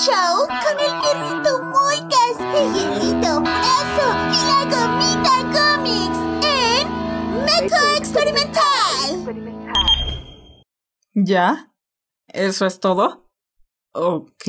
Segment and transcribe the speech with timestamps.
[0.00, 6.84] show con el perrito Moicas, el hielito Brazo y la gomita cómics en
[7.44, 9.10] Meco Experimental.
[11.12, 11.70] ¿Ya?
[12.28, 13.28] ¿Eso es todo?
[13.92, 14.46] Ok.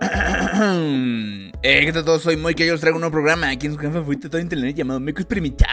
[1.62, 2.22] eh, ¿qué tal todos?
[2.22, 4.40] Soy Moy que yo os traigo un nuevo programa aquí en su canal favorito todo
[4.40, 5.68] internet llamado Meco Experimental.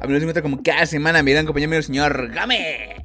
[0.00, 3.02] A mí nos encuentra como cada semana, me irán acompañando el señor Gamex.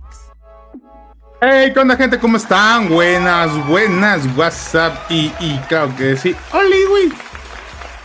[1.39, 2.17] Hey, ¿qué onda gente?
[2.17, 2.89] ¿Cómo están?
[2.89, 6.35] Buenas, buenas, WhatsApp y, y claro que sí.
[6.51, 7.09] Hola, güey.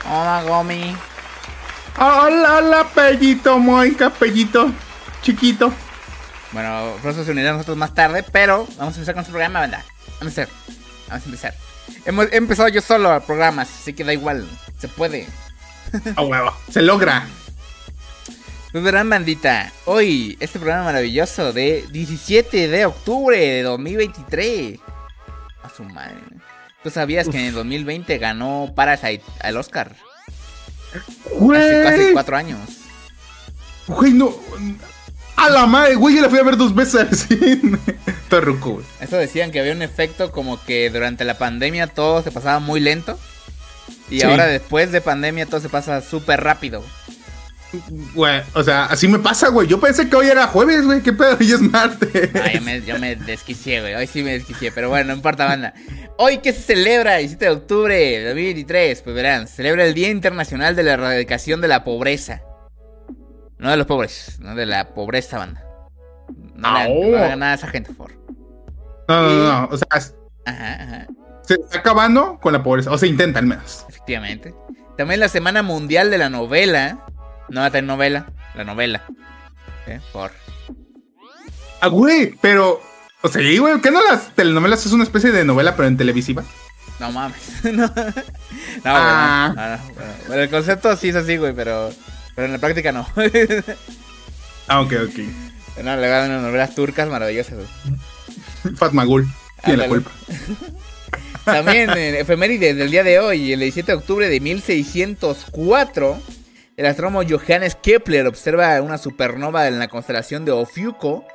[0.05, 0.95] Hola, Gomi.
[1.99, 4.71] Hola, hola, pellito, Moica, pellito,
[5.23, 5.73] chiquito.
[6.53, 9.61] Bueno, Frosto se unirá a nosotros más tarde, pero vamos a empezar con nuestro programa,
[9.61, 9.85] ¿verdad?
[10.21, 10.49] Vamos a empezar.
[11.09, 11.62] Vamos a empezar.
[12.05, 14.49] Hemos he empezado yo solo a programas, así que da igual.
[14.79, 15.27] Se puede.
[16.17, 17.27] A huevo, se logra.
[18.73, 24.81] Pues verán, bandita, hoy este programa maravilloso de 17 de octubre de 2023.
[25.63, 26.17] A su madre.
[26.83, 29.95] ¿Tú sabías que en el 2020 ganó Parasite al Oscar?
[30.95, 32.59] Hace casi cuatro años.
[33.87, 34.35] güey, no.
[35.43, 37.79] A la madre, güey, yo la fui a ver dos veces al cine.
[38.33, 38.79] Güey.
[39.01, 42.81] Eso decían que había un efecto como que durante la pandemia todo se pasaba muy
[42.81, 43.19] lento.
[44.11, 44.23] Y Sí.
[44.27, 46.83] ahora después de pandemia todo se pasa súper rápido.
[48.15, 49.67] Güey, o sea, así me pasa, güey.
[49.69, 51.03] Yo pensé que hoy era jueves, güey.
[51.03, 51.37] ¿Qué pedo?
[51.41, 52.31] Hoy es martes.
[52.43, 53.95] Ay, yo me, yo me desquicié, güey.
[53.95, 55.75] Hoy sí me desquicié, pero bueno, no importa, banda.
[56.19, 60.09] Hoy que se celebra, 17 de octubre de 2023, pues verán, se celebra el Día
[60.11, 62.43] Internacional de la Erradicación de la Pobreza.
[63.63, 65.65] No de los pobres, no de la pobreza, banda.
[66.55, 68.25] No, no le hagan nada a esa gente, por favor.
[69.09, 69.69] No, no, no.
[69.71, 69.87] O sea,
[70.45, 71.07] Ajá, ajá.
[71.43, 72.91] se está acabando con la pobreza.
[72.91, 73.85] O se intenta al menos.
[73.89, 74.55] Efectivamente.
[74.97, 77.07] También la Semana Mundial de la Novela.
[77.49, 79.03] No la telenovela, la novela.
[79.87, 80.01] ¿Eh?
[80.13, 80.31] Por.
[81.81, 82.81] Ah, güey, pero.
[83.23, 86.43] O sea, güey, ¿qué no las telenovelas es una especie de novela, pero en televisiva?
[86.99, 87.65] No mames.
[87.65, 87.93] no, no,
[88.85, 89.53] Ah.
[89.55, 91.91] no, no, bueno, bueno, el concepto sí es así, güey, pero,
[92.35, 93.07] pero en la práctica no.
[94.69, 95.83] Ah, ok, ok.
[95.83, 97.59] no, le van unas novelas turcas maravillosas.
[98.77, 99.27] Fatmagul
[99.65, 100.11] tiene la culpa.
[101.45, 106.23] También en efemérides del día de hoy, el 17 de octubre de 1604,
[106.77, 111.27] el astrónomo Johannes Kepler observa una supernova en la constelación de Ofiuco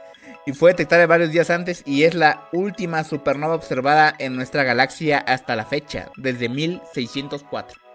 [0.46, 5.18] y fue detectada varios días antes y es la última supernova observada en nuestra galaxia
[5.20, 7.87] hasta la fecha, desde 1604.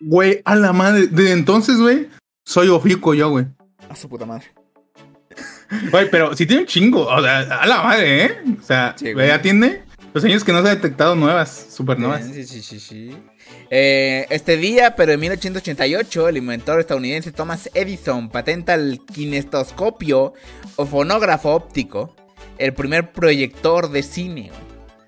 [0.00, 1.06] Güey, a la madre.
[1.08, 2.08] Desde entonces, güey,
[2.44, 3.46] soy ofico yo, güey.
[3.88, 4.46] A su puta madre.
[5.90, 7.06] Güey, pero si tiene un chingo.
[7.06, 8.38] O sea, a la madre, ¿eh?
[8.60, 9.28] O sea, Sí, güey.
[9.28, 9.82] ya tiene
[10.14, 12.24] los años que no se ha detectado nuevas supernovas.
[12.24, 13.16] Sí, sí, sí, sí.
[13.70, 20.34] Eh, este día, pero en 1888, el inventor estadounidense Thomas Edison patenta el kinestoscopio
[20.76, 22.14] o fonógrafo óptico,
[22.58, 24.50] el primer proyector de cine.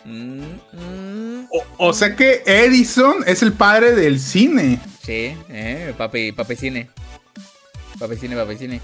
[0.04, 0.40] Mm,
[0.72, 1.27] mm.
[1.50, 4.78] O, o sea que Edison es el padre del cine.
[5.02, 6.90] Sí, eh, papi, papi cine.
[7.98, 8.80] Papi cine, papi cine.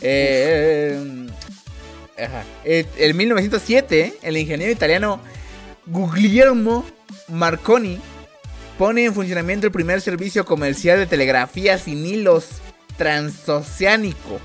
[0.00, 0.98] Eh,
[2.16, 2.44] eh, ajá.
[2.64, 5.20] Eh, en 1907, el ingeniero italiano
[5.86, 6.84] Guglielmo
[7.28, 8.00] Marconi
[8.78, 12.48] pone en funcionamiento el primer servicio comercial de telegrafía sin hilos
[12.96, 14.40] transoceánico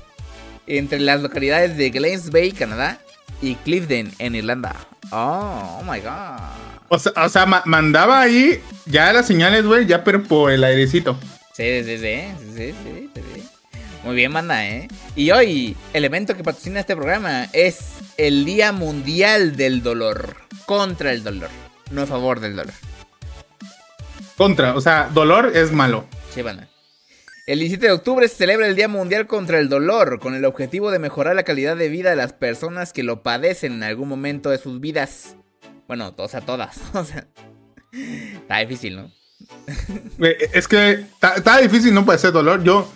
[0.68, 3.00] entre las localidades de Glens Bay, Canadá,
[3.42, 4.76] y Clifden, en Irlanda.
[5.12, 6.77] Oh, oh my god.
[6.90, 10.64] O sea, o sea, ma- mandaba ahí ya las señales, güey, ya pero por el
[10.64, 11.18] airecito.
[11.54, 12.20] Sí, sí, sí,
[12.56, 13.44] sí, sí, sí, sí.
[14.04, 14.88] Muy bien, manda, ¿eh?
[15.16, 17.80] Y hoy, el evento que patrocina este programa es
[18.18, 20.36] el Día Mundial del Dolor.
[20.66, 21.50] Contra el dolor.
[21.92, 22.74] No a favor del dolor.
[24.38, 26.06] Contra, o sea, dolor es malo.
[26.34, 26.68] Sí, banda.
[27.48, 30.92] El 17 de octubre se celebra el Día Mundial contra el Dolor, con el objetivo
[30.92, 34.50] de mejorar la calidad de vida de las personas que lo padecen en algún momento
[34.50, 35.38] de sus vidas.
[35.88, 36.78] Bueno, o sea, todas.
[36.94, 37.28] O sea,
[37.92, 39.12] está difícil, ¿no?
[40.18, 42.64] Güey, Es que está está difícil, no puede ser dolor.
[42.64, 42.90] Yo,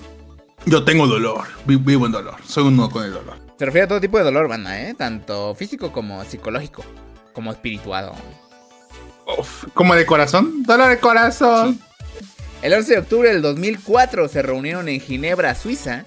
[0.66, 3.38] yo tengo dolor, vi- vivo en dolor, soy uno con el dolor.
[3.58, 4.94] Se refiere a todo tipo de dolor, banda, ¿eh?
[4.96, 6.84] Tanto físico como psicológico,
[7.34, 8.14] como espirituado.
[9.38, 11.80] Uf, como de corazón, dolor de corazón.
[12.64, 16.04] El 11 de octubre del 2004 se reunieron en Ginebra, Suiza,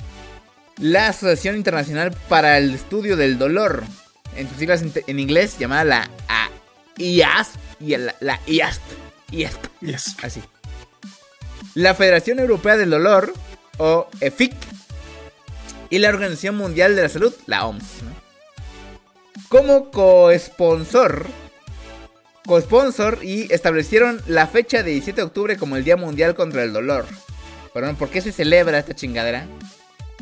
[0.78, 3.82] la Asociación Internacional para el Estudio del Dolor,
[4.36, 6.10] en sus siglas en, en inglés llamada la
[6.98, 8.82] IASP, y la, la IASP,
[9.32, 10.16] IASP, Yes.
[10.22, 10.42] así.
[11.74, 13.32] La Federación Europea del Dolor,
[13.78, 14.54] o EFIC,
[15.90, 17.82] y la Organización Mundial de la Salud, la OMS.
[18.02, 18.14] ¿no?
[19.48, 21.26] Como coesponsor,
[22.46, 26.72] cosponsor y establecieron la fecha de 17 de octubre como el Día Mundial contra el
[26.72, 27.06] Dolor.
[27.72, 29.46] Pero ¿por qué se celebra esta chingadera?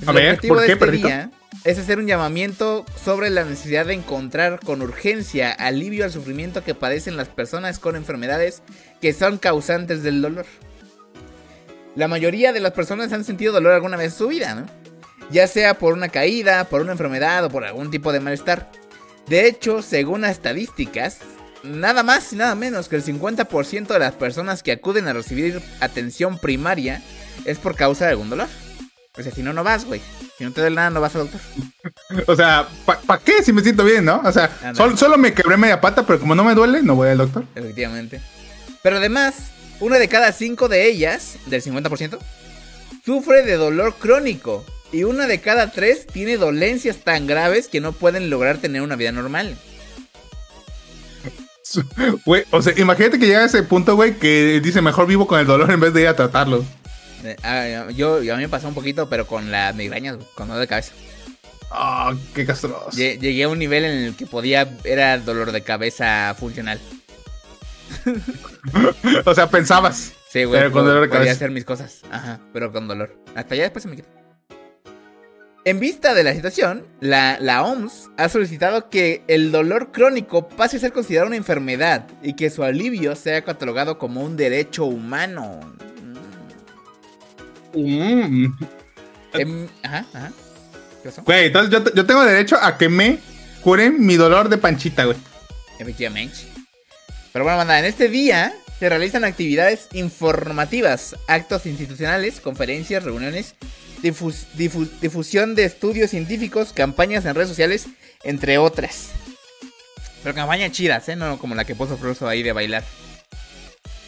[0.01, 1.31] El A ver, objetivo ¿por de este día
[1.65, 2.72] es hacer un llamamiento
[3.05, 7.97] sobre la necesidad de encontrar con urgencia alivio al sufrimiento que padecen las personas con
[7.97, 8.63] enfermedades
[9.01, 10.47] que son causantes del dolor.
[11.97, 14.67] La mayoría de las personas han sentido dolor alguna vez en su vida.
[15.31, 18.71] Ya sea por una caída, por una enfermedad o por algún tipo de malestar.
[19.27, 21.19] De hecho, según las estadísticas,
[21.63, 25.61] nada más y nada menos que el 50% de las personas que acuden a recibir
[25.81, 27.03] atención primaria
[27.45, 28.49] es por causa de algún dolor.
[29.19, 30.01] O sea, si no, no vas, güey.
[30.39, 31.41] Si no te duele nada, no vas al doctor.
[32.27, 32.67] O sea,
[33.07, 34.21] ¿para qué si me siento bien, no?
[34.25, 37.09] O sea, sol- solo me quebré media pata, pero como no me duele, no voy
[37.11, 37.45] al doctor.
[37.55, 38.21] Efectivamente.
[38.83, 39.35] Pero además,
[39.81, 42.19] una de cada cinco de ellas, del 50%,
[43.05, 44.65] sufre de dolor crónico.
[44.93, 48.97] Y una de cada tres tiene dolencias tan graves que no pueden lograr tener una
[48.97, 49.57] vida normal.
[52.27, 55.41] Güey, o sea, imagínate que llega a ese punto, güey, que dice mejor vivo con
[55.41, 56.65] el dolor en vez de ir a tratarlo.
[57.25, 60.49] Eh, ah, yo, yo a mí me pasó un poquito, pero con las migrañas, con
[60.49, 60.93] dolor de cabeza.
[61.71, 62.91] Ah, qué castroso.
[62.91, 66.79] Lle- Llegué a un nivel en el que podía, era dolor de cabeza funcional.
[69.27, 70.13] O sea, pensabas.
[70.31, 71.35] Sí, güey, Pero con dolor de podía cabeza.
[71.37, 72.01] hacer mis cosas.
[72.11, 73.15] Ajá, pero con dolor.
[73.35, 74.09] Hasta ya después se me quitó.
[75.65, 80.79] En vista de la situación, la, la OMS ha solicitado que el dolor crónico pase
[80.79, 85.61] a ser considerado una enfermedad y que su alivio sea catalogado como un derecho humano.
[87.75, 88.47] Mm.
[89.35, 90.33] Em, ajá, ajá.
[91.03, 91.23] ¿Qué pasó?
[91.23, 93.19] Güey, entonces yo, yo tengo derecho a que me
[93.63, 95.17] curen mi dolor de panchita, güey.
[95.79, 96.37] Efectivamente.
[97.33, 103.55] Pero bueno, banda, en este día se realizan actividades informativas, actos institucionales, conferencias, reuniones,
[104.03, 107.87] difus- difu- difusión de estudios científicos, campañas en redes sociales,
[108.23, 109.09] entre otras.
[110.23, 111.17] Pero campañas chidas, ¿eh?
[111.17, 112.85] No como la que puso Froso ahí de bailar.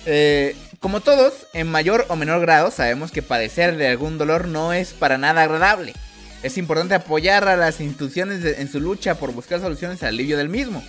[0.06, 4.72] Eh, como todos, en mayor o menor grado, sabemos que padecer de algún dolor no
[4.72, 5.94] es para nada agradable.
[6.42, 10.36] Es importante apoyar a las instituciones de- en su lucha por buscar soluciones al alivio
[10.36, 10.84] del mismo.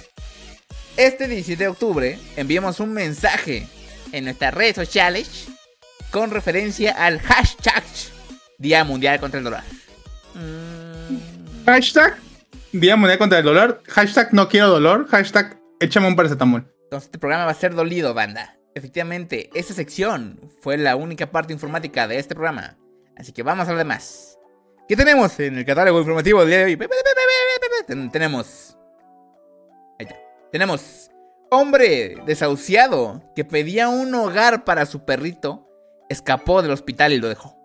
[0.97, 3.67] Este 17 de octubre enviamos un mensaje
[4.11, 5.45] en nuestras redes sociales
[6.11, 7.83] con referencia al hashtag
[8.57, 9.61] Día Mundial contra el Dolor.
[10.33, 12.17] Mm, Hashtag
[12.71, 13.81] Día Mundial contra el Dolor.
[13.87, 15.07] Hashtag no quiero dolor.
[15.09, 16.65] Hashtag échame un paracetamol.
[16.83, 18.54] Entonces este programa va a ser dolido, banda.
[18.75, 22.77] Efectivamente, esta sección fue la única parte informática de este programa.
[23.15, 24.37] Así que vamos a lo demás.
[24.87, 26.77] ¿Qué tenemos en el catálogo informativo del día de hoy?
[27.87, 28.77] Ten- Tenemos...
[29.97, 30.15] Ahí está.
[30.51, 31.09] Tenemos...
[31.51, 35.69] Hombre desahuciado que pedía un hogar para su perrito,
[36.09, 37.55] escapó del hospital y lo dejó.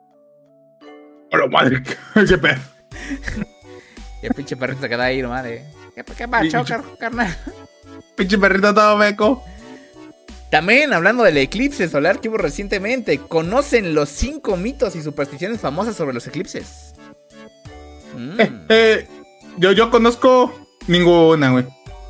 [1.32, 1.82] Hola, madre.
[2.14, 2.56] Qué.
[4.22, 5.64] Y el pinche perrito se queda ahí nomás de...
[5.94, 7.36] ¿Qué, qué car- carnal?
[8.16, 9.42] Pinche perrito todo meco.
[10.50, 15.94] También hablando del eclipse solar que hubo recientemente, ¿conocen los cinco mitos y supersticiones famosas
[15.97, 16.94] sobre los eclipses?
[18.17, 19.06] Mm, Eh, eh,
[19.58, 20.52] yo, yo conozco
[20.88, 21.64] ninguna, güey.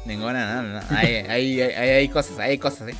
[0.06, 0.80] ninguna, no, no.
[0.96, 2.94] Hay, hay, hay, hay cosas, hay cosas, ¿eh?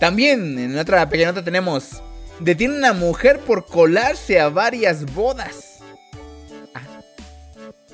[0.00, 2.02] También en otra pequeña nota tenemos,
[2.40, 5.80] detiene una mujer por colarse a varias bodas.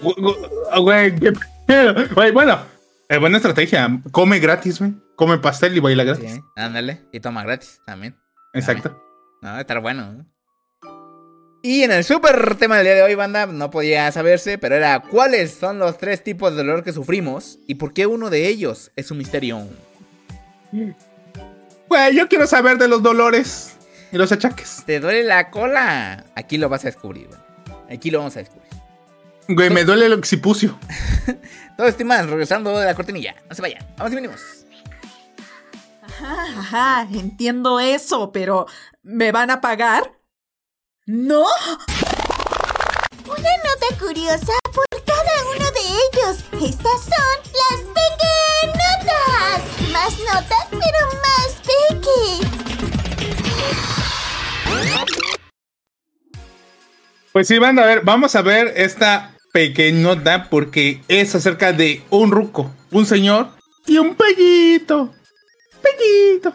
[0.01, 1.13] Gu- Güey.
[2.15, 2.59] Güey, bueno.
[3.09, 4.01] eh, buena estrategia.
[4.13, 4.93] Come gratis, güey.
[5.21, 6.33] Come pastel y baila gratis.
[6.33, 8.17] Sí, ándale, y toma gratis también.
[8.55, 8.99] Exacto.
[9.43, 10.11] No, va a estar bueno.
[10.13, 10.27] ¿no?
[11.63, 15.01] Y en el super tema del día de hoy, banda, no podía saberse, pero era
[15.01, 18.93] cuáles son los tres tipos de dolor que sufrimos y por qué uno de ellos
[18.97, 19.61] es un misterio.
[20.73, 23.77] Güey, yo quiero saber de los dolores
[24.13, 24.85] y los achaques.
[24.87, 26.25] ¿Te duele la cola?
[26.35, 27.45] Aquí lo vas a descubrir, banda.
[27.93, 28.71] Aquí lo vamos a descubrir.
[29.49, 30.79] Güey, me duele el occipucio.
[31.77, 33.35] Todo esto y más, regresando de la cortinilla.
[33.51, 34.41] No se vayan, vamos y venimos.
[36.23, 38.67] Ajá, ajá, entiendo eso, pero
[39.03, 40.19] ¿me van a pagar?
[41.07, 41.47] ¿No?
[43.25, 46.45] Una nota curiosa por cada uno de ellos.
[46.63, 49.63] Estas son las pequeñotas.
[49.91, 52.21] Más notas, pero más peque.
[57.33, 62.31] Pues sí, van a ver, vamos a ver esta pequeñota porque es acerca de un
[62.31, 63.49] ruco, un señor
[63.87, 65.15] y un pellito.
[65.83, 66.55] Pellito.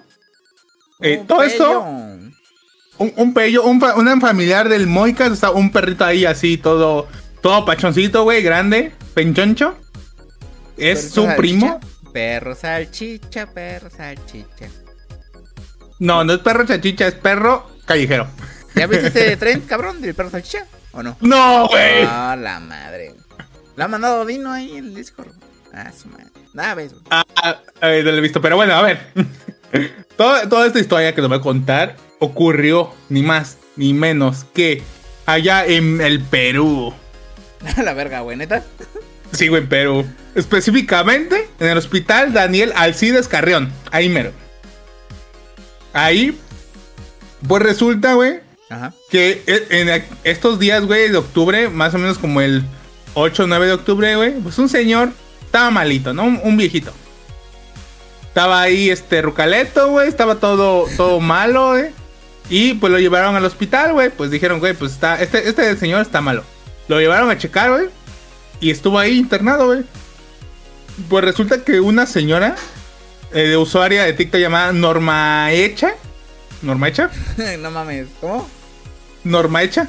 [1.02, 2.34] Eh, todo esto, un,
[2.98, 7.08] un pello, un, fa- un familiar del Moicas, está un perrito ahí así, todo,
[7.42, 9.78] todo pachoncito, güey, grande, penchoncho.
[10.78, 11.80] Es su salchicha, primo.
[12.14, 14.68] Perro salchicha, perro salchicha.
[16.00, 18.28] No, no es perro chachicha, es perro callejero.
[18.76, 20.66] ¿Ya viste ese tren, cabrón, del perro salchicha?
[20.94, 21.18] ¿O no?
[21.20, 22.04] No, güey.
[22.08, 23.14] Ah, la madre.
[23.76, 25.32] Lo ha mandado Dino ahí en el Discord.
[25.76, 26.26] Ah, su madre.
[26.54, 26.94] Nada, ves.
[27.10, 29.00] Ah, ah, eh, no lo he visto, pero bueno, a ver.
[30.18, 34.82] Todo- toda esta historia que les voy a contar ocurrió ni más ni menos que
[35.26, 36.94] allá en el Perú.
[37.78, 38.64] A la verga, güey, neta.
[39.34, 40.06] Sí, güey, en Perú.
[40.34, 43.70] Específicamente en el hospital Daniel Alcides Carrión.
[43.92, 44.32] Ahí mero.
[45.94, 46.38] Ahí,
[47.48, 48.40] pues resulta, güey,
[48.70, 48.94] Ajá.
[49.10, 52.64] que e- en estos días, güey, de octubre, más o menos como el
[53.14, 55.12] 8 o 9 de octubre, güey, pues un señor
[55.56, 56.26] estaba malito, ¿no?
[56.26, 56.92] Un, un viejito.
[58.28, 61.92] Estaba ahí, este, rucaleto, güey, estaba todo, todo malo, güey.
[62.50, 64.10] Y pues lo llevaron al hospital, güey.
[64.10, 66.44] Pues dijeron, güey, pues está, este, este señor está malo.
[66.90, 67.86] Lo llevaron a checar, güey.
[68.60, 69.84] Y estuvo ahí internado, güey.
[71.08, 72.58] Pues resulta que una señora
[73.34, 75.94] eh, de usuaria de TikTok llamada Norma Hecha.
[76.62, 77.10] Norma Hecha.
[77.60, 78.50] no mames, ¿cómo?
[79.24, 79.88] Norma Hecha.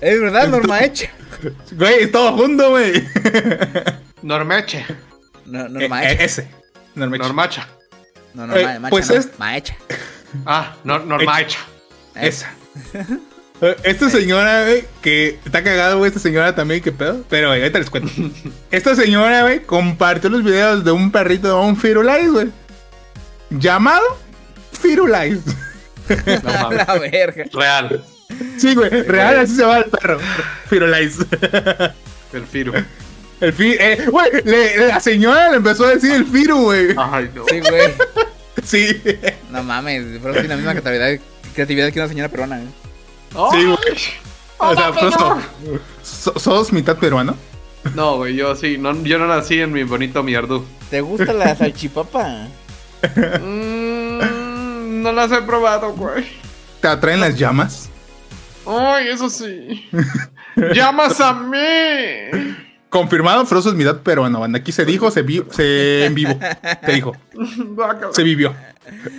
[0.00, 1.10] Es verdad, norma hecha.
[1.72, 3.02] Güey, todo junto, güey.
[4.24, 4.84] Normeche.
[5.46, 6.48] No, Eh, eh, ese.
[6.94, 7.24] Norma Hecha.
[7.26, 7.68] Normacha.
[8.32, 9.76] No, no, eh, pues no, es- ma hecha.
[10.46, 11.58] Ah, Normacha.
[12.14, 12.50] Esa.
[13.84, 17.22] Esta señora, güey, que está cagado, güey, esta señora también, qué pedo.
[17.28, 18.10] Pero, güey, ahorita les cuento.
[18.70, 22.48] Esta señora, güey, compartió los videos de un perrito de un Firulais, güey.
[23.50, 24.04] Llamado
[24.72, 25.40] Firulais.
[26.42, 27.44] No la verga.
[27.52, 28.04] Real.
[28.58, 30.18] Sí, güey, real, así se llama el perro.
[30.68, 31.16] Firulais.
[32.32, 32.74] El Firu.
[33.44, 36.94] El fi eh, güey, le- la señora le empezó a decir el Firu, güey.
[36.96, 37.44] Ay, no.
[37.48, 37.92] Sí, güey.
[38.64, 39.02] Sí.
[39.50, 41.20] No mames, pero tiene la misma creatividad,
[41.54, 42.66] creatividad que una señora peruana, ¿eh?
[43.52, 43.78] Sí, güey.
[44.58, 44.92] O sea,
[46.02, 47.36] so- ¿sos mitad peruano?
[47.94, 48.78] No, güey, yo sí.
[48.78, 50.64] No, yo no nací en mi bonito mierdú.
[50.88, 52.48] ¿Te gusta la salchipapa?
[53.42, 56.24] Mm, no las he probado, güey.
[56.80, 57.90] ¿Te atraen las llamas?
[58.66, 59.88] Ay, eso sí.
[60.74, 61.58] ¡Llamas a mí!
[62.94, 64.60] Confirmado, Frosto es mitad peruano, banda.
[64.60, 66.38] Aquí se dijo, se, vi- se en vivo.
[66.86, 67.16] Te dijo.
[68.12, 68.54] Se vivió.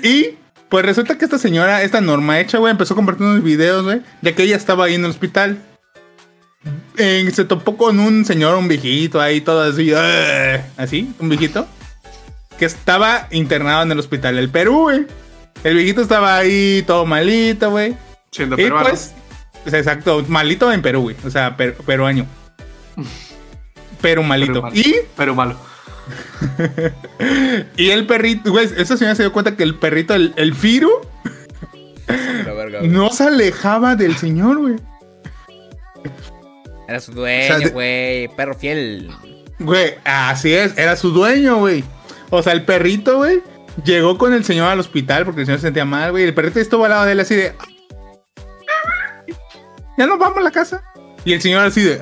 [0.02, 0.36] Y
[0.70, 4.02] pues resulta que esta señora, esta norma hecha, güey, empezó a compartir unos videos, güey,
[4.22, 5.58] de que ella estaba ahí en el hospital.
[6.98, 10.62] Eh, se topó con un señor, un viejito ahí, todo así, ¡eh!
[10.78, 11.68] así, un viejito,
[12.58, 15.06] que estaba internado en el hospital del Perú, güey.
[15.66, 17.98] El viejito estaba ahí, todo malito, güey.
[18.32, 18.88] Siendo Y peruano.
[18.90, 19.14] pues,
[19.66, 21.18] o sea, exacto, malito en Perú, güey.
[21.26, 22.26] O sea, per- peruaño.
[24.06, 24.54] Pero malito.
[24.54, 24.76] Pero malo.
[24.76, 25.58] Y Pero malo.
[27.76, 30.92] Y el perrito, güey, esta señora se dio cuenta que el perrito, el, el Firu,
[32.08, 34.76] verga, no se alejaba del señor, güey.
[36.88, 38.28] Era su dueño, güey.
[38.36, 39.10] Perro fiel.
[39.58, 41.84] Güey, así es, era su dueño, güey.
[42.30, 43.42] O sea, el perrito, güey,
[43.84, 46.26] llegó con el señor al hospital porque el señor se sentía mal, güey.
[46.26, 47.54] y El perrito estuvo al lado de él así de...
[49.98, 50.84] Ya nos vamos a la casa.
[51.24, 52.00] Y el señor así de...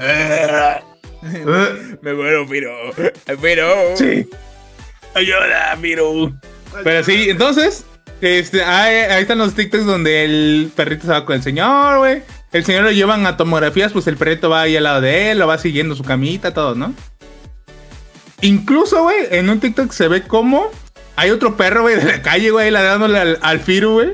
[2.02, 2.72] Me muero, Piro.
[3.42, 3.68] Piro.
[3.98, 4.28] Sí.
[5.16, 6.34] Ayuda, Firu.
[6.84, 7.86] Pero sí, entonces,
[8.22, 12.24] este, ahí, ahí están los TikToks donde el perrito se va con el señor, güey.
[12.52, 15.40] El señor lo llevan a tomografías, pues el perrito va ahí al lado de él,
[15.40, 16.94] lo va siguiendo su camita, todo, ¿no?
[18.42, 20.70] Incluso, güey, en un TikTok se ve como
[21.16, 24.14] hay otro perro, güey, de la calle, güey, ladrándole al, al Firu, güey.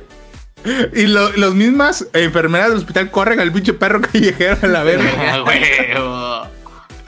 [0.94, 6.49] Y lo- las mismas enfermeras del hospital corren al pinche perro callejero a la verga.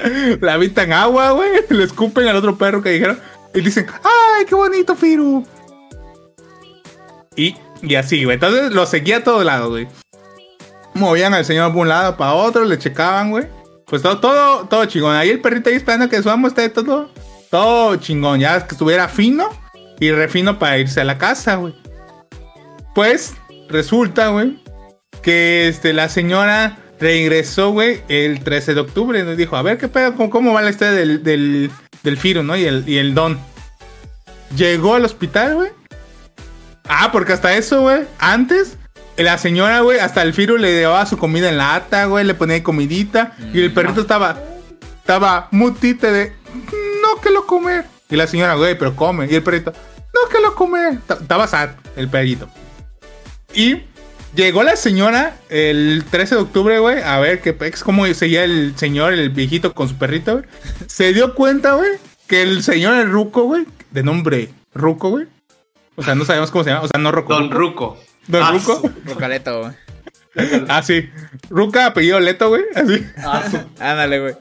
[0.41, 1.49] La avientan agua, güey.
[1.69, 3.19] Le escupen al otro perro que dijeron.
[3.53, 5.45] Y dicen, ¡ay, qué bonito, Firu!
[7.35, 8.35] Y, y así, güey.
[8.35, 9.87] Entonces lo seguía a todos lados, güey.
[10.93, 13.47] Movían al señor de un lado para otro, le checaban, güey.
[13.85, 15.15] Pues todo, todo, todo chingón.
[15.15, 17.09] Ahí el perrito ahí esperando que su amo esté todo,
[17.49, 18.39] todo chingón.
[18.39, 19.49] Ya que estuviera fino
[19.99, 21.75] y refino para irse a la casa, güey.
[22.95, 23.33] Pues
[23.69, 24.61] resulta, güey,
[25.21, 29.23] que este, la señora regresó, güey, el 13 de octubre.
[29.23, 31.69] Nos dijo, a ver qué pedo, cómo, cómo va la historia del, del,
[32.03, 32.55] del Firo, ¿no?
[32.55, 33.37] Y el, y el Don.
[34.55, 35.69] Llegó al hospital, güey.
[36.87, 38.77] Ah, porque hasta eso, güey, antes,
[39.17, 42.61] la señora, güey, hasta el Firo le llevaba su comida en lata, güey, le ponía
[42.63, 43.35] comidita.
[43.53, 44.37] Y el perrito estaba,
[44.99, 46.33] estaba mutite de,
[47.01, 47.85] no que lo comer.
[48.09, 49.27] Y la señora, güey, pero come.
[49.31, 49.71] Y el perrito,
[50.13, 50.99] no que lo comer.
[51.07, 52.49] Ta- Estaba sad, el perrito.
[53.53, 53.83] Y
[54.35, 58.73] llegó la señora el 13 de octubre, güey, a ver qué pex, cómo seguía el
[58.77, 60.45] señor, el viejito con su perrito, güey.
[60.87, 61.91] Se dio cuenta, güey,
[62.27, 65.27] que el señor, el Ruco, güey, de nombre Ruco, güey.
[65.95, 67.33] O sea, no sabemos cómo se llama, o sea, no Ruco.
[67.33, 67.97] Don Ruco.
[68.27, 68.81] Don Ah, Ruco.
[69.05, 69.73] Rocaleto, güey.
[70.69, 71.09] Ah, sí.
[71.49, 72.63] Ruca, apellido Leto, güey.
[72.73, 73.05] Así.
[73.17, 73.43] ah,
[73.79, 74.35] Ándale, güey.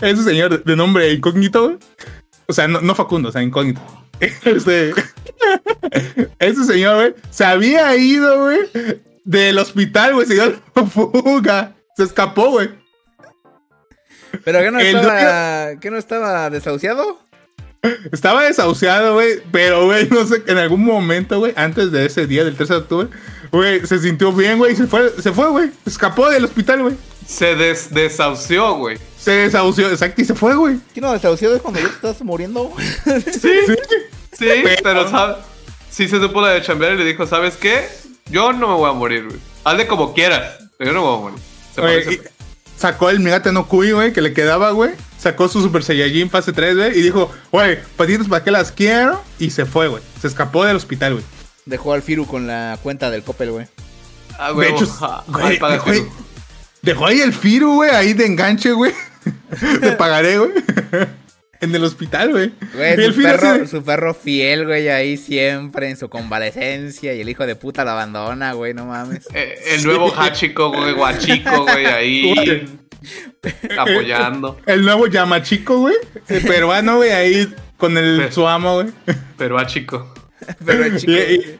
[0.00, 1.78] Ese señor de- de nombre incógnito, güey.
[2.46, 3.80] O sea, no, no Facundo, o sea, incógnito.
[4.44, 4.92] Este,
[6.38, 8.60] ese señor, güey, se había ido, güey,
[9.24, 11.74] del hospital, güey, se dio la fuga.
[11.96, 12.70] Se escapó, güey.
[14.44, 17.18] ¿Pero qué no El estaba, ¿qué no estaba desahuciado?
[18.12, 19.42] Estaba desahuciado, güey.
[19.50, 22.78] Pero, güey, no sé, en algún momento, güey, antes de ese día del 13 de
[22.78, 23.08] octubre,
[23.50, 25.70] güey, se sintió bien, güey, y se fue, se fue, güey.
[25.84, 26.96] Escapó del hospital, güey.
[27.32, 28.98] Se des desahució, güey.
[29.18, 30.78] Se desahució, exacto, y se fue, güey.
[30.92, 32.64] ¿Qué no desahuciado es cuando ya estás muriendo?
[32.64, 32.86] güey?
[33.32, 33.48] Sí,
[34.32, 34.48] sí,
[34.82, 35.36] pero ¿sabes?
[35.90, 37.88] Sí se supo la de chambear y le dijo, ¿sabes qué?
[38.30, 39.38] Yo no me voy a morir, güey.
[39.64, 42.04] Hazle como quieras, pero yo no me voy a morir.
[42.06, 42.20] Se y
[42.78, 44.90] sacó el Migate no Kui, güey, que le quedaba, güey.
[45.18, 49.22] Sacó su Super Saiyajin fase 3, güey, y dijo, güey, patitas, ¿para qué las quiero?
[49.38, 50.02] Y se fue, güey.
[50.20, 51.24] Se escapó del hospital, güey.
[51.64, 53.66] Dejó al Firu con la cuenta del Coppel, güey.
[54.38, 54.86] Ah, De güey, hecho,
[55.28, 55.58] güey,
[56.82, 58.92] dejó, ahí, el Firu, güey, ahí de enganche, güey.
[59.80, 60.50] Te pagaré, güey.
[61.60, 62.52] en el hospital, güey.
[62.74, 67.20] Güey, Y el su perro, su perro fiel, güey, ahí siempre en su convalecencia y
[67.20, 69.26] el hijo de puta lo abandona, güey, no mames.
[69.32, 72.34] Eh, el nuevo Hachiko, güey, guachico, güey, ahí.
[73.78, 74.58] Apoyando.
[74.66, 75.94] El nuevo Yamachico, güey.
[76.28, 78.88] El peruano, güey, ahí con el Pero- su amo, güey.
[79.36, 80.12] Pero a chico.
[80.64, 81.58] Pero el chico, Y, y-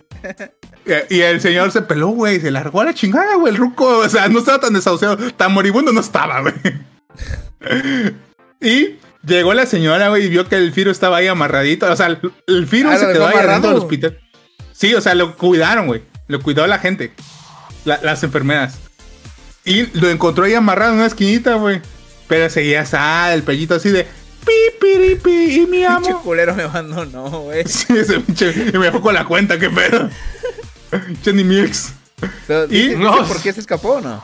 [1.11, 2.41] y el señor se peló, güey.
[2.41, 3.53] Se largó a la chingada, güey.
[3.53, 6.55] El ruco, o sea, no estaba tan desahuciado, tan moribundo no estaba, güey.
[8.61, 11.91] Y llegó la señora, güey, y vio que el Firo estaba ahí amarradito.
[11.91, 12.07] O sea,
[12.47, 13.69] el, Firo Ah, se ¿lo quedó ahí amarrado?
[13.69, 14.19] del hospital.
[14.73, 16.03] Sí, o sea, lo cuidaron, güey.
[16.29, 17.13] Lo cuidó la gente.
[17.85, 18.79] la- las enfermeras.
[19.65, 21.81] Y lo encontró ahí amarrado en una esquinita, güey.
[22.29, 24.07] Pero seguía sal, el pellito así de
[24.45, 26.23] pi, y mi pinche amo.
[26.23, 27.65] culero me abandonó, güey.
[27.67, 28.51] Sí, ese pinche.
[28.73, 30.09] Y me dejó con la cuenta, qué pedo.
[31.25, 31.93] Jenny Milks.
[32.47, 33.27] Pero, Y- ¿dice- No.
[33.27, 34.23] ¿Por qué se escapó o no?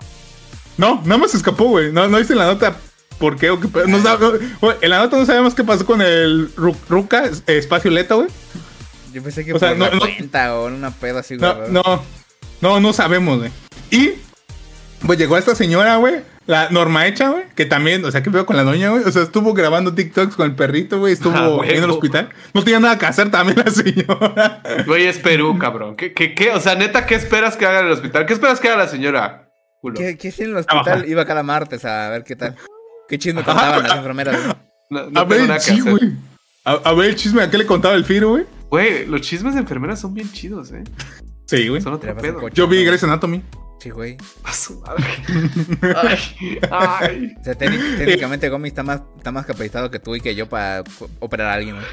[0.77, 1.93] No, nada más se escapó, güey.
[1.93, 2.77] No, no dice en la nota
[3.19, 3.87] por qué o qué pedo.
[3.89, 4.33] No no-
[4.81, 8.29] en la nota no sabemos qué pasó con el Ru- Ruka, eh, espacio Leto, güey.
[9.13, 11.37] Yo pensé que O sea, por no- la no- cuenta o en una pedo así,
[11.37, 11.51] güey.
[11.71, 12.03] No, no,
[12.61, 13.51] no, no sabemos, güey.
[13.91, 14.11] Y,
[15.05, 16.21] pues llegó esta señora, güey.
[16.49, 17.45] La Norma Hecha, güey.
[17.55, 19.05] Que también, o sea, ¿qué pedo con la doña, güey?
[19.05, 21.13] O sea, estuvo grabando TikToks con el perrito, güey.
[21.13, 22.31] Estuvo Ah, en el hospital.
[22.55, 24.63] No tenía nada que hacer también la señora.
[24.87, 25.95] Güey, es Perú, cabrón.
[25.95, 26.51] ¿Qué, qué, qué?
[26.53, 28.25] O sea, neta, ¿qué esperas que haga en el hospital?
[28.25, 29.51] ¿Qué esperas que haga la señora?
[29.83, 29.95] Culo.
[29.97, 30.85] ¿Qué, qué hacía en el hospital?
[30.85, 31.09] Trabajar.
[31.09, 32.57] Iba cada martes a ver qué tal.
[33.11, 34.37] ¿Qué chisme contaban las enfermeras?
[34.43, 34.55] güey?
[34.89, 36.13] No, no a ver, sí, güey.
[36.65, 38.47] A, a ver el chisme, ¿a qué le contaba el Firo, güey?
[38.71, 40.83] Güey, los chismes de enfermeras son bien chidos, ¿eh?
[41.45, 41.83] Sí, güey.
[41.83, 42.55] Coche.
[42.55, 43.43] Yo vi Grey's Anatomy.
[43.81, 44.17] Sí, güey.
[44.43, 45.05] A su madre.
[46.03, 46.19] Ay,
[46.71, 47.35] ay.
[47.41, 50.49] O sea, técnic- técnicamente Gomi está más, está más capacitado que tú y que yo
[50.49, 50.83] para
[51.21, 51.87] operar a alguien, güey.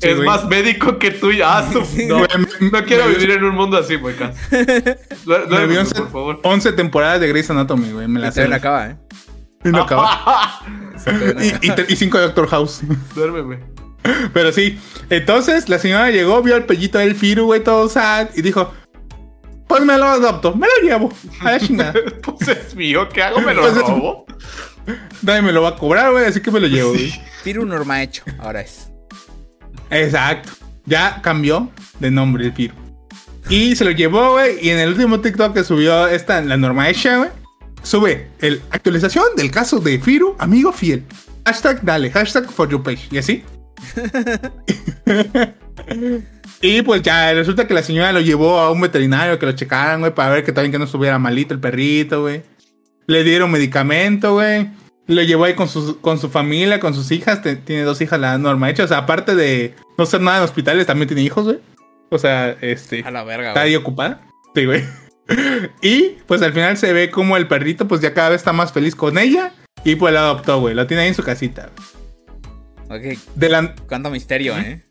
[0.00, 0.26] Sí, es güey.
[0.26, 1.30] más médico que tú.
[1.30, 2.28] y- Ah, su- no, Güey,
[2.60, 4.14] me- no quiero vivir en un mundo así, güey.
[4.16, 4.24] Vi
[5.26, 6.40] duérmeme, 11, por favor.
[6.42, 8.08] 11 temporadas de Grey's Anatomy, güey.
[8.08, 8.42] Me la sé.
[8.52, 8.96] acaba, ¿eh?
[9.64, 10.60] Y no acaba.
[11.88, 12.80] Y, cinco de Doctor House.
[13.14, 13.60] Duérmeme.
[14.32, 14.78] Pero sí.
[15.10, 18.28] Entonces la señora llegó, vio al pellito del Firu, güey, todo sad.
[18.34, 18.72] Y dijo:
[19.66, 21.12] Pues me lo adopto, me lo llevo.
[21.40, 21.92] A la chingada.
[22.22, 23.40] Pues es mío, ¿qué hago?
[23.40, 24.26] ¿Me lo Pues es- robo?
[25.22, 27.12] Nadie me lo va a cobrar, güey, así que me lo llevo, güey.
[27.42, 28.88] Tiro un norma hecho, ahora es.
[29.90, 30.50] Exacto.
[30.84, 32.74] Ya cambió de nombre el Firu.
[33.48, 34.58] Y se lo llevó, güey.
[34.64, 37.30] Y en el último TikTok que subió esta, la norma hecha, güey.
[37.82, 41.04] Sube el actualización del caso de Firu, amigo fiel.
[41.44, 43.08] Hashtag dale, hashtag for your page.
[43.10, 43.44] Y así.
[46.60, 50.00] y pues ya resulta que la señora lo llevó a un veterinario que lo checaran,
[50.00, 52.42] güey, para ver que también que no estuviera malito el perrito, güey.
[53.06, 54.68] Le dieron medicamento, güey.
[55.06, 57.40] Lo llevó ahí con su, con su familia, con sus hijas.
[57.42, 58.82] Te- tiene dos hijas la norma hecha.
[58.84, 61.58] O sea, aparte de no ser nada en hospitales, también tiene hijos, güey.
[62.10, 63.04] O sea, este.
[63.04, 64.22] A la verga, Está ahí ocupada.
[64.54, 64.82] Sí, güey.
[65.82, 68.72] Y pues al final se ve como el perrito, pues ya cada vez está más
[68.72, 69.52] feliz con ella.
[69.84, 70.74] Y pues la adoptó, güey.
[70.74, 71.70] Lo tiene ahí en su casita.
[72.88, 73.74] Ok, De la...
[73.88, 74.84] cuánto misterio, ¿eh?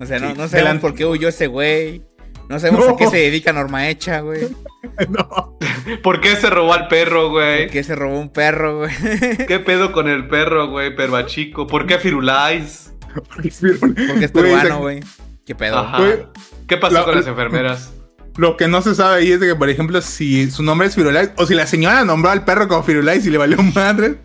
[0.00, 2.02] O sea, no, Sí, no sabemos por qué huyó ese güey.
[2.48, 2.92] No sabemos No.
[2.92, 4.48] a qué se dedica Norma Hecha, güey.
[5.08, 5.58] No.
[6.02, 7.64] ¿Por qué se robó al perro, güey?
[7.64, 8.92] ¿Por qué se robó un perro, güey?
[9.48, 10.94] ¿Qué pedo con el perro, güey?
[10.94, 11.66] Perbachico.
[11.66, 12.92] ¿Por qué Firulais?
[13.14, 15.00] Porque es Güey, peruano, se- güey.
[15.46, 15.78] ¿Qué pedo?
[15.78, 15.98] Ajá.
[15.98, 16.26] Güey,
[16.68, 17.92] ¿Qué pasó la- con las enfermeras?
[18.36, 20.94] Lo que no se sabe ahí es de que, por ejemplo, si su nombre es
[20.96, 24.16] Firulais o si la señora nombró al perro como Firulais y le valió madre.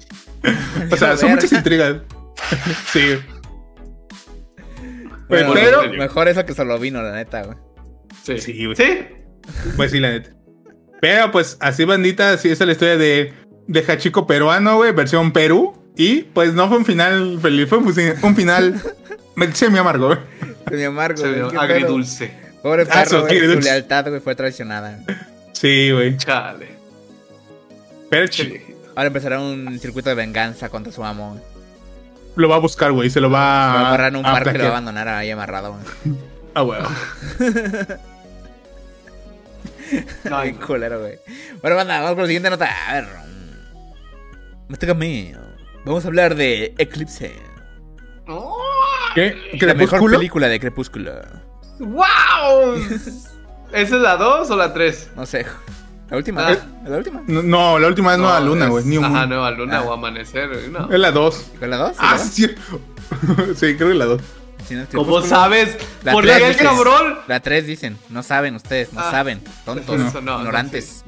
[0.92, 1.98] O sea, son muchas intrigas.
[2.92, 3.20] sí.
[5.30, 5.54] Pero,
[5.98, 7.58] Mejor eso que solo vino, la neta, güey.
[8.24, 8.40] Sí.
[8.40, 8.76] Sí, güey.
[8.76, 9.00] ¿Sí?
[9.78, 10.32] pues sí, la neta.
[11.02, 13.34] Pero pues así, bandita, así es la historia de,
[13.68, 15.76] de Hachiko peruano, güey, versión Perú.
[15.96, 18.82] Y pues no fue un final feliz, fue un, final
[19.54, 20.20] semi amargo, güey.
[20.68, 21.58] Se me amargo, Se güey.
[21.58, 22.32] agridulce.
[22.62, 23.30] Pobre Ah, perro, su güey.
[23.30, 23.70] Su agridulce.
[23.70, 25.00] lealtad, güey, fue traicionada.
[25.54, 26.18] Sí, güey.
[26.18, 26.68] Chale.
[28.10, 28.80] Pero Qué chi- viejito.
[28.96, 31.40] Ahora empezará un circuito de venganza contra su amo.
[32.36, 34.54] Lo va a buscar, güey, se lo va, Va a amarrar en un parque y
[34.54, 36.18] lo va a abandonar ahí amarrado, güey.
[36.56, 36.80] Ah, güey.
[40.32, 41.20] Ay, Qué culero, güey.
[41.62, 42.70] Bueno, banda, vamos con la siguiente nota.
[42.88, 43.08] A ver.
[44.68, 45.32] Me toca a mí.
[45.86, 47.36] Vamos a hablar de Eclipse.
[49.16, 49.58] ¿Qué?
[49.62, 51.22] La mejor película de Crepúsculo.
[51.80, 52.76] ¡Wow!
[53.72, 55.12] ¿Esa es la 2 o la 3?
[55.16, 55.46] No sé.
[56.10, 56.48] La última.
[56.48, 56.58] Ah.
[56.88, 57.22] ¿La última?
[57.28, 58.98] No, No, la última es Nueva Luna, es- güey.
[58.98, 59.26] Ajá.
[59.28, 59.82] Nueva Luna Ah.
[59.84, 60.92] o Amanecer, güey, no.
[60.92, 61.46] Es la 2.
[61.60, 61.96] ¿Fue la dos?
[62.00, 62.32] Ah, ¿La dos?
[62.32, 62.48] sí.
[63.56, 64.22] sí, creo que la 2.
[64.68, 65.78] Si no es ¿Cómo sabes?
[66.04, 66.58] La ¿Por qué, dices.
[66.58, 67.20] cabrón?
[67.28, 67.98] La 3 dicen.
[68.10, 69.12] No saben ustedes, no Ah.
[69.12, 69.42] saben.
[69.66, 71.04] Tontos, Eso no, no, ignorantes.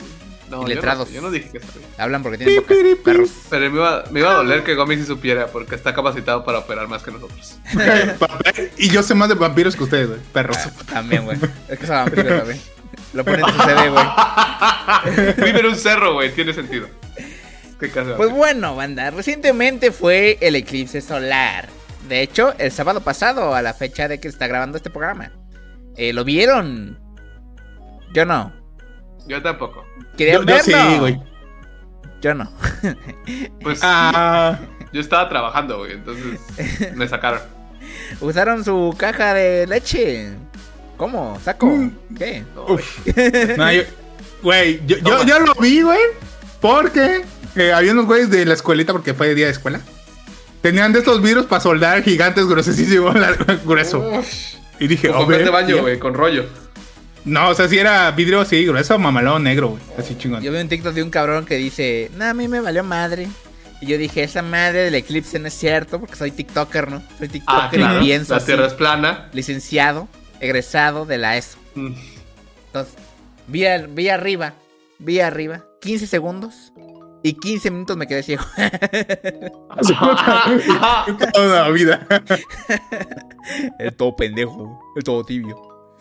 [0.50, 1.08] No, Iletrados.
[1.10, 1.88] Yo no, yo no dije que sabía.
[1.98, 2.68] Hablan porque tienen boca.
[2.68, 2.96] Pi, pi, pi.
[3.04, 3.30] Perros.
[3.50, 6.60] Pero me iba, me iba a doler que Gomi sí supiera porque está capacitado para
[6.60, 7.58] operar más que nosotros.
[8.78, 10.20] y yo sé más de vampiros que ustedes, güey.
[10.34, 10.58] Perros.
[10.92, 11.38] También, güey.
[11.70, 12.60] Es que es vampiro también.
[13.14, 14.06] Lo ponen en su CD, güey.
[15.38, 16.34] Vive en un cerro, güey.
[16.34, 16.88] Tiene sentido.
[17.80, 18.16] ¿Qué casa?
[18.16, 21.68] Pues bueno, banda, recientemente fue el eclipse solar.
[22.08, 25.32] De hecho, el sábado pasado, a la fecha de que se está grabando este programa.
[25.98, 27.00] Eh, ¿Lo vieron?
[28.14, 28.54] Yo no.
[29.28, 29.86] Yo tampoco.
[30.18, 31.00] ¿Querían Yo, yo sí, verlo?
[31.00, 31.20] güey.
[32.22, 32.52] Yo no.
[33.62, 34.58] Pues Ah,
[34.94, 35.94] yo estaba trabajando, güey.
[35.94, 36.40] Entonces
[36.96, 37.42] me sacaron.
[38.22, 40.34] Usaron su caja de leche.
[41.02, 41.36] ¿Cómo?
[41.44, 41.66] ¿Saco?
[41.66, 41.92] Mm.
[42.16, 42.44] ¿Qué?
[44.44, 44.82] Güey.
[44.86, 46.00] yo- yo, lo vi, güey.
[46.60, 47.24] Porque
[47.56, 49.82] eh, había unos güeyes de la escuelita, porque fue día de escuela.
[50.62, 53.16] Tenían de estos virus para soldar gigantes gruesísimos,
[53.66, 54.22] grueso.
[54.80, 55.82] Y dije, "Oh, de baño, ya".
[55.82, 56.46] güey, con rollo.
[57.26, 59.82] No, o sea, si era vidrio así, grueso, mamalón, negro, güey.
[59.98, 60.44] Así chingón.
[60.44, 63.28] Yo vi un TikTok de un cabrón que dice, no, a mí me valió madre.
[63.82, 67.02] Y yo dije, esa madre del eclipse no es cierto, porque soy TikToker, ¿no?
[67.18, 68.02] Soy TikToker Ah, claro.
[68.02, 68.46] y pienso La así.
[68.46, 69.30] tierra es plana.
[69.34, 70.08] Licenciado,
[70.42, 71.58] egresado de la ESO.
[71.76, 71.94] Mm.
[72.68, 72.96] Entonces,
[73.48, 74.54] vi, al- vi arriba,
[75.00, 76.74] vi arriba, 15 segundos.
[77.24, 78.44] Y 15 minutos me quedé ciego.
[81.34, 82.08] Toda la vida.
[83.80, 85.56] el todo pendejo, el todo tibio.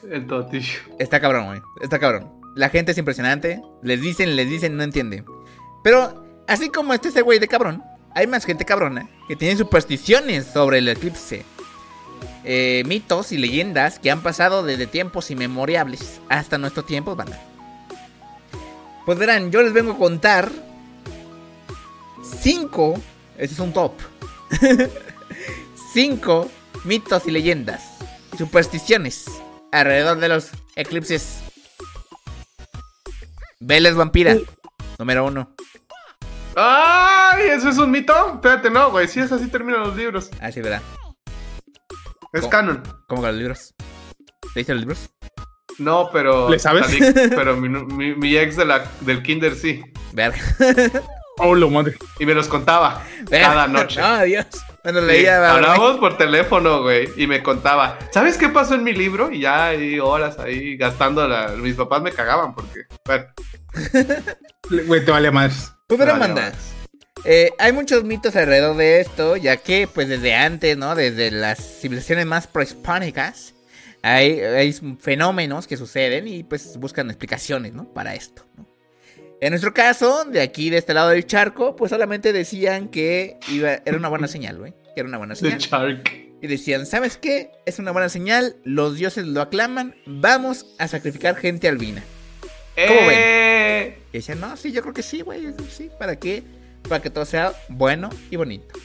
[0.08, 0.78] El totillo.
[0.98, 1.60] Está cabrón, güey.
[1.82, 2.32] Está cabrón.
[2.56, 3.60] La gente es impresionante.
[3.82, 5.24] Les dicen, les dicen, no entienden.
[5.84, 7.82] Pero, así como este ese güey de cabrón,
[8.14, 11.44] hay más gente cabrona que tiene supersticiones sobre el eclipse.
[12.44, 17.38] Eh, mitos y leyendas que han pasado desde tiempos inmemorables hasta nuestros tiempos, banda.
[19.04, 20.50] Pues verán, yo les vengo a contar
[22.40, 22.94] cinco.
[23.36, 23.92] Ese es un top.
[25.92, 26.50] cinco
[26.84, 27.82] mitos y leyendas.
[28.38, 29.26] Supersticiones
[29.72, 31.40] alrededor de los eclipses.
[33.58, 34.36] Vélez Vampira,
[34.98, 35.54] número uno.
[36.56, 37.48] ¡Ay!
[37.50, 38.34] ¿Eso es un mito?
[38.34, 39.06] Espérate, no, güey.
[39.06, 40.30] Sí, es así terminan los libros.
[40.40, 40.82] Así, ¿verdad?
[42.32, 42.50] Es ¿Cómo?
[42.50, 42.82] canon.
[43.08, 43.74] ¿Cómo que los libros?
[44.54, 45.10] ¿Leíste los libros?
[45.78, 46.48] No, pero.
[46.50, 46.86] ¿Le sabes?
[46.86, 49.82] salí- pero mi, mi- mi ex de la, del Kinder sí.
[50.12, 50.38] Verga.
[51.42, 51.96] Oh, lo madre.
[52.18, 53.46] Y me los contaba Verga.
[53.48, 53.98] cada noche.
[53.98, 54.44] No, Dios.
[54.84, 55.40] Bueno, Sí, leía.
[55.40, 55.54] ¿verdad?
[55.56, 59.30] hablábamos por teléfono, güey, y me contaba, ¿sabes qué pasó en mi libro?
[59.30, 61.48] Y ya ahí horas ahí gastando la...
[61.56, 62.80] Mis papás me cagaban porque...
[63.06, 63.24] Bueno,
[64.86, 65.74] Güey, te vale más.
[65.86, 66.50] Pues verán, vale, banda.
[66.50, 66.79] vale.
[67.24, 70.94] Eh, hay muchos mitos alrededor de esto, ya que pues desde antes, ¿no?
[70.94, 73.54] Desde las civilizaciones más prehispánicas,
[74.02, 77.92] hay, hay fenómenos que suceden y pues buscan explicaciones, ¿no?
[77.92, 78.66] Para esto, ¿no?
[79.42, 83.72] En nuestro caso, de aquí, de este lado del charco, pues solamente decían que iba,
[83.72, 84.72] era una buena señal, güey.
[84.94, 85.58] Que era una buena The señal.
[85.60, 86.10] Shark.
[86.42, 87.50] Y decían, ¿sabes qué?
[87.66, 92.02] Es una buena señal, los dioses lo aclaman, vamos a sacrificar gente albina.
[92.86, 93.18] ¿Cómo ven?
[93.18, 96.42] Eh, Y decían, no, sí, yo creo que sí, güey, sí, ¿para qué?
[96.88, 98.78] Para que todo sea bueno y bonito.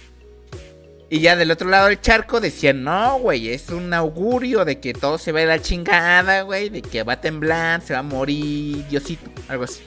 [1.09, 4.93] Y ya del otro lado del charco decían, no, güey, es un augurio de que
[4.93, 7.93] todo se va a ir a la chingada, güey, de que va a temblar, se
[7.93, 9.83] va a morir, Diosito, algo así.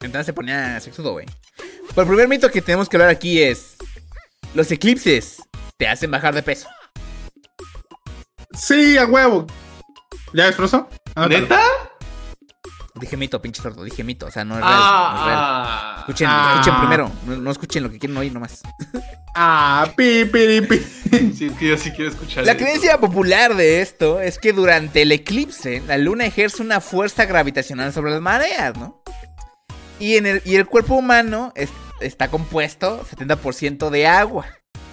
[0.00, 1.26] Entonces se ponía sexudo, güey.
[1.94, 3.76] Pues el primer mito que tenemos que hablar aquí es,
[4.54, 5.42] los eclipses
[5.76, 6.68] te hacen bajar de peso.
[8.52, 9.46] Sí, a huevo.
[10.34, 10.48] ¿Ya?
[10.48, 10.88] Anótalo.
[11.28, 11.62] ¿Neta?
[13.00, 14.70] Dije mito, pinche sordo, dije mito, o sea, no es real.
[14.72, 15.38] no es real.
[15.38, 16.00] Ah, ah.
[16.00, 16.52] Escuchen, Ah.
[16.60, 18.60] escuchen primero, no, no escuchen lo que quieren oír nomás.
[19.34, 20.76] Ah, pi, pi, pi.
[21.36, 25.12] Sí, que yo sí quiero escuchar La creencia popular de esto es que durante el
[25.12, 29.02] eclipse la luna ejerce una fuerza gravitacional sobre las mareas, ¿no?
[29.98, 34.46] Y, en el, y el cuerpo humano es- está compuesto 70% de agua.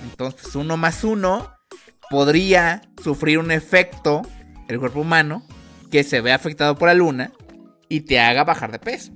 [0.03, 1.53] Entonces, pues, uno más uno
[2.09, 4.21] podría sufrir un efecto,
[4.67, 5.43] el cuerpo humano,
[5.91, 7.31] que se ve afectado por la luna
[7.89, 9.11] y te haga bajar de peso.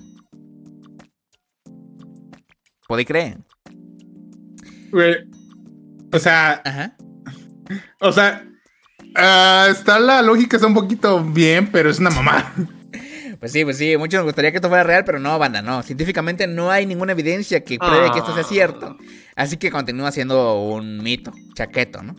[2.87, 3.37] ¿Puede creer?
[4.91, 5.15] Güey.
[6.11, 6.95] O sea, Ajá.
[8.01, 8.45] o sea.
[9.15, 12.53] ah, está la lógica, está un poquito bien, pero es una mamá.
[13.39, 15.81] Pues sí, pues sí, muchos nos gustaría que esto fuera real, pero no, banda, no.
[15.81, 18.47] Científicamente no hay ninguna evidencia que pruebe que esto sea Ah.
[18.47, 18.97] cierto.
[19.35, 22.15] Así que continúa siendo un mito, chaqueto, ¿no?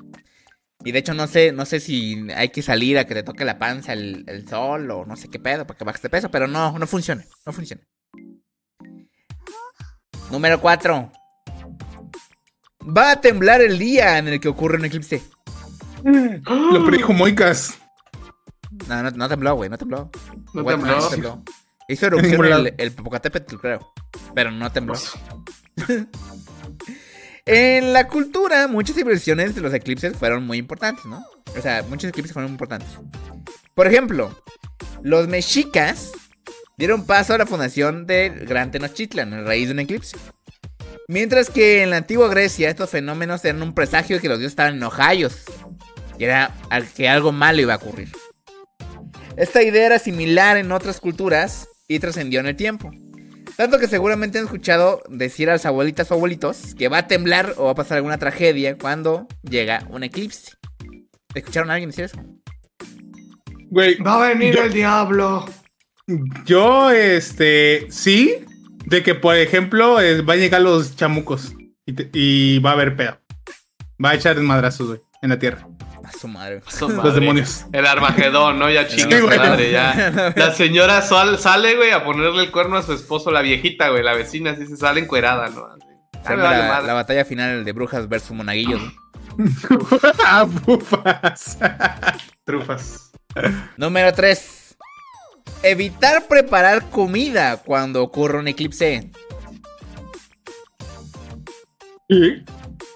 [0.85, 3.45] Y de hecho no sé, no sé si hay que salir a que te toque
[3.45, 6.31] la panza el, el sol o no sé qué pedo para que bajes de peso,
[6.31, 7.83] pero no, no funciona, no funciona.
[10.31, 11.12] Número 4.
[12.97, 15.23] Va a temblar el día en el que ocurre un eclipse.
[16.05, 17.79] Lo predijo Moicas.
[18.88, 20.11] No, no, no tembló, güey, no tembló.
[20.55, 20.97] No tembló.
[20.97, 21.42] no tembló.
[21.88, 23.92] Hizo erupción el, el Popocatépetl, creo.
[24.35, 24.95] Pero no tembló.
[27.47, 31.25] en la cultura, muchas civilizaciones de los eclipses fueron muy importantes, ¿no?
[31.57, 32.89] O sea, muchos eclipses fueron importantes.
[33.75, 34.39] Por ejemplo,
[35.03, 36.13] los mexicas
[36.77, 40.17] dieron paso a la fundación del Gran Tenochtitlan, el raíz de un eclipse.
[41.09, 44.53] Mientras que en la antigua Grecia estos fenómenos eran un presagio de que los dioses
[44.53, 45.43] estaban enojados.
[46.19, 46.55] Y era
[46.95, 48.13] que algo malo iba a ocurrir.
[49.37, 52.91] Esta idea era similar en otras culturas y trascendió en el tiempo.
[53.57, 57.55] Tanto que seguramente han escuchado decir a las abuelitas o abuelitos que va a temblar
[57.59, 60.53] o va a pasar alguna tragedia cuando llega un eclipse.
[61.35, 62.19] ¿Escucharon a alguien decir eso?
[63.71, 65.47] Güey, Va a venir Yo- el diablo.
[66.45, 68.35] yo, este, sí,
[68.87, 71.55] de que, por ejemplo, es- va a llegar los chamucos
[71.87, 73.19] y, te- y va a haber pedo.
[74.05, 75.67] Va a echar madrazos, güey, en la tierra.
[76.20, 76.62] Su madre.
[76.68, 77.66] Su Los demonios.
[77.72, 78.70] El Armagedón, ¿no?
[78.70, 80.33] Ya chingue su madre, ya.
[80.37, 84.03] La señora sal- sale, güey, a ponerle el cuerno a su esposo, la viejita, güey,
[84.03, 85.68] la vecina, así se sale encuerada, ¿no?
[86.25, 86.87] Me llama vale la, madre.
[86.87, 88.81] la batalla final de brujas versus monaguillos.
[90.25, 91.59] ah, bufas.
[92.44, 93.12] Trufas.
[93.77, 94.77] Número 3.
[95.64, 99.11] Evitar preparar comida cuando ocurre un eclipse.
[102.09, 102.44] ¿Qué?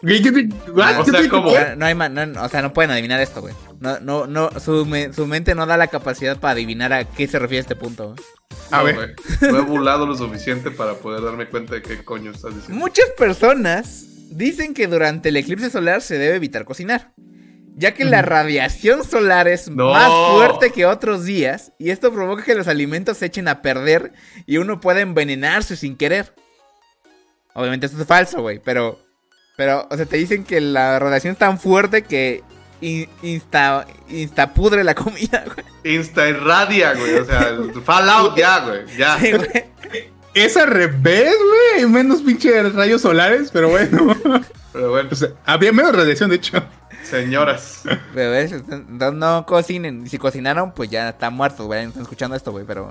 [0.03, 1.01] ¿Qué- qué- qué- what?
[1.01, 1.53] O sea, ¿cómo?
[1.77, 3.55] No hay no- o sea, no pueden adivinar esto, güey.
[3.81, 7.27] No, no, no, su, me- su mente no da la capacidad para adivinar a qué
[7.27, 8.09] se refiere este punto.
[8.15, 8.19] güey.
[8.71, 8.95] A No, ver.
[8.95, 9.53] güey.
[9.53, 12.79] Me he burlado lo suficiente para poder darme cuenta de qué coño estás diciendo.
[12.79, 17.13] Muchas personas dicen que durante el eclipse solar se debe evitar cocinar,
[17.77, 19.93] ya que la radiación solar es No.
[19.93, 24.13] más fuerte que otros días y esto provoca que los alimentos se echen a perder
[24.47, 26.35] y uno pueda envenenarse sin querer.
[27.55, 28.99] Obviamente esto es falso, güey, pero
[29.57, 32.43] pero o sea, te dicen que la radiación es tan fuerte que
[32.81, 35.97] in- insta insta pudre la comida, güey.
[35.97, 37.15] Insta irradia, güey.
[37.15, 38.81] O sea, Fallout ya, güey.
[38.97, 39.19] Ya.
[39.19, 39.49] Sí, güey.
[40.35, 41.35] Es al revés,
[41.75, 41.89] güey.
[41.89, 44.15] Menos pinche rayos solares, pero bueno.
[44.71, 46.63] Pero bueno, O sea, había menos radiación, de hecho.
[47.05, 47.81] señoras.
[48.15, 48.53] Pero ves,
[48.89, 50.05] no, no cocinen.
[50.05, 51.85] Y si cocinaron, pues ya están muertos, güey.
[51.85, 52.67] No están escuchando esto, güey.
[52.67, 52.91] Pero.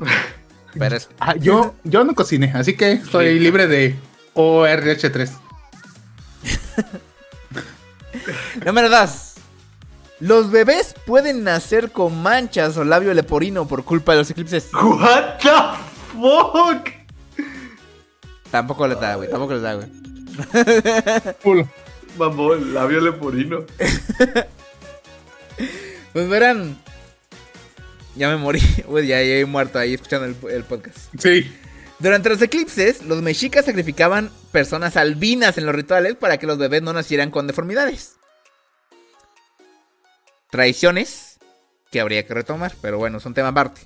[0.73, 1.07] Pero es.
[1.19, 3.39] Ah, yo, yo no cociné, así que estoy Sí.
[3.39, 3.95] libre de
[4.33, 5.29] ORH3.
[8.65, 9.33] Número 2.
[10.21, 14.69] Los bebés pueden nacer con manchas o labio leporino por culpa de los eclipses.
[14.73, 15.49] What the
[16.13, 16.87] fuck?
[18.49, 19.29] Tampoco les da, güey.
[19.29, 19.87] Tampoco les da, güey.
[22.17, 23.65] Mamón, labio leporino.
[26.15, 26.77] Pues verán.
[28.15, 28.61] Ya me morí.
[28.87, 30.97] Güey, ya, ya he muerto ahí escuchando el, el podcast.
[31.19, 31.53] Sí.
[31.99, 36.81] Durante los eclipses, los mexicas sacrificaban personas albinas en los rituales para que los bebés
[36.81, 38.15] no nacieran con deformidades.
[40.51, 41.39] Tradiciones
[41.91, 43.81] que habría que retomar, pero bueno, es un tema aparte.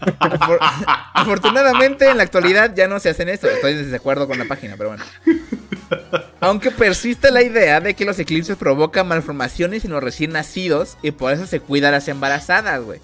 [0.00, 0.58] Afor-
[1.14, 3.48] Afortunadamente, en la actualidad ya no se hacen esto.
[3.48, 5.04] Estoy en desacuerdo con la página, pero bueno.
[6.40, 11.10] Aunque persiste la idea de que los eclipses provocan malformaciones en los recién nacidos y
[11.12, 13.00] por eso se cuida a las embarazadas, güey.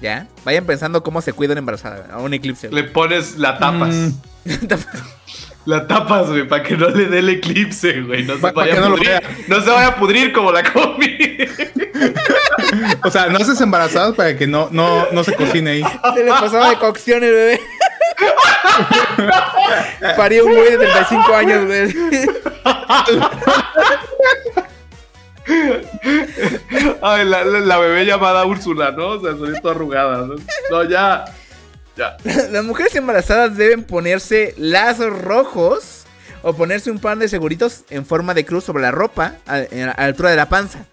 [0.00, 0.26] ¿Ya?
[0.44, 2.68] Vayan pensando cómo se cuida una embarazada a un eclipse.
[2.68, 2.82] güey.
[2.82, 3.94] Le pones la tapas.
[3.94, 4.10] Mm.
[5.66, 8.22] La tapas, güey, para que no le dé el eclipse, güey.
[8.22, 9.08] No se Pa- vaya a no pudrir.
[9.08, 9.22] vea.
[9.48, 11.18] No se vaya a pudrir como la comí.
[13.02, 15.82] O sea, no haces embarazados para que no, no, no se cocine ahí.
[16.14, 17.60] Se le pasaba de cocción el bebé.
[20.16, 21.92] Parió un güey de 35 años, güey.
[27.02, 29.08] Ay, la, la- la bebé llamada Úrsula, ¿no?
[29.10, 30.26] O sea, soy toda arrugada.
[30.26, 30.34] ¿no?
[30.70, 31.24] No, ya.
[31.96, 32.16] Ya.
[32.50, 36.04] Las mujeres embarazadas deben ponerse lazos rojos
[36.42, 39.66] o ponerse un par de seguritos en forma de cruz sobre la ropa a, a
[39.72, 40.84] la altura de la panza.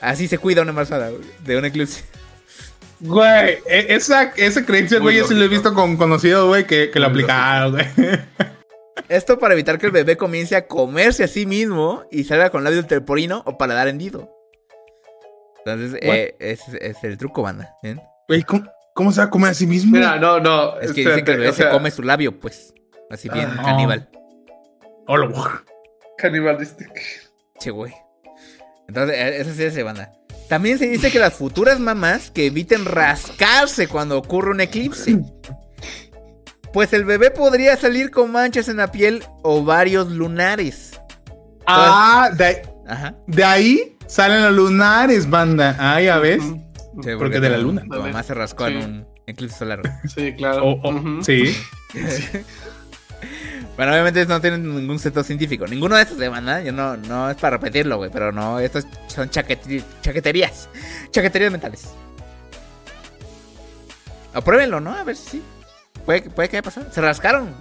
[0.00, 1.10] Así se cuida una embarazada
[1.44, 2.04] de un eclipse.
[3.00, 6.66] Güey, e- esa, esa creencia, Muy güey, yo sí lo he visto con conocidos, güey,
[6.66, 7.86] que, que lo aplicaron, güey.
[9.08, 12.64] Esto para evitar que el bebé comience a comerse a sí mismo y salga con
[12.64, 14.30] labio terporino o paladar hendido.
[15.64, 17.74] Entonces, eh, ese es, el truco, banda.
[18.46, 19.92] ¿cómo, cómo se va a comer a sí mismo?
[19.92, 20.78] Mira, no, no.
[20.80, 22.72] Es que dicen que el bebé espérate, o sea, se come su labio, pues.
[23.10, 23.62] Así bien, Ah.
[23.64, 24.08] caníbal.
[25.08, 25.42] Hola, güey.
[26.18, 26.90] Canibalistic.
[27.58, 27.92] Che, güey.
[28.88, 30.12] Entonces, eh, eso sí es banda.
[30.48, 35.18] También se dice que las futuras mamás que eviten rascarse cuando ocurre un eclipse.
[36.76, 41.00] Pues el bebé podría salir con manchas en la piel o varios lunares.
[41.66, 43.14] Ah, de, Ajá.
[43.26, 45.74] de ahí salen los lunares, banda.
[45.80, 46.42] Ah, ya ves.
[47.02, 47.80] Sí, Porque de la luna.
[47.80, 48.84] Tu mamá se rascó en Sí.
[48.88, 49.80] un eclipse solar.
[50.14, 50.66] Sí, claro.
[50.66, 51.24] O- o- Ujú.
[51.24, 51.56] Sí.
[53.78, 55.66] Bueno, obviamente no tienen ningún sentido científico.
[55.66, 56.60] Ninguno de estos de banda.
[56.60, 58.10] Yo no, no es para repetirlo, güey.
[58.10, 60.68] Pero no, estos son chaqueti- chaqueterías.
[61.10, 61.88] Chaqueterías mentales.
[64.34, 64.92] Apruébenlo, ¿no?
[64.94, 65.42] A ver si sí.
[66.06, 66.90] Puede, que- puede que haya pasado.
[66.92, 67.54] Se rascaron.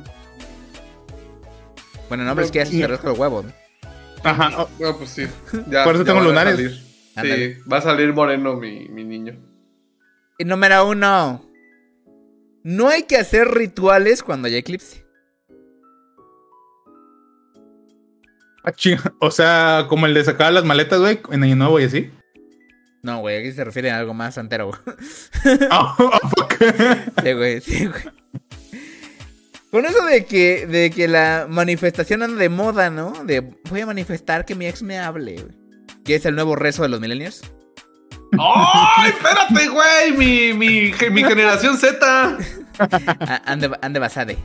[2.07, 3.45] Bueno, no, pero es que ya se rascan los huevos.
[3.45, 3.51] ¿no?
[4.23, 4.51] Ajá.
[4.63, 5.27] oh, No, pues sí.
[5.69, 6.81] Ya, Por eso ya tengo a lunares.
[7.21, 9.35] Sí, va a salir moreno mi, mi niño.
[10.37, 11.43] Y número uno.
[12.63, 15.05] No hay que hacer rituales cuando haya eclipse.
[18.63, 19.13] ah, chinga.
[19.19, 22.11] O sea, como el de sacar las maletas, güey, en Año Nuevo y así.
[23.03, 24.79] No, güey, aquí se refiere a algo más santero, güey.
[25.71, 26.53] Oh, oh, fuck.
[27.23, 28.03] Sí, güey, sí, güey.
[29.75, 33.11] Con eso de que, de que la manifestación anda de moda, ¿no?
[33.25, 35.53] De voy a manifestar que mi ex me hable, güey.
[36.05, 37.41] Que es el nuevo rezo de los millennials.
[38.39, 40.11] ¡Ay, espérate, güey!
[40.13, 42.37] Mi, mi, mi generación Z.
[43.45, 44.37] Ande, ande basade.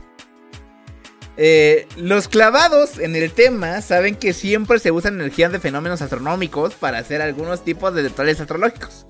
[1.37, 6.73] Eh, los clavados en el tema saben que siempre se usan energías de fenómenos astronómicos
[6.73, 9.05] para hacer algunos tipos de detalles astrológicos.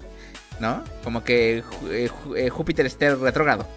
[0.60, 0.84] ¿No?
[1.04, 3.68] Como que eh, eh, Júpiter esté retrógrado.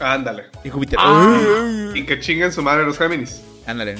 [0.00, 0.44] Ándale.
[0.64, 0.98] Y Júpiter.
[1.00, 1.92] Ah.
[1.94, 3.42] Y que chinguen su madre los Géminis.
[3.66, 3.96] Ándale.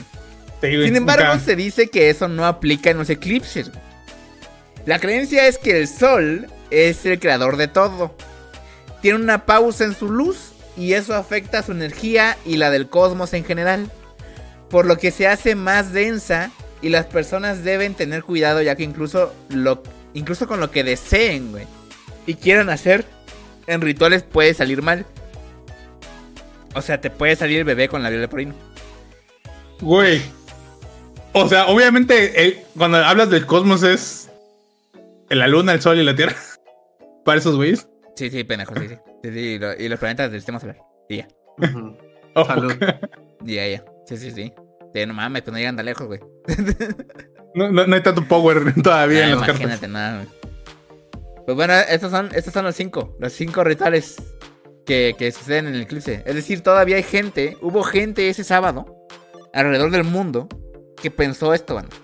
[0.61, 3.71] Sin embargo, se dice que eso no aplica en los eclipses.
[4.87, 8.15] La creencia es que el Sol es el creador de todo.
[9.01, 13.33] Tiene una pausa en su luz y eso afecta su energía y la del cosmos
[13.33, 13.91] en general.
[14.69, 16.51] Por lo que se hace más densa
[16.83, 19.83] y las personas deben tener cuidado ya que incluso, lo,
[20.15, 21.67] incluso con lo que deseen, güey,
[22.27, 23.05] y quieran hacer
[23.67, 25.07] en rituales puede salir mal.
[26.75, 28.47] O sea, te puede salir el bebé con la viola por ahí.
[28.47, 28.55] ¿no?
[29.81, 30.23] Güey.
[31.33, 34.31] O sea, obviamente, eh, cuando hablas del cosmos es
[35.29, 36.37] la luna, el sol y la tierra.
[37.25, 37.89] Para esos güeyes.
[38.17, 38.95] Sí, sí, pendejo, sí, sí.
[39.23, 40.79] Sí, sí, y, lo- y los planetas del sistema solar.
[41.09, 41.29] Y ya.
[41.59, 41.97] Ujú.
[42.35, 42.73] Oh, Salud.
[43.45, 43.85] ya, ya.
[44.07, 44.53] Sí, sí, sí.
[44.95, 46.21] Sí, no mames, pues no llegan tan lejos, güey.
[47.53, 49.57] No, no- no hay tanto power todavía Ah, en las cartas.
[49.61, 50.29] imagínate nada, güey.
[51.47, 53.17] Pues bueno, estos son, estos son los cinco.
[53.19, 54.19] Los cinco rituales
[54.91, 56.25] que, que suceden en el eclipse.
[56.27, 59.07] Es decir, todavía hay gente, hubo gente ese sábado,
[59.55, 60.49] alrededor del mundo,
[61.01, 61.95] que pensó esto, banda.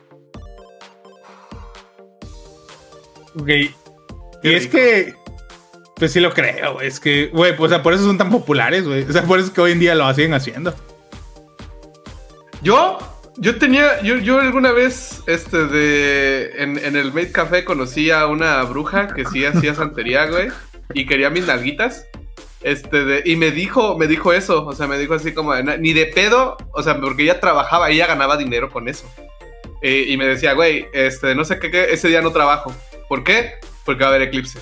[3.35, 3.49] Ok.
[3.49, 5.15] Y es que.
[5.97, 6.87] Pues sí lo creo, güey.
[6.87, 9.03] Es que, güey, pues, o sea, por eso son tan populares, güey.
[9.03, 10.73] O sea, por eso es que hoy en día lo siguen haciendo.
[12.63, 12.99] Yo,
[13.39, 18.29] yo tenía, yo, yo alguna vez, este, de, en, en el Made Café conocí a
[18.29, 20.51] una bruja que sí hacía santería, güey,
[20.95, 22.07] y quería mis nalguitas.
[22.67, 25.77] Este, de, y me dijo, me dijo eso, o sea, me dijo así como, "Na-
[25.77, 29.09] ni de pedo, o sea, porque ella trabajaba, ella ganaba dinero con eso.
[29.83, 32.75] Eh, y me decía, güey, este, no sé qué, qué, ese día no trabajo.
[33.09, 33.53] ¿Por qué?
[33.85, 34.59] Porque va a haber eclipse.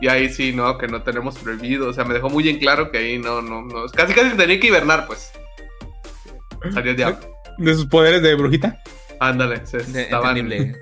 [0.00, 1.88] Y ahí sí, no, que no tenemos prohibido.
[1.88, 3.86] O sea, me dejó muy en claro que ahí no, no, no.
[3.88, 5.32] Casi, casi tenía que hibernar, pues.
[6.72, 7.18] Salió el diablo.
[7.58, 8.80] De sus poderes de brujita.
[9.18, 10.36] Ándale, se De- estaban.
[10.36, 10.76] entendible.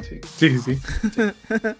[0.00, 0.20] Sí.
[0.36, 1.22] Sí, sí, sí.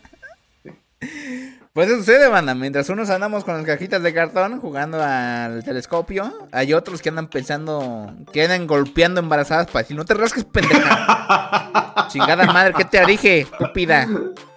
[1.75, 2.55] Pues eso sucede, banda.
[2.55, 7.27] Mientras unos andamos con las cajitas de cartón jugando al telescopio, hay otros que andan
[7.27, 12.07] pensando, que andan golpeando embarazadas para decir, no te rasques, pendeja.
[12.13, 13.41] Chingada madre, ¿qué te dije?
[13.41, 14.07] Estúpida.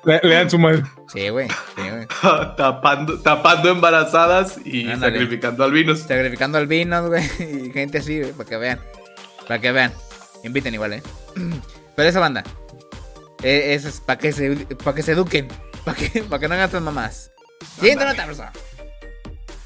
[0.03, 0.83] Le, le dan su madre.
[1.11, 1.47] Sí, güey.
[1.47, 1.81] Sí,
[2.55, 5.13] tapando, tapando embarazadas y Ándale.
[5.17, 6.01] sacrificando albinos.
[6.01, 7.23] Sacrificando albinos, güey.
[7.65, 8.79] Y gente así, güey, para que vean.
[9.47, 9.91] Para que vean.
[10.43, 11.03] Inviten igual, ¿eh?
[11.95, 12.43] Pero esa banda.
[13.41, 15.47] eh, eso es para que se, para que se eduquen.
[15.87, 17.31] Para que, que no hagan mamás.
[17.79, 18.51] Siguiente nota, Rosa.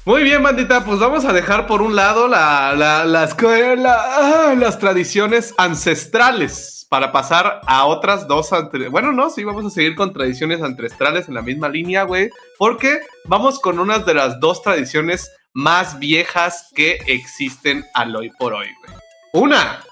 [0.04, 4.50] Muy bien, bandita, pues vamos a dejar por un lado la- la- las, co- la-
[4.50, 8.50] ah, las tradiciones ancestrales para pasar a otras dos.
[8.90, 13.00] Bueno, no, sí, vamos a seguir con tradiciones ancestrales en la misma línea, güey, porque
[13.24, 18.68] vamos con unas de las dos tradiciones más viejas que existen al hoy por hoy,
[18.86, 18.96] güey.
[19.34, 19.82] Una,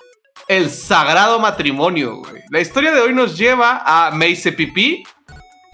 [0.47, 2.43] el sagrado matrimonio, güey.
[2.51, 5.03] La historia de hoy nos lleva a Mace Pipí.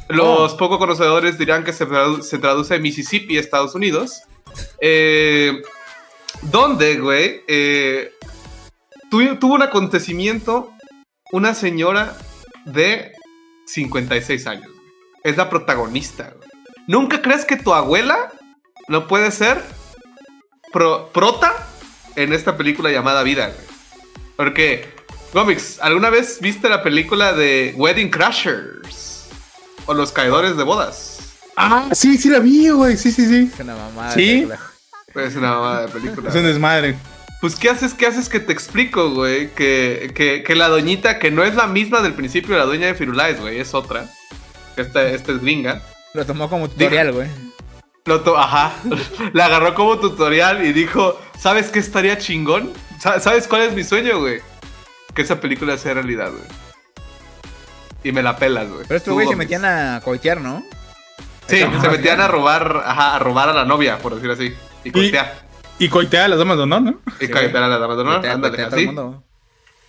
[0.09, 4.23] Los poco conocedores dirán que se, tradu- se traduce en Mississippi, Estados Unidos.
[4.81, 5.61] Eh,
[6.43, 8.13] donde, güey, eh,
[9.11, 10.73] tu- tuvo un acontecimiento
[11.33, 12.17] una señora
[12.65, 13.13] de
[13.67, 14.71] 56 años.
[14.71, 14.87] güey.
[15.25, 16.33] Es la protagonista.
[16.37, 16.49] güey.
[16.87, 18.33] ¿Nunca crees que tu abuela
[18.89, 19.61] no puede ser
[20.73, 21.53] pro- prota
[22.15, 23.47] en esta película llamada Vida?
[23.49, 23.67] güey?
[24.37, 24.87] Porque,
[25.33, 29.06] Gómez, ¿alguna vez viste la película de Wedding Crashers?
[29.87, 31.19] O Los Caedores de Bodas.
[31.57, 32.97] Ah, sí, sí la vi, güey.
[32.97, 33.51] Sí, sí, sí.
[33.53, 34.13] Es una mamada.
[34.13, 34.27] ¿Sí?
[34.27, 34.59] de película.
[35.27, 36.29] Es una mamada de película.
[36.31, 36.97] Es un desmadre.
[37.41, 37.95] Pues, ¿qué haces?
[37.95, 39.51] ¿Qué haces que te explico, güey?
[39.53, 42.87] Que, que, que la doñita, que no es la misma del principio de la dueña
[42.89, 44.07] de Firulais, güey, es otra.
[44.77, 45.83] Esta, esta es gringa.
[46.15, 47.29] Lo tomó como tutorial, güey.
[48.07, 48.73] Lo to- Ajá.
[49.33, 52.73] la agarró como tutorial y dijo, ¿sabes qué estaría chingón?
[53.01, 54.41] Sa- ¿Sabes cuál es mi sueño, güey?
[55.15, 56.45] Que esa película sea realidad, güey.
[58.07, 58.85] Y me la pelas, güey.
[58.87, 60.65] Pero estos Tú, güey se metían a coitear, ¿no?
[61.49, 64.55] Sí, se metían a robar, ajá, a robar a la novia, por decir así.
[64.85, 65.41] Y coitear.
[65.81, 67.01] Y coitea a las damas de honor, ¿no?
[67.21, 68.15] Y Sí, coitear a las damas de honor.
[68.15, 68.91] Coitear, Ándale, coitear así.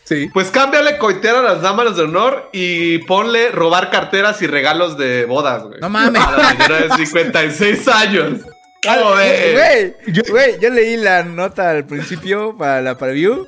[0.04, 0.30] Sí.
[0.34, 5.26] Pues cámbiale coitear a las damas de honor y ponle robar carteras y regalos de
[5.26, 5.80] bodas, güey.
[5.80, 6.20] No mames.
[6.20, 8.40] A la señora de 56 años.
[8.84, 9.94] ¿Cómo ves?
[10.28, 13.46] Güey, yo leí la nota al principio para la preview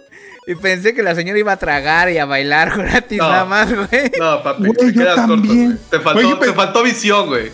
[0.52, 3.30] y pensé que la señora iba a tragar y a bailar gratis No.
[3.30, 4.12] nada más, güey.
[4.20, 5.66] No, papi, Güey, te yo quedas corto, también.
[5.66, 5.78] güey.
[5.90, 7.52] Te faltó, Güey, yo te faltó visión, güey.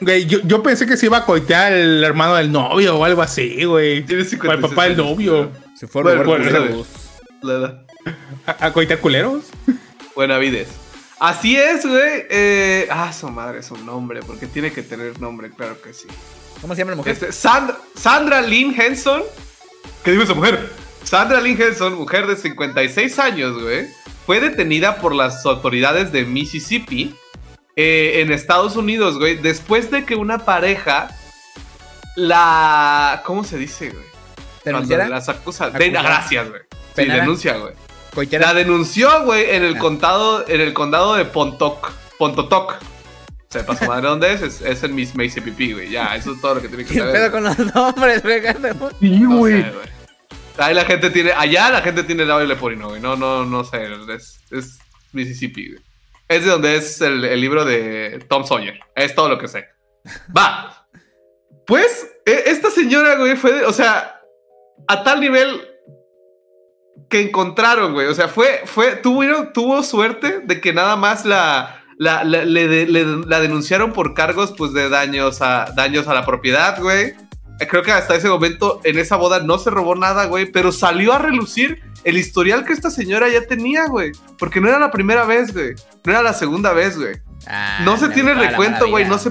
[0.00, 3.22] Güey, yo, yo pensé que se iba a coitear el hermano del novio o algo
[3.22, 4.02] así, güey.
[4.04, 5.50] Tienes O 56 el papá del novio.
[5.74, 6.84] Se fue a robar Bueno, bueno,
[7.42, 7.82] edad.
[8.46, 9.44] ¿A, a coitear culeros?
[10.14, 10.68] Buena vides.
[11.18, 12.24] Así es, güey.
[12.28, 16.06] Eh, ah, su madre es un nombre, porque tiene que tener nombre, claro que sí.
[16.60, 17.12] ¿Cómo se llama la mujer?
[17.14, 19.22] Este, Sandra, Sandra Lynn Henson.
[20.04, 20.68] ¿Qué dijo esa mujer?
[21.06, 23.86] Sandra Lynn Henson, mujer de 56 años, güey,
[24.26, 27.14] fue detenida por las autoridades de Mississippi
[27.76, 31.08] eh, en Estados Unidos, güey, después de que una pareja
[32.16, 33.22] la...
[33.24, 34.04] ¿Cómo se dice, güey?
[34.64, 35.08] ¿Te Cuando anunciara?
[35.08, 35.70] las acusa.
[35.70, 36.62] De, gracias, güey.
[36.96, 37.74] Sí, denuncia, güey.
[38.32, 39.78] La denunció, güey, en el Ah.
[39.78, 41.92] condado, en el condado de Pontoc.
[42.18, 42.76] Pontotoc.
[43.50, 45.90] Sepa su madre dónde es, es, es en Miss Mississippi, güey.
[45.90, 47.12] Ya, eso es todo lo que tiene que ¿Qué saber.
[47.14, 48.40] pedo con los nombres, güey?
[49.00, 49.62] Sí, No güey.
[49.62, 49.95] sé, güey.
[50.58, 53.00] Ahí la gente tiene, allá la gente tiene el leporino, güey.
[53.00, 53.88] No, no, no sé.
[54.50, 54.78] Es,
[55.12, 55.74] Mississippi.
[56.28, 58.78] Es de donde es el, libro de Tom Sawyer.
[58.94, 59.66] Es todo lo que sé.
[60.36, 60.86] Va.
[61.66, 64.20] Pues, e- esta señora, güey, fue, de- o sea,
[64.88, 65.68] a tal nivel
[67.08, 68.06] que encontraron, güey.
[68.06, 73.92] O sea, fue, fue, tuvo, tuvo suerte de que nada más la, la, la denunciaron
[73.92, 77.14] por cargos, pues, de daños a, daños a la propiedad, güey.
[77.68, 81.12] Creo que hasta ese momento en esa boda no se robó nada, güey, pero salió
[81.14, 84.12] a relucir el historial que esta señora ya tenía, güey.
[84.38, 85.74] Porque no era la primera vez, güey.
[86.04, 87.16] No era la segunda vez, güey.
[87.46, 89.30] Ah, No se tiene recuento, güey, no se-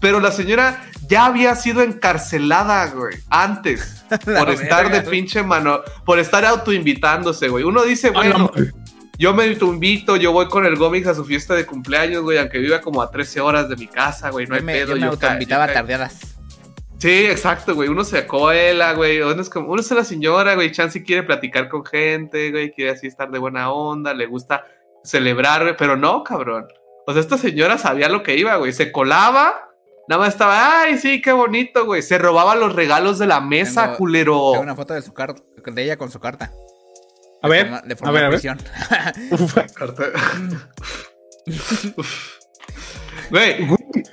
[0.00, 4.04] Pero la señora ya había sido encarcelada, güey, antes.
[4.24, 7.64] Por estar de pinche mano, por estar autoinvitándose, güey.
[7.64, 8.52] Uno dice, bueno,
[9.18, 12.58] yo me invito, yo voy con el Gómez a su fiesta de cumpleaños, güey, aunque
[12.58, 14.94] viva como a 13 horas de mi casa, güey, no hay me, pedo.
[14.94, 16.35] yo me autoinvitaba tardeadas.
[17.06, 17.88] Sí, exacto, güey.
[17.88, 19.20] Uno se coela, güey.
[19.20, 20.72] Uno es como, uno es la señora, güey.
[20.72, 22.72] Chance quiere platicar con gente, güey.
[22.72, 24.12] Quiere así estar de buena onda.
[24.12, 24.64] Le gusta
[25.04, 25.76] celebrar, güey.
[25.76, 26.66] Pero no, cabrón.
[27.06, 28.72] O sea, esta señora sabía lo que iba, güey.
[28.72, 29.70] Se colaba.
[30.08, 32.02] Nada más estaba, ay, sí, qué bonito, güey.
[32.02, 34.50] Se robaba los regalos de la mesa, Tengo- culero.
[34.50, 36.50] Tengo una foto de su carta, de ella con su carta.
[37.40, 38.40] A De ver, forma- de a forma ver, a de ver.
[38.40, 38.58] prisión.
[39.30, 39.56] Uf,
[43.30, 43.66] Güey,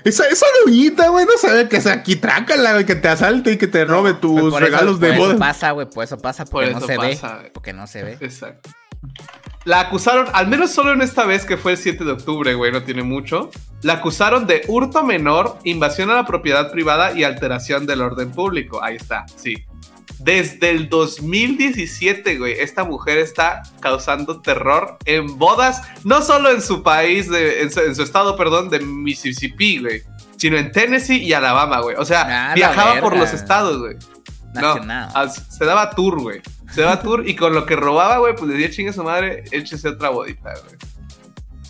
[0.03, 3.57] esa, esa doñita, güey, no sabe que sea aquí trácala, güey, que te asalte y
[3.57, 5.37] que te robe tus Pues por eso- regalos de por eso boda.
[5.39, 7.51] pasa, güey, por eso pasa, Por porque no eso se pasa, ve.
[7.53, 8.17] Porque no se ve.
[8.19, 8.69] Exacto.
[9.65, 12.71] La acusaron, al menos solo en esta vez que fue el 7 de octubre, güey,
[12.71, 13.49] no tiene mucho.
[13.81, 18.83] La acusaron de hurto menor, invasión a la propiedad privada y alteración del orden público.
[18.83, 19.55] Ahí está, sí.
[20.19, 26.81] Desde el 2017, güey, esta mujer está causando terror en bodas, no solo en su
[26.83, 30.03] país, de- en, su, en su estado, perdón, de Mississippi, güey,
[30.37, 31.95] sino en Tennessee y Alabama, güey.
[31.97, 32.23] O sea,
[32.55, 33.95] viajaba por los estados, güey.
[34.53, 35.09] No, Nacional.
[35.15, 36.41] ah, se daba tour, güey.
[36.71, 39.89] Se daba tour y con lo que robaba, güey, pues decía chingue su madre, échese
[39.89, 40.75] otra bodita, güey.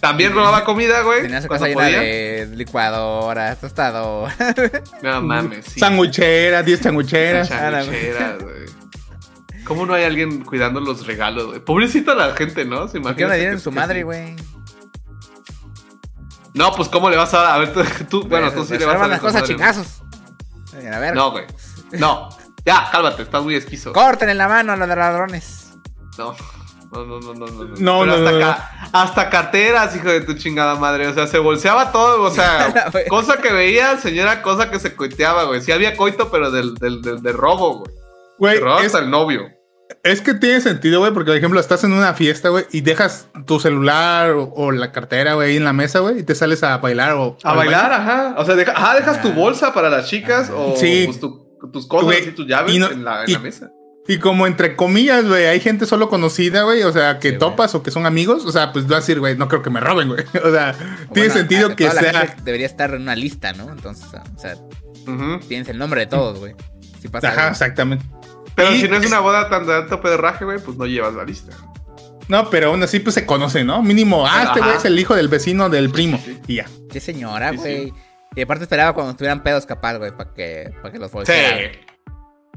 [0.03, 1.21] También robaba comida, güey.
[1.21, 4.29] Tenía su casa llena de licuadora, tostador.
[5.01, 5.79] No mames, sí.
[5.79, 7.47] Sangucheras, 10 sangucheras.
[7.47, 8.65] Sanguicheras, güey.
[9.63, 11.59] ¿Cómo no hay alguien cuidando los regalos, güey?
[11.61, 12.89] Pobrecita la gente, ¿no?
[12.89, 14.35] ¿Se ¿Por qué no le imagina dieron su madre, güey?
[16.53, 17.55] No, pues ¿cómo le vas a dar?
[17.55, 19.09] A ver, tú, tú- bueno, tú sí le vas a dar.
[19.09, 19.47] las cosas madre.
[19.55, 20.01] chingazos.
[20.93, 21.15] A ver.
[21.15, 21.45] No, güey.
[21.93, 22.27] No.
[22.65, 23.93] Ya, cálmate, estás muy esquizo.
[23.93, 25.69] Corten la mano a los ladrones.
[26.17, 26.35] No.
[26.93, 27.63] No, no, no, no, no.
[27.77, 31.07] No, Pero no, hasta, ca- hasta carteras, hijo de tu chingada madre.
[31.07, 32.21] O sea, se bolseaba todo.
[32.23, 35.61] O sea, cosa que veía, señora, cosa que se coiteaba, güey.
[35.61, 37.91] Sí había coito, pero del, del, del, de robo, güey.
[38.39, 39.47] Güey, es, hasta el novio.
[40.03, 43.27] es que tiene sentido, güey, porque por ejemplo estás en una fiesta, güey, y dejas
[43.45, 46.63] tu celular o, o la cartera, güey, ahí en la mesa, güey, y te sales
[46.63, 48.35] a bailar o A bailar, ajá.
[48.37, 49.33] O sea, deja- ajá, dejas tu Ah.
[49.35, 51.03] bolsa para las chicas o Sí.
[51.05, 53.71] pues, tu- tus cosas y tus llaves y no- en, la, en y- la mesa.
[54.07, 57.39] Y como entre comillas, güey, hay gente solo conocida, güey, o sea, que Sí, güey.
[57.39, 59.69] topas o que son amigos, o sea, pues vas a decir, güey, no creo que
[59.69, 60.25] me roben, güey.
[60.43, 60.75] O sea,
[61.13, 62.21] tiene sentido a- que toda la sea.
[62.27, 63.69] gente Debería estar en una lista, ¿no?
[63.71, 64.55] Entonces, o sea,
[65.47, 66.53] tienes el nombre de todos, güey.
[67.01, 67.51] Si pasa Ajá, algo.
[67.51, 68.05] exactamente.
[68.55, 71.13] Pero Y- si no es una boda tan de alto pedorraje, güey, pues no llevas
[71.13, 71.55] la lista.
[72.27, 73.81] No, pero aún así, pues se conoce, ¿no?
[73.83, 76.19] Mínimo, ah, este güey es el hijo del vecino del primo.
[76.23, 76.39] sí.
[76.47, 76.65] Y ya.
[76.91, 77.93] Qué señora, Sí, güey.
[78.35, 81.17] Y aparte esperaba cuando estuvieran pedos capaz, güey, para que, para que los Sí.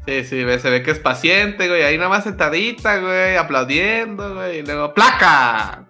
[0.06, 1.82] Sí, sí, ve- se ve que es paciente, güey.
[1.82, 4.58] Ahí nada más sentadita, güey, aplaudiendo, güey.
[4.58, 5.84] Y luego, ¡placa!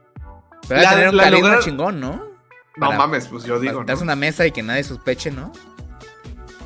[0.69, 1.17] Pero La- tener un
[1.51, 2.25] la chingón, ¿no?
[2.77, 4.05] No Para- mames, pues yo digo, darse ¿no?
[4.13, 5.53] una mesa y que nadie sospeche, ¿no?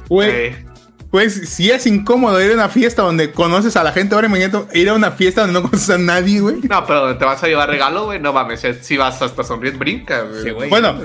[0.09, 0.65] Güey, Eh,
[1.11, 4.79] pues si es incómodo ir a una fiesta donde conoces a la gente, ahora imagínate
[4.79, 6.57] ir a una fiesta donde no conoces a nadie, güey.
[6.69, 8.63] No, pero donde te vas a llevar regalo, güey, no mames.
[8.65, 10.43] eh, Si vas hasta sonreír, brinca, güey.
[10.43, 10.69] Sí, güey.
[10.69, 10.99] Bueno,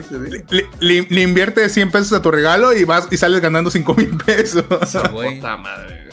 [0.49, 3.93] le, le- le inviertes 100 pesos a tu regalo y vas y sales ganando 5
[3.95, 4.63] mil pesos.
[4.87, 5.35] Sí, güey.
[5.35, 6.04] Puta madre.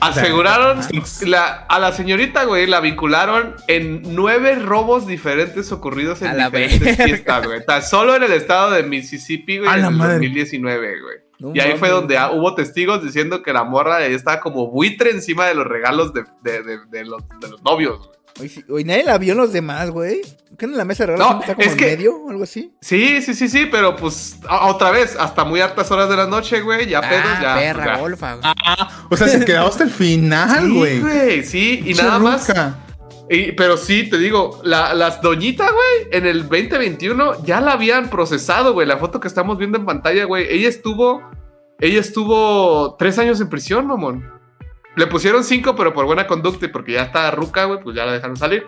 [0.00, 0.80] Aseguraron
[1.26, 7.04] la- a la señorita, güey, la vincularon en nueve robos diferentes ocurridos en diferentes verga.
[7.04, 7.64] fiestas, güey.
[7.64, 10.14] Tan solo en el estado de Mississippi, güey, A en el madre.
[10.14, 11.16] 2019, güey.
[11.38, 15.46] No y ahí fue donde hubo testigos diciendo que la morra estaba como buitre encima
[15.46, 18.15] de los regalos de, de- de- de los, de los novios, güey.
[18.68, 20.20] Oye, nadie la vio los demás, güey.
[20.58, 22.44] ¿Qué en la mesa de regalos No, está como es en que- medio o algo
[22.44, 22.72] así?
[22.80, 26.26] Sí, sí, sí, sí, pero pues a- otra vez, hasta muy hartas horas de la
[26.26, 27.54] noche, güey, ya pedos, ah, ya.
[27.56, 27.98] perra, ya.
[27.98, 28.52] golfa, güey.
[29.10, 31.00] O sea, se quedó hasta el final, Sí, güey.
[31.00, 32.48] güey, sí, y nada más.
[32.48, 32.76] ruca.
[33.28, 38.08] Y- pero sí, te digo, la, las doñitas, güey, en el 2021 ya la habían
[38.08, 38.86] procesado, güey.
[38.86, 40.46] La foto que estamos viendo en pantalla, güey.
[40.48, 41.22] Ella estuvo.
[41.80, 44.30] Ella estuvo tres años en prisión, mamón.
[44.96, 48.06] Le pusieron cinco, pero por buena conducta y porque ya está ruca, güey, pues ya
[48.06, 48.66] la dejaron salir.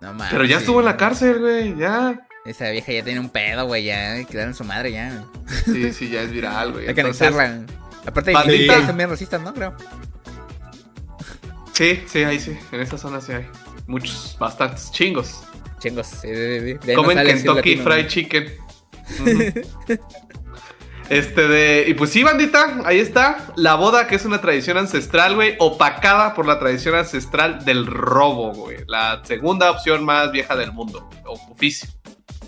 [0.00, 0.28] No mames.
[0.30, 2.26] Pero ya estuvo en la cárcel, güey, ya.
[2.44, 4.12] Esa vieja ya tiene un pedo, güey, ya.
[4.12, 5.24] Hay que darle en su madre, ya.
[5.64, 6.86] Sí, sí, ya es viral, güey.
[6.88, 7.64] Hay que anexarla.
[8.04, 9.54] Aparte, de son bien racistas, ¿no?
[9.54, 9.74] Creo.
[11.72, 12.58] Sí, sí, ahí sí.
[12.70, 13.46] En esa zona sí hay.
[13.86, 15.42] Muchos, bastantes, chingos.
[15.78, 16.06] Chingos.
[16.06, 16.94] sí, sí, sí.
[16.94, 18.08] Comen Kentucky Fried.
[18.08, 18.52] Chicken.
[21.08, 21.84] Este de.
[21.88, 23.52] Y pues sí, bandita, ahí está.
[23.56, 25.56] La boda, que es una tradición ancestral, güey.
[25.58, 28.78] Opacada por la tradición ancestral del robo, güey.
[28.86, 31.08] La segunda opción más vieja del mundo.
[31.26, 31.88] O oficio.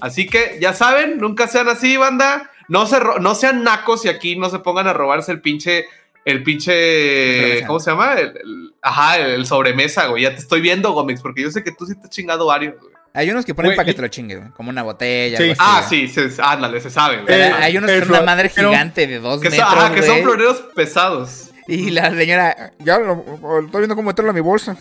[0.01, 2.51] Así que ya saben, nunca sean así, banda.
[2.69, 5.85] No, se no sean nacos y aquí no se pongan a robarse el pinche.
[6.25, 7.63] El pinche.
[7.67, 8.15] ¿Cómo se llama?
[8.15, 10.23] El, el- ajá, el, el sobremesa, güey.
[10.23, 12.81] Ya te estoy viendo, Gómez, porque yo sé que tú sí te has chingado varios,
[12.81, 12.93] güey.
[13.17, 14.51] Hay unos que ponen Güey, para que y- te lo chingues, güey.
[14.51, 15.37] Como una botella.
[15.39, 15.43] Sí.
[15.45, 17.27] algo así, Ah, sí, se, ándale, se sabe, güey.
[17.27, 19.75] Pero Eh, hay unos el con una madre pero- gigante de dos Que, son, metros,
[19.85, 21.51] ajá, que son floreros pesados.
[21.69, 24.77] Y la señora, ya lo, lo estoy viendo cómo meterlo a mi bolsa.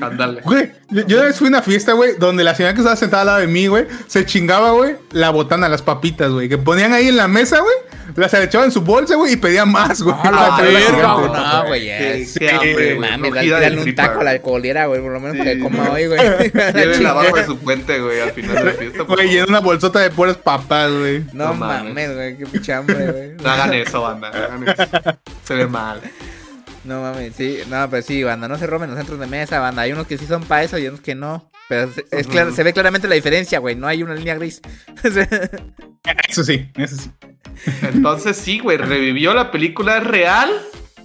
[0.00, 0.40] Ándale.
[0.42, 3.22] Güey, yo, una vez fui a una fiesta, güey, donde la señora que estaba sentada
[3.22, 6.92] al lado de mí, güey, se chingaba, güey, la botana, las papitas, güey, que ponían
[6.92, 7.74] ahí en la mesa, güey,
[8.16, 10.14] las echaban en su bolsa, güey, y pedían más, güey.
[10.22, 11.30] Ah, la verga, güey.
[11.30, 11.98] No, güey, ya.
[11.98, 12.98] Qué, Sí.
[12.98, 15.90] Mames, dale, un taco a la alcoholiera, güey, por lo menos para que Sí, coma
[15.90, 16.18] hoy, güey.
[16.54, 19.02] La Llévenla abajo de su puente, güey, al final de la fiesta.
[19.04, 19.48] Güey, favor.
[19.48, 21.24] una bolsota de puras papas, güey.
[21.32, 22.14] No No mames.
[22.14, 23.30] güey, qué pinche hambre, güey.
[23.42, 24.30] No hagan eso, banda.
[24.30, 25.18] No hagan eso.
[25.44, 26.00] Se ve mal.
[26.88, 29.82] No mames, sí, no, pero sí, banda, no se roben los centros de mesa, banda.
[29.82, 31.50] Hay unos que sí son para eso y otros que no.
[31.68, 33.76] Pero se- es claro, se ve claramente la diferencia, güey.
[33.76, 34.62] No hay una línea gris.
[36.28, 37.10] Eso sí, eso sí.
[37.82, 40.50] Entonces, sí, güey, revivió la película es real.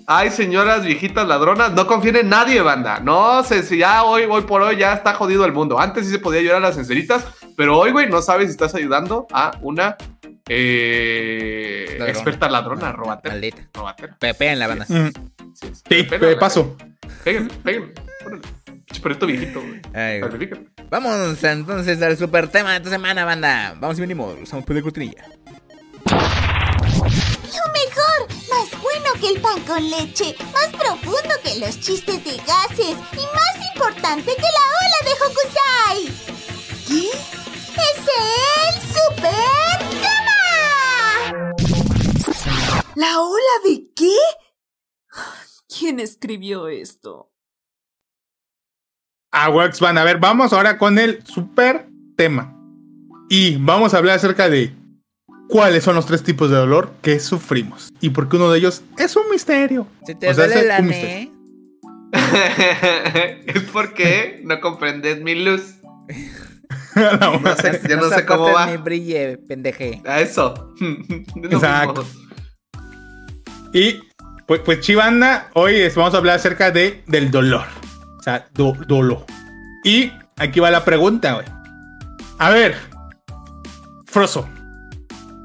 [0.08, 3.00] Ay, señoras viejitas ladronas, no confíen en nadie, banda.
[3.02, 5.80] No sé si ya hoy, hoy por hoy ya está jodido el mundo.
[5.80, 7.26] Antes sí se podía ayudar a las sinceritas,
[7.58, 9.98] pero hoy, güey, no sabes si estás ayudando a una
[10.48, 12.12] eh, Ladrona.
[12.12, 13.34] experta ladrona, robatera.
[13.36, 13.68] Maldita.
[13.74, 14.16] Robatera.
[14.20, 14.86] Pepe en la banda.
[14.90, 15.10] Mm,
[15.54, 16.76] Sí, sí, pégale, paso.
[17.24, 17.94] Pégale, pégale.
[19.02, 19.82] perrito viejito, güey.
[20.90, 23.76] Vamos entonces al super tema de esta semana, banda.
[23.80, 24.38] Vamos y venimos.
[24.42, 25.26] Usamos de cortinilla.
[26.06, 32.38] Lo mejor, más bueno que el pan con leche, más profundo que los chistes de
[32.38, 36.00] gases y más importante que la ola de Hokusai.
[36.88, 37.10] ¿Qué?
[37.76, 40.42] ¡Es el super tema!
[42.96, 44.18] ¿La ola de qué?
[45.80, 47.30] ¿Quién escribió esto?
[49.32, 52.56] Ah, Wax van a ver, vamos ahora con el super tema.
[53.30, 54.72] Y vamos a hablar acerca de
[55.50, 57.92] cuáles son los tres tipos de dolor que sufrimos.
[58.00, 59.88] Y por qué uno de ellos es un misterio.
[60.06, 61.32] Se te O sea, duele la ne.
[63.48, 65.76] es porque no comprendes mi luz.
[66.96, 68.68] La No sé, yo no sé soportes cómo va.
[68.68, 70.00] mi brille, pendeje.
[70.06, 70.76] A eso.
[70.80, 72.06] Es lo Exacto.
[73.74, 74.00] Y
[74.62, 77.66] pues, pues Chivanda, hoy es- vamos a hablar acerca de, del dolor.
[78.20, 79.26] O sea, do- dolor.
[79.84, 81.46] Y aquí va la pregunta, güey.
[82.38, 82.76] A ver,
[84.06, 84.48] Froso,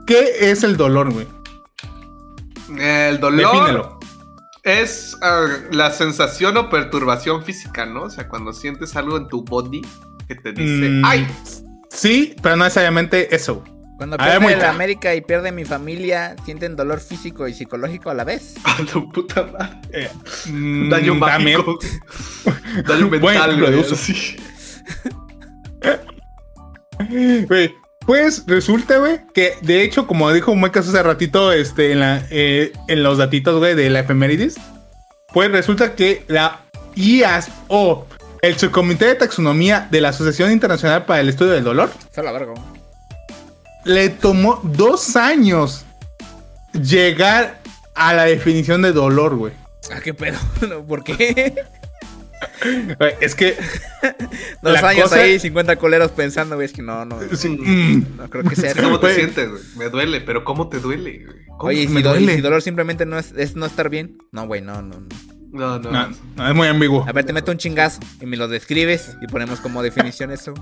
[0.07, 1.27] ¿qué es el dolor, güey?
[2.79, 3.99] El dolor Defínelo.
[4.63, 8.03] es ah, la sensación o perturbación física, ¿no?
[8.03, 9.81] O sea, cuando sientes algo en tu body
[10.27, 11.27] que te dice, Mm, ¡ay!
[11.91, 13.65] Sí, pero no necesariamente eso.
[13.99, 14.63] Cuando A ver, pierde Moika.
[14.63, 18.55] la América y pierde mi familia, sienten dolor físico y psicológico a la vez.
[18.65, 19.77] A tu puta madre.
[19.93, 20.09] Eh,
[20.89, 21.79] Daño mm, mágico.
[22.87, 24.37] Daño Buen mental, güey, así.
[27.49, 27.75] Güey,
[28.07, 32.73] Pues resulta, güey, que de hecho, como dijo Muecas hace ratito, este, en, la, eh,
[32.89, 34.57] en los datitos, güey, de la efemérides,
[35.33, 36.63] pues resulta que la
[36.97, 38.07] IAS o
[38.43, 42.55] el Subcomité de Taxonomía de la Asociación Internacional para el Estudio del Dolor la verga.
[43.89, 45.85] Le tomó dos años
[46.73, 47.61] llegar
[47.95, 49.53] a la definición de dolor, güey.
[49.91, 50.39] Ah, qué pedo.
[50.87, 51.55] ¿Por qué?
[52.99, 53.57] Güey, Es que.
[54.63, 57.19] Dos años cosa- ahí, 50 coleros pensando, güey, es que no, no.
[57.35, 57.49] sí,
[58.17, 58.75] No creo que sea.
[58.75, 59.63] ¿Cómo te sientes, güey?
[59.77, 61.47] Me duele, pero ¿cómo te duele, güey?
[61.57, 61.71] ¿Cómo?
[61.71, 62.35] Oye, ¿y me si, do- y duele?
[62.37, 64.19] si dolor simplemente no es, es no estar bien?
[64.31, 65.09] No, güey, no, no, no.
[65.51, 65.91] No, no.
[65.91, 67.05] no, no, es muy ambiguo.
[67.09, 70.53] A ver, te meto un chingazo y me lo describes y ponemos como definición eso.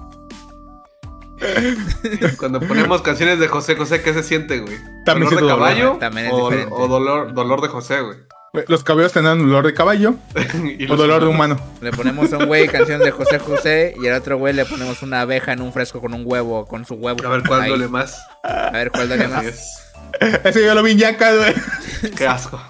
[2.38, 4.76] Cuando ponemos canciones de José José, ¿qué se siente, güey?
[5.04, 5.58] También ¿Dolor de dolor.
[5.58, 5.96] caballo?
[5.98, 6.74] También es o, diferente.
[6.76, 8.18] o dolor, dolor de José, güey.
[8.68, 10.14] Los caballos tendrán dolor de caballo
[10.78, 11.60] Y o dolor de humano.
[11.82, 15.02] Le ponemos a un güey canción de José José y al otro güey le ponemos
[15.02, 17.18] una abeja en un fresco con un huevo, con su huevo.
[17.26, 17.68] A ver cuál Ahí.
[17.68, 18.18] duele más.
[18.42, 19.44] A ver cuál duele más.
[19.44, 19.82] Es.
[20.44, 21.54] Ese yo lo vi en güey.
[22.16, 22.60] Qué asco.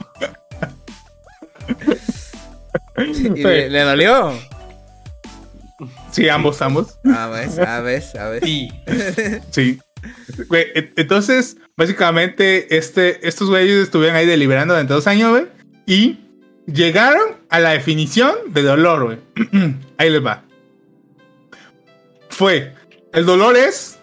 [2.98, 4.32] ¿Y le, le dolió?
[6.16, 6.98] Sí, ambos, ambos.
[7.14, 8.46] A ver, a ver, a ver.
[8.46, 8.70] Y
[9.50, 9.78] Sí.
[10.48, 15.46] Güey, e- entonces, básicamente, este, estos güeyes estuvieron ahí deliberando durante dos años, güey.
[15.86, 16.20] Y
[16.66, 19.18] llegaron a la definición de dolor, güey.
[19.98, 20.44] ahí les va.
[22.30, 22.74] Fue,
[23.12, 23.98] el dolor es,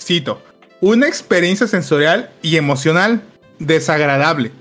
[0.00, 0.42] cito,
[0.80, 3.22] una experiencia sensorial y emocional
[3.58, 4.52] desagradable.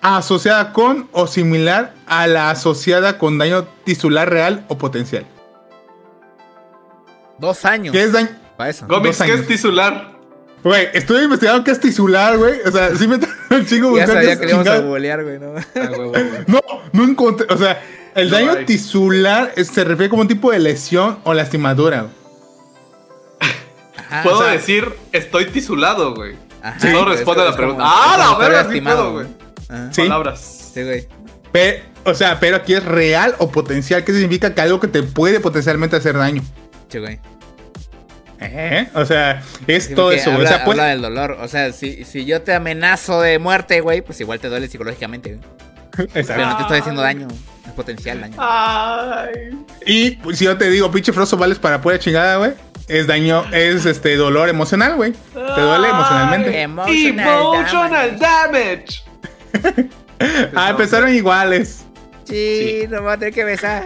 [0.00, 5.26] Asociada con o similar a la asociada con daño tisular real o potencial.
[7.38, 7.92] Dos años.
[7.92, 8.28] ¿Qué es daño?
[8.56, 8.86] Para eso.
[8.86, 9.42] Gómez, Dos ¿qué años.
[9.42, 10.18] es tisular?
[10.64, 12.60] Güey, estuve investigando qué es tisular, güey.
[12.66, 13.16] O sea, sí me
[13.56, 14.88] un chingo Ya sabía es que le íbamos a chingado.
[14.90, 15.54] bolear, güey, ¿no?
[15.76, 16.44] Ah.
[16.48, 16.60] No,
[16.92, 17.46] no encontré.
[17.50, 17.80] O sea,
[18.16, 18.64] el No daño hay.
[18.66, 22.08] tisular se refiere como un tipo de lesión o lastimadura.
[23.96, 26.34] Ajá, Puedo o sea, decir, estoy tisulado, güey.
[26.62, 27.82] ajá, Sí, no es- responde a la pregunta.
[27.86, 28.62] ¡Ah, la verga!
[28.64, 29.26] Lastimado, güey.
[29.92, 30.02] Sí.
[30.02, 30.70] Palabras.
[30.74, 31.06] Sí, güey.
[32.04, 34.02] O sea, pero aquí es real o potencial.
[34.04, 36.42] ¿Qué significa que algo que te puede potencialmente hacer daño?
[36.88, 37.18] Sí, güey.
[38.40, 38.88] ¿Eh?
[38.94, 40.30] O sea, es Sí, todo eso.
[40.32, 41.38] Habla, O sea, puede- habla del dolor.
[41.40, 45.34] O sea, si, si yo te amenazo de muerte, güey, pues igual te duele psicológicamente,
[45.34, 46.08] güey.
[46.14, 46.34] Exacto.
[46.36, 47.26] Pero no te estoy haciendo daño.
[47.66, 48.36] Es potencial daño.
[48.38, 49.58] Ay.
[49.86, 52.52] Y pues, si yo te digo, pinche froso, vales para pura chingada, güey.
[52.86, 55.12] Es daño, es este dolor emocional, güey.
[55.34, 56.60] Te duele emocionalmente.
[56.62, 59.02] Emotional Emotional damage.
[60.56, 61.84] Ah, empezaron iguales.
[62.24, 63.84] Sí, no va a tener que besar.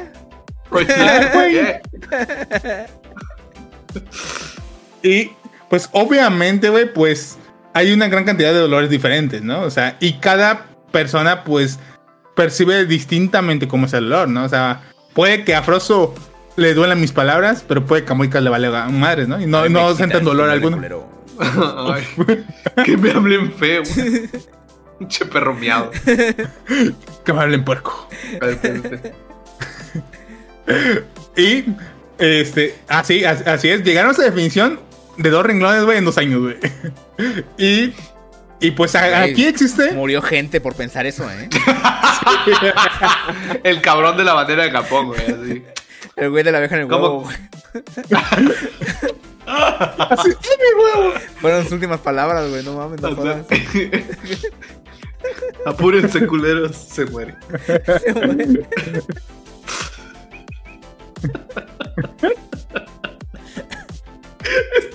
[0.86, 1.82] ¿qué?
[5.02, 5.30] Y
[5.68, 7.38] pues obviamente, güey, pues
[7.74, 9.62] hay una gran cantidad de dolores diferentes, ¿no?
[9.62, 11.78] O sea, y cada persona pues
[12.36, 14.44] percibe distintamente cómo es el dolor, ¿no?
[14.44, 14.82] O sea,
[15.14, 16.14] puede que a Froso
[16.56, 19.40] le duelan mis palabras, pero puede que a Moika le vale madres, ¿no?
[19.40, 20.80] Y no, no sientan dolor alguno.
[21.38, 22.04] Ay,
[22.84, 23.82] que me hablen feo.
[25.08, 25.90] Che perro miado.
[26.04, 28.08] Que me hablen puerco.
[31.36, 31.64] Y,
[32.18, 34.80] este, así, as- así es, llegaron a esa definición
[35.16, 36.56] de dos renglones, güey, en dos años, güey.
[37.58, 37.92] Y,
[38.60, 39.92] y pues a- aquí existe...
[39.92, 41.48] Murió gente por pensar eso, ¿eh?
[43.64, 45.20] El cabrón de la bandera de Japón, güey.
[45.20, 45.62] Así.
[46.16, 47.18] El güey de la abeja en el ¿Cómo?
[47.18, 47.30] huevo.
[49.46, 51.12] Así, ¡ay, mi huevo!
[51.40, 52.62] Fueron sus últimas palabras, güey.
[52.64, 53.44] No mames, no O sea.
[55.66, 56.76] Apúrense, culeros.
[56.76, 57.34] Se muere.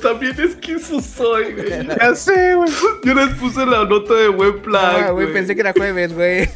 [0.01, 1.87] También esquizo soy, güey.
[1.87, 2.71] Ya sé, güey.
[3.03, 5.03] Yo les puse la nota de buen plan.
[5.05, 6.49] Ah, güey, pensé que era jueves, güey.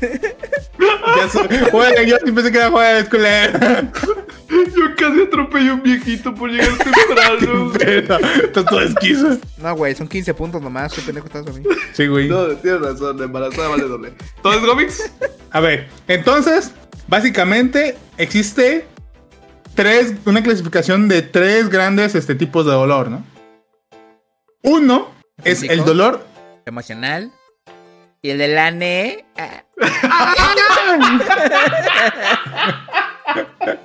[1.17, 1.39] Ya sé.
[1.71, 3.59] Güey, yo sí pensé que era jueves, culero.
[4.49, 7.73] Yo casi atropellé a un viejito por llegar temprano.
[7.79, 9.37] Estás todo esquizo.
[9.57, 10.93] No, güey, son 15 puntos nomás.
[10.93, 11.63] Qué pendejo estás a mí.
[11.93, 12.27] Sí, güey.
[12.27, 14.13] no, tienes razón, la embarazada vale doble.
[14.41, 15.11] ¿Todo es cómics?
[15.51, 16.71] A ver, entonces,
[17.07, 18.85] básicamente existe
[19.75, 23.23] tres, una clasificación de tres grandes este, tipos de dolor, ¿no?
[24.63, 25.09] Uno
[25.43, 26.25] es el dolor.
[26.65, 27.31] Emocional.
[28.21, 29.25] Y el del ANE.
[29.37, 29.63] ah,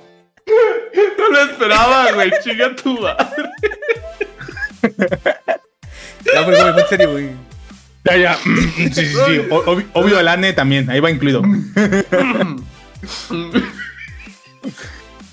[1.17, 2.31] No lo esperaba, güey.
[2.43, 3.25] Chinga tu madre.
[4.81, 7.29] No, pero güey, en serio, güey.
[8.05, 8.35] Ya, ya.
[8.37, 9.41] Sí, sí, sí.
[9.49, 11.41] O- obvio, obvio, el ANE también, ahí va incluido.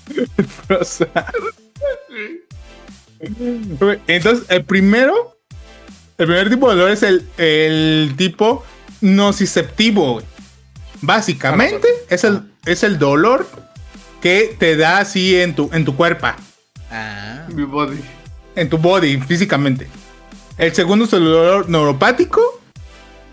[4.07, 5.37] Entonces, el primero,
[6.17, 8.63] el primer tipo de dolor es el, el tipo
[9.01, 10.21] nociceptivo.
[11.01, 13.47] Básicamente es el, es el dolor
[14.21, 16.27] que te da así en tu, en tu cuerpo.
[16.91, 17.45] Ah.
[17.53, 17.99] Mi body.
[18.55, 19.87] en tu body, físicamente.
[20.57, 22.41] El segundo es el dolor neuropático,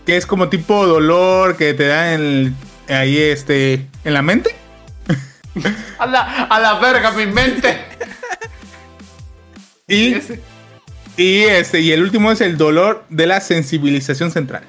[0.05, 2.53] que es como tipo dolor que te da en el-
[2.93, 4.55] ahí este, en la mente.
[5.99, 7.77] A la, a la verga, mi mente.
[9.87, 10.39] Y, Ese.
[11.17, 14.63] y, este, y el último es el dolor de la sensibilización central,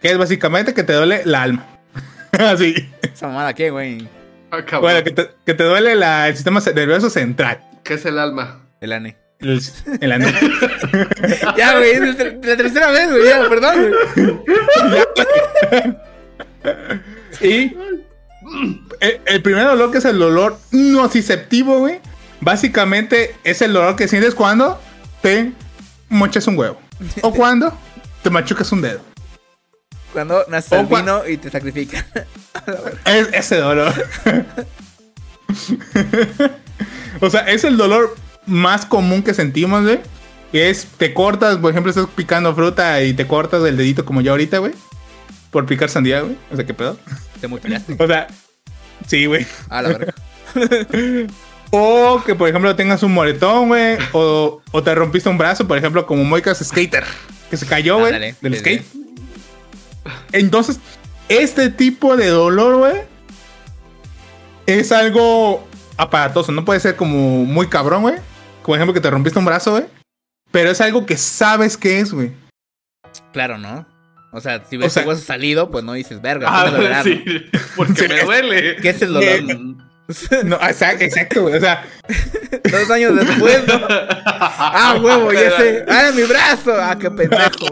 [0.00, 1.66] que es básicamente que te duele la alma.
[2.32, 2.74] Así.
[3.02, 4.08] Esa mamada, ¿qué, güey?
[4.50, 4.78] Ah.
[4.80, 7.62] Bueno, que te, que te duele la- el sistema nervioso central.
[7.84, 8.62] ¿Qué es el alma?
[8.80, 9.16] El ane.
[9.40, 9.60] El,
[10.00, 10.26] el ano.
[11.56, 15.96] Ya, güey, es la ter- la tercera vez, güey, ya, perdón, güey.
[17.40, 17.76] Y
[19.00, 22.00] el, el primer dolor, que es el dolor nociceptivo, güey.
[22.40, 24.80] Básicamente es el dolor que sientes cuando
[25.22, 25.52] te
[26.08, 26.78] mochas un huevo.
[27.22, 27.72] O cuando
[28.22, 29.00] te machucas un dedo.
[30.12, 32.04] Cuando naces O cua- albino y te sacrifican.
[33.04, 33.92] Es ese dolor.
[37.20, 38.14] o sea, es el dolor
[38.46, 40.00] más común que sentimos, güey.
[40.52, 44.20] Que es, te cortas, por ejemplo, estás picando fruta y te cortas el dedito como
[44.20, 44.72] yo ahorita, güey.
[45.50, 46.36] Por picar sandía, güey.
[46.52, 46.98] O sea, ¿qué pedo?
[47.40, 47.96] Te mutilaste.
[47.98, 48.26] O sea,
[49.06, 49.46] sí, güey.
[49.68, 50.14] A la verga.
[51.70, 53.98] O que, por ejemplo, tengas un moretón, güey.
[54.12, 57.04] O, o te rompiste un brazo, por ejemplo, como Moicas Skater.
[57.50, 58.06] Que se cayó, güey.
[58.14, 58.84] Ándale, Del skate.
[60.32, 60.78] Entonces,
[61.28, 62.96] este tipo de dolor, güey.
[64.66, 65.66] Es algo
[65.96, 66.52] aparatoso.
[66.52, 68.14] No puede ser como muy cabrón, güey.
[68.62, 69.84] Como ejemplo que te rompiste un brazo, güey.
[70.50, 72.32] Pero es algo que sabes que es, güey.
[73.32, 73.86] Claro, ¿no?
[74.32, 76.70] O sea, si ves O sea- tu hueso salido, pues no dices, verga, Ah, ¿qué
[76.72, 77.24] me dolerá, sí,
[77.76, 78.08] porque Sí.
[78.08, 78.76] me duele.
[78.76, 79.76] ¿Qué es el dolor?
[80.44, 81.56] No, exacto, exacto, güey.
[81.56, 81.84] O sea,
[82.70, 83.74] Dos años después, ¿no?
[83.88, 85.84] Ah, huevo, ya sé.
[85.88, 86.72] Ah, mi brazo.
[86.80, 87.66] Ah, qué pendejo.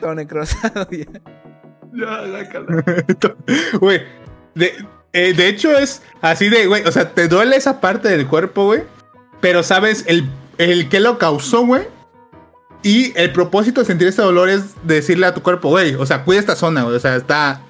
[0.00, 1.04] Todo necrosado ya.
[1.92, 2.84] Ya, ya, cala.
[3.80, 4.02] Güey,
[4.54, 4.74] de,
[5.12, 8.66] eh, de hecho es así de, güey, o sea, te duele esa parte del cuerpo,
[8.66, 8.82] güey,
[9.40, 10.24] pero sabes el,
[10.58, 11.84] el que lo causó, güey.
[12.82, 16.22] Y el propósito de sentir este dolor es decirle a tu cuerpo, güey, o sea,
[16.22, 17.62] cuida esta zona, güey, o sea, está,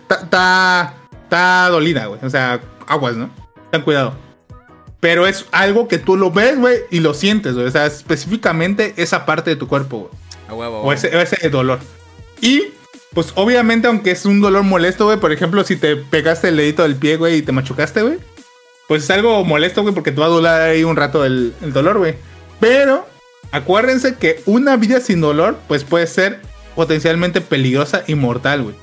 [0.00, 3.28] está, está, está dolida, güey, o sea, aguas, ¿no?
[3.70, 4.14] Ten cuidado.
[5.00, 8.94] Pero es algo que tú lo ves, güey, y lo sientes, güey, o sea, específicamente
[8.96, 10.10] esa parte de tu cuerpo,
[10.48, 10.68] güey.
[10.68, 11.80] O ese, ese dolor.
[12.40, 12.62] Y,
[13.12, 16.84] pues obviamente, aunque es un dolor molesto, güey, por ejemplo, si te pegaste el dedito
[16.84, 18.18] del pie, güey, y te machucaste, güey,
[18.88, 21.74] pues es algo molesto, güey, porque te va a durar ahí un rato el, el
[21.74, 22.14] dolor, güey.
[22.60, 23.06] Pero,
[23.52, 26.40] acuérdense que una vida sin dolor, pues puede ser
[26.74, 28.74] potencialmente peligrosa y mortal, güey.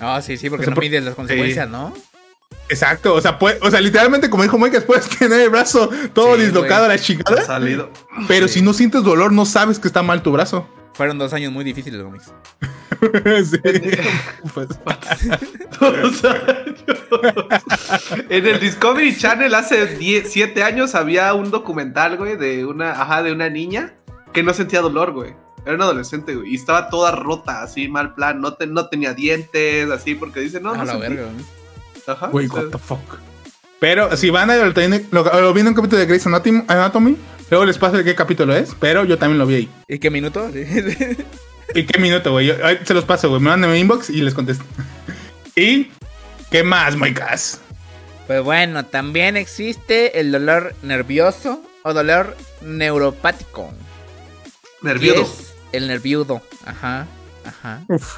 [0.00, 1.94] Ah, sí, sí, porque O sea, no por- mides las consecuencias, ¿no?
[2.72, 6.36] Exacto, o sea, puede- o sea, literalmente, como dijo Moicas, puedes tener el brazo todo
[6.36, 7.90] Sí, dislocado a la Ha chingada, salido.
[8.28, 8.54] pero Sí.
[8.54, 10.66] si no sientes dolor, no sabes que está mal tu brazo.
[10.94, 12.32] Fueron dos años muy difíciles, Gómez.
[13.50, 13.58] Sí.
[14.54, 14.68] Pues,
[15.80, 16.84] Dos años.
[18.28, 23.32] en el Discovery Channel hace 7 años había un documental, güey, de una, ajá, de
[23.32, 23.94] una niña
[24.32, 25.34] que no sentía dolor, güey.
[25.64, 28.40] Era una adolescente, güey, y estaba toda rota, así, mal plan.
[28.40, 31.08] No, te- no tenía dientes, así, porque dice, no, a no la sentí.
[31.08, 31.44] verga, güey.
[32.06, 32.26] Ajá.
[32.28, 33.00] Güey, what the fuck.
[33.80, 34.72] Pero si van a lo,
[35.10, 37.16] lo, lo vi en un capítulo de Grey's Anatomy, Anatomy,
[37.50, 39.70] luego les paso de qué capítulo es, pero yo también lo vi ahí.
[39.88, 40.48] ¿Y qué minuto?
[41.74, 42.46] ¿Y qué minuto, güey?
[42.46, 43.40] Yo- se los paso, güey.
[43.40, 44.64] Me mandan mi inbox y les contesto.
[45.56, 45.90] ¿Y
[46.50, 47.60] qué más, Moicas?
[48.26, 53.72] Pues bueno, también existe el dolor nervioso o dolor neuropático.
[54.84, 56.40] es el nerviudo.
[56.64, 57.06] Ajá,
[57.44, 57.82] ajá.
[57.88, 58.16] Uf.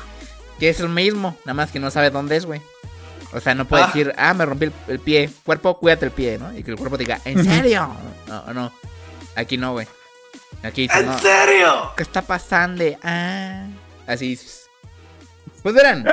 [0.59, 2.61] Que es el mismo, nada más que no sabe dónde es, güey.
[3.35, 3.87] O sea, no puede Ah.
[3.89, 5.29] decir, ah, me rompí el, el pie.
[5.45, 6.57] Cuerpo, cuídate el pie, ¿no?
[6.57, 7.95] Y que el cuerpo diga, ¿en serio?
[8.29, 8.73] No, no.
[9.35, 9.87] Aquí no, güey.
[10.63, 11.19] Aquí dice, ¿En no.
[11.19, 11.93] serio?
[11.97, 12.85] ¿Qué está pasando?
[13.03, 13.67] Ah.
[14.07, 14.39] Así.
[15.63, 16.05] Pues verán.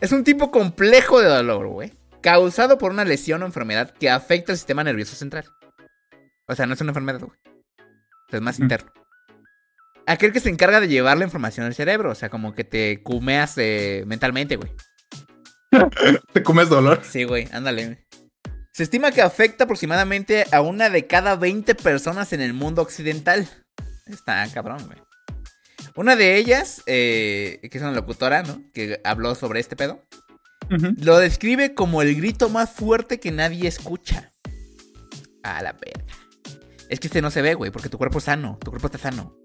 [0.00, 1.92] Es un tipo complejo de dolor, güey.
[2.22, 5.44] Causado por una lesión o enfermedad que afecta el sistema nervioso central.
[6.46, 7.38] O sea, no es una enfermedad, güey.
[7.46, 8.90] O sea, es más interno.
[10.06, 12.10] Aquel que se encarga de llevar la información al cerebro.
[12.10, 14.70] O sea, como que te cumeas eh, mentalmente, güey.
[16.32, 17.00] ¿Te comes dolor?
[17.02, 18.06] Sí, güey, ándale.
[18.72, 23.48] Se estima que afecta aproximadamente a una de cada 20 personas en el mundo occidental.
[24.06, 24.98] Está cabrón, güey.
[25.96, 28.62] Una de ellas, eh, que es una locutora, ¿no?
[28.72, 30.00] Que habló sobre este pedo.
[30.98, 34.32] Lo describe como el grito más fuerte que nadie escucha.
[35.42, 36.14] A la verga.
[36.88, 38.58] Es que este no se ve, güey, porque tu cuerpo es sano.
[38.62, 39.36] Tu cuerpo está sano.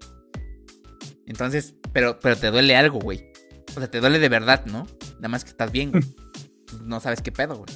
[1.26, 3.32] Entonces, pero, pero te duele algo, güey.
[3.76, 4.86] O sea, te duele de verdad, ¿no?
[5.16, 6.04] Nada más que estás bien, güey.
[6.84, 7.68] No sabes qué pedo, güey.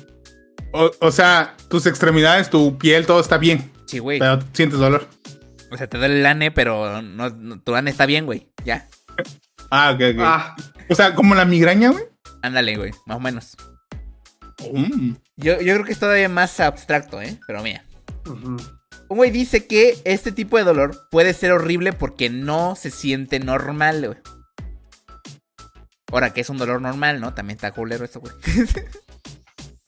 [0.73, 4.19] O, o sea, tus extremidades, tu piel, todo está bien, Sí, güey.
[4.19, 5.07] pero sientes dolor.
[5.71, 8.51] O sea, te duele el ane, pero no, no- tu ane está bien, güey.
[8.65, 8.89] Ya.
[9.71, 10.21] Ah, ok, ok.
[10.25, 10.57] Ah,
[10.89, 12.05] O sea, como la migraña, güey.
[12.43, 12.91] Ándale, güey.
[13.07, 13.55] Más o menos.
[14.73, 15.13] Mm.
[15.37, 17.39] Yo, yo creo que es todavía más abstracto, ¿eh?
[17.47, 17.85] Pero mira.
[18.27, 18.57] Ujú.
[19.11, 23.41] Un güey dice que este tipo de dolor puede ser horrible porque no se siente
[23.41, 24.19] normal, güey.
[26.11, 27.35] Ahora, que es un dolor normal, ¿no?
[27.35, 28.33] También está culero eso, güey.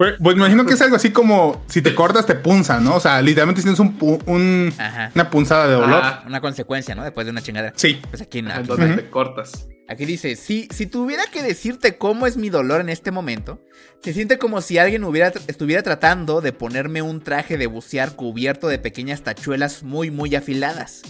[0.00, 2.94] Pues, pues me imagino que es algo así como si te cortas te punza, ¿no?
[2.94, 3.94] O sea, literalmente tienes un,
[5.12, 6.00] una punzada de dolor.
[6.02, 7.04] Ah, Una consecuencia, ¿no?
[7.04, 7.74] Después de una chingada.
[7.76, 8.00] Sí.
[8.08, 8.96] Pues aquí, aquí, donde Ujú.
[8.96, 9.68] te cortas.
[9.90, 13.60] aquí dice, si, si tuviera que decirte cómo es mi dolor en este momento,
[14.02, 18.68] se siente como si alguien hubiera, estuviera tratando de ponerme un traje de bucear cubierto
[18.68, 21.02] de pequeñas tachuelas muy, muy afiladas.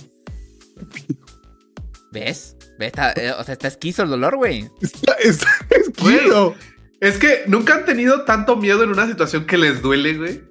[2.10, 2.56] ¿Ves?
[2.80, 4.68] Eh, o sea, está esquizo el dolor, güey.
[4.80, 6.54] Está, está esquizo.
[7.00, 10.42] Es que nunca han tenido tanto miedo en una situación que les duele, güey.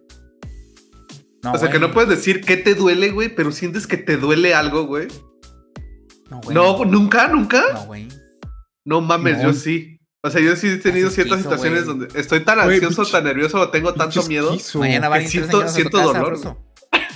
[1.43, 4.17] No, o sea, que no puedes decir qué te duele, güey, pero sientes que te
[4.17, 5.07] duele algo, güey.
[6.29, 6.53] No, güey.
[6.55, 7.63] No, nunca, nunca.
[7.73, 8.07] No, güey.
[8.85, 9.43] No mames, No.
[9.45, 9.99] yo sí.
[10.21, 11.97] O sea, yo sí he tenido ciertas situaciones güey.
[11.99, 14.51] donde estoy tan ansioso, tan nervioso o tengo tanto miedo.
[14.53, 14.79] esquizo.
[14.79, 16.57] Mañana van a ir siento- siento dolor.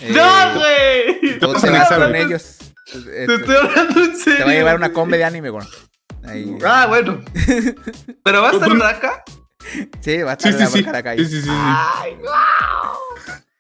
[0.10, 1.40] ¡No, güey!
[1.40, 2.58] Vas anexar, con ellos.
[2.94, 4.38] Eh, Te estoy hablando en serio.
[4.40, 5.66] Te va a llevar una combe de anime, güey.
[6.26, 6.58] Ahí.
[6.66, 7.24] Ah, bueno.
[8.24, 9.24] ¿Pero va a estar acá?
[10.02, 10.90] Sí, va a estar Sí, la sí, sí.
[10.90, 11.20] acá ahí.
[11.20, 11.50] Sí, sí, sí.
[11.52, 12.18] Ay,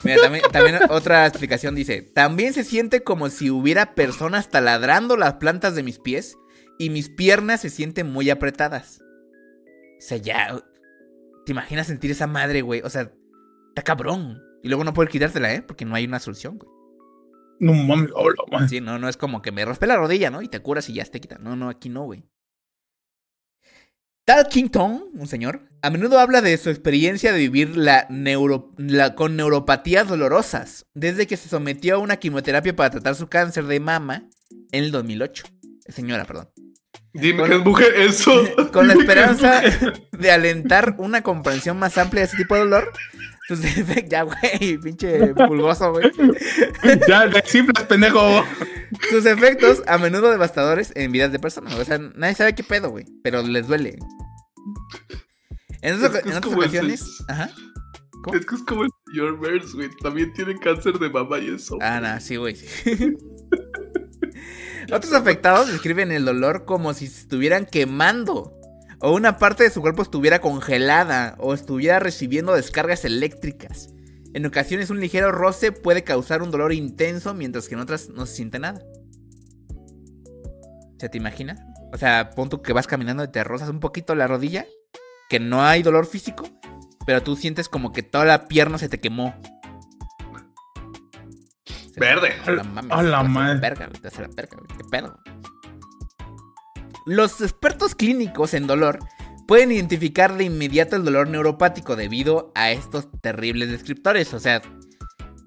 [0.03, 5.35] Mira, también, también otra explicación dice: También se siente como si hubiera personas taladrando las
[5.35, 6.35] plantas de mis pies
[6.77, 8.99] y mis piernas se sienten muy apretadas.
[9.01, 10.61] O sea, ya.
[11.45, 12.81] ¿Te imaginas sentir esa madre, güey?
[12.81, 13.11] O sea,
[13.69, 14.41] está cabrón.
[14.63, 15.61] Y luego no poder quitártela, ¿eh?
[15.61, 16.71] Porque no hay una solución, güey.
[17.59, 18.09] No mames.
[18.15, 18.67] hola, man.
[18.69, 20.41] Sí, no, no es como que me raspé la rodilla, ¿no?
[20.41, 21.37] Y te curas y ya te quita.
[21.37, 22.23] No, no, aquí no, güey.
[24.25, 29.15] Tal Kington, un señor, a menudo habla de su experiencia de vivir la neuro, la-
[29.15, 33.81] con neuropatías dolorosas desde que se sometió a una quimioterapia para tratar su cáncer de
[33.81, 34.29] mama
[34.71, 35.43] en el 2008.
[35.89, 36.49] Señora, perdón.
[37.13, 38.31] Dime Con- que es mujer eso.
[38.71, 39.61] Con la es esperanza
[40.17, 42.93] de alentar una comprensión más amplia de ese tipo de dolor.
[43.47, 46.09] Sus efectos, ya, güey, pinche pulgoso, güey.
[47.07, 48.43] Ya, decifras, pendejo.
[49.09, 51.73] Sus efectos, a menudo devastadores en vidas de personas.
[51.75, 53.05] O sea, nadie sabe qué pedo, güey.
[53.23, 53.97] Pero les duele.
[55.81, 57.05] En, otras- Es que en es otras como el ocasiones.
[57.27, 57.49] Ajá.
[58.23, 58.37] ¿Cómo?
[58.37, 59.89] Es que es como el señor Burns, güey.
[60.01, 61.77] También tiene cáncer de mama y eso.
[61.81, 62.55] Ah, no, sí, güey.
[62.55, 63.13] sí.
[64.91, 68.53] Otros afectados describen el dolor como si se estuvieran quemando.
[69.05, 71.35] O una parte de su cuerpo estuviera congelada.
[71.39, 73.89] O estuviera recibiendo descargas eléctricas.
[74.33, 78.25] En ocasiones un ligero roce puede causar un dolor intenso, mientras que en otras no
[78.25, 78.81] se siente nada.
[80.99, 81.55] ¿Se te imagina?
[81.91, 84.65] O sea, pon tú que vas caminando y te rozas un poquito la rodilla,
[85.29, 86.47] que no hay dolor físico,
[87.05, 89.35] pero tú sientes como que toda la pierna se te quemó.
[91.93, 92.29] Se- Verde.
[92.45, 93.59] a la A la madre.
[93.59, 95.19] verga, te la verga, güey, qué pedo.
[97.05, 98.99] Los expertos clínicos en dolor
[99.47, 104.33] pueden identificar de inmediato el dolor neuropático debido a estos terribles descriptores.
[104.33, 104.61] O sea,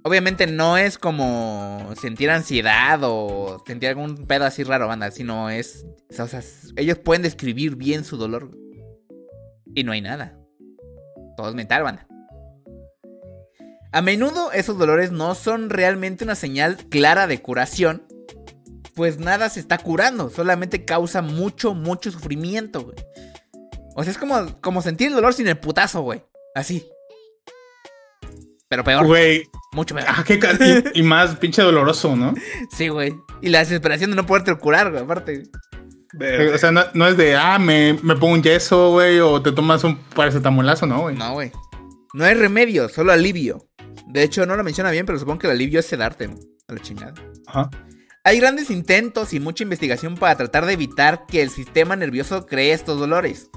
[0.02, 5.86] obviamente no es como sentir ansiedad o sentir algún pedo así raro, banda, sino es.
[6.18, 6.42] O sea,
[6.76, 8.50] ellos pueden describir bien su dolor.
[9.74, 10.38] Y no hay nada.
[11.36, 12.07] Todo es mental, banda.
[13.92, 18.02] A menudo esos dolores no son realmente una señal clara de curación,
[18.97, 22.97] pues nada se está curando, solamente causa mucho, mucho sufrimiento, güey.
[23.94, 26.24] O sea, es como, como sentir el dolor sin el putazo, güey.
[26.55, 26.88] Así.
[28.68, 29.44] Pero peor, Güey.
[29.72, 30.07] mucho peor.
[30.09, 30.40] Ah, qué
[30.94, 32.34] y, y más pinche doloroso, ¿no?
[32.76, 33.14] Sí, güey.
[33.42, 35.44] Y la desesperación de no poderte curar, güey, aparte.
[36.14, 36.55] Verde.
[36.55, 39.53] O sea, no, no es de, ah, me, me pongo un yeso, güey, o te
[39.53, 41.16] tomas un paracetamolazo, ¿no, güey?
[41.16, 41.53] No, güey.
[42.14, 43.68] No hay remedio, solo alivio.
[44.09, 46.30] De hecho, no lo menciona bien, pero supongo que el alivio es sedarte.
[46.68, 47.14] A la chingada.
[47.47, 47.70] Ajá.
[48.27, 52.72] Hay grandes intentos y mucha investigación para tratar de evitar que el sistema nervioso cree
[52.72, 53.51] estos dolores.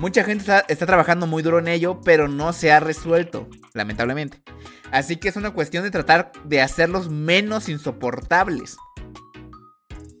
[0.00, 4.42] Mucha gente está, trabajando muy duro en ello, pero no se ha resuelto, lamentablemente.
[4.90, 8.76] Así que es una cuestión de tratar de hacerlos menos insoportables.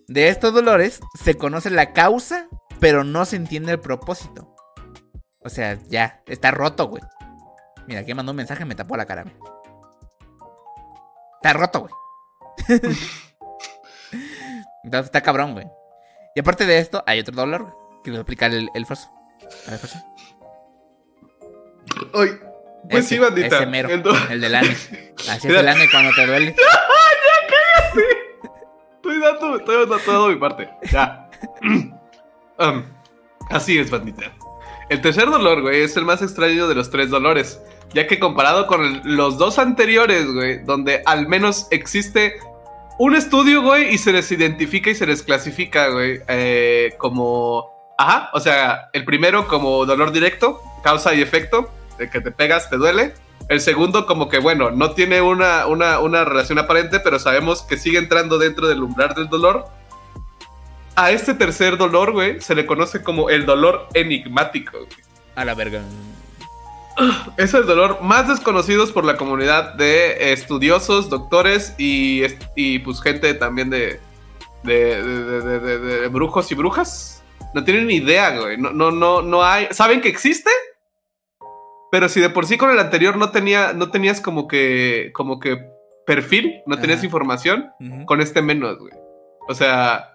[0.06, 2.46] De estos dolores se conoce la causa,
[2.78, 4.54] pero no se entiende el propósito.
[5.40, 7.02] O sea, ya, está roto, güey.
[7.88, 9.24] Mira, aquí mandó un mensaje me tapó la cara.
[9.24, 9.36] mira.
[11.42, 12.80] Está roto, güey.
[14.84, 15.66] Entonces está cabrón, güey.
[16.34, 17.74] Y aparte de esto, hay otro dolor, güey,
[18.04, 19.08] que le voy a explicar el, el Forzo.
[19.66, 19.80] A ver.
[22.14, 22.28] Ay,
[22.90, 23.56] pues Ese, sí, bandita.
[23.56, 24.68] Ese mero, Entonces- el del ane.
[25.30, 26.56] Así es el ane cuando te duele.
[28.96, 30.68] Estoy dando, estoy dando todo mi parte.
[30.90, 31.28] Ya.
[32.56, 32.84] Um,
[33.50, 34.30] así es, bandita.
[34.88, 37.60] El tercer dolor, güey, es el más extraño de los tres dolores.
[37.94, 42.36] Ya que comparado con el- los dos anteriores, güey, donde al menos existe
[42.98, 47.72] un estudio, güey, y se les identifica y se les clasifica, güey, eh, como...
[47.96, 51.70] Ajá, o sea, el primero como dolor directo, causa y efecto.
[51.98, 53.14] de que te pegas, te duele.
[53.48, 57.76] El segundo, como que, bueno, no tiene una, una, una relación aparente, pero sabemos que
[57.76, 59.66] sigue entrando dentro del umbral del dolor.
[60.96, 64.78] A este tercer dolor, güey, se le conoce como el dolor enigmático.
[65.34, 65.82] A la verga.
[67.36, 72.22] Es el dolor más desconocido por la comunidad de estudiosos, doctores y,
[72.54, 74.00] y pues gente también de,
[74.62, 77.22] de, de- de- de- brujos y brujas.
[77.52, 78.58] No tienen ni idea, güey.
[78.58, 79.66] No, no, no, no hay.
[79.70, 80.50] ¿Saben que existe?
[81.90, 85.38] Pero si de por sí con el anterior no tenía, no tenías como que, como
[85.38, 85.58] que
[86.06, 87.06] perfil, no tenías Ajá.
[87.06, 87.70] información,
[88.06, 88.92] con este menos, güey.
[89.48, 90.13] O sea,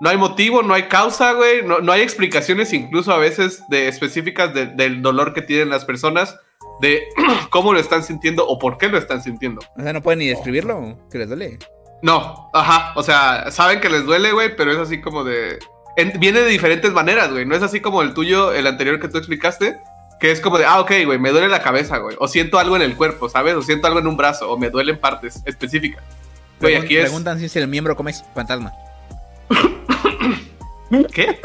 [0.00, 1.62] no hay motivo, no hay causa, güey.
[1.64, 5.84] No, no hay explicaciones incluso a veces de específicas de- del dolor que tienen las
[5.84, 6.36] personas,
[6.80, 7.04] de
[7.50, 9.60] cómo lo están sintiendo o por qué lo están sintiendo.
[9.76, 11.58] O sea, no pueden ni describirlo, que les duele.
[12.02, 15.58] No, ajá, o sea, saben que les duele, güey, pero es así como de...
[15.96, 17.46] en- viene de diferentes maneras, güey.
[17.46, 19.78] No es así como el tuyo, el anterior que tú explicaste,
[20.20, 22.16] que es como de, ah, ok, güey, me duele la cabeza, güey.
[22.20, 23.54] O siento algo en el cuerpo, ¿sabes?
[23.54, 26.02] O siento algo en un brazo, o me duelen partes específicas.
[26.60, 27.04] Güey, aquí es...
[27.04, 28.72] Preguntan si es el miembro come fantasma.
[31.12, 31.40] ¿Qué?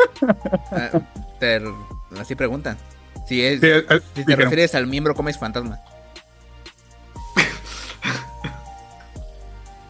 [0.71, 0.89] Ah,
[1.39, 1.61] te-
[2.19, 2.77] así preguntan.
[3.27, 5.79] Si, es, Sí, eh, eh, si te refieres al miembro comes fantasma.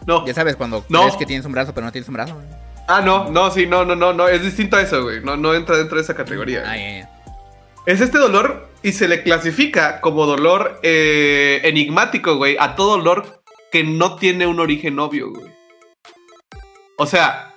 [0.06, 0.26] No.
[0.26, 1.02] Ya sabes, cuando No.
[1.02, 2.40] crees que tienes un brazo, pero no tienes un brazo.
[2.88, 5.20] Ah, no, no, sí, no, no, no, no, es distinto a eso, güey.
[5.22, 6.64] No, no entra dentro de esa categoría.
[6.66, 6.76] Ah.
[7.86, 13.42] Es este dolor y se le clasifica como dolor eh, enigmático, güey, a todo dolor
[13.70, 15.52] que no tiene un origen obvio, güey.
[16.98, 17.49] O sea,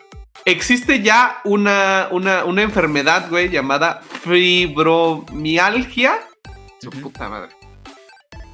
[0.46, 6.20] existe ya una, una, una enfermedad, güey, llamada fibromialgia.
[6.82, 7.50] Su puta madre.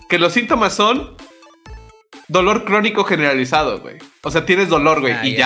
[0.08, 1.16] Que los síntomas son
[2.28, 3.98] dolor crónico generalizado, güey.
[4.24, 5.38] O sea, tienes dolor, güey, Ah, y ya.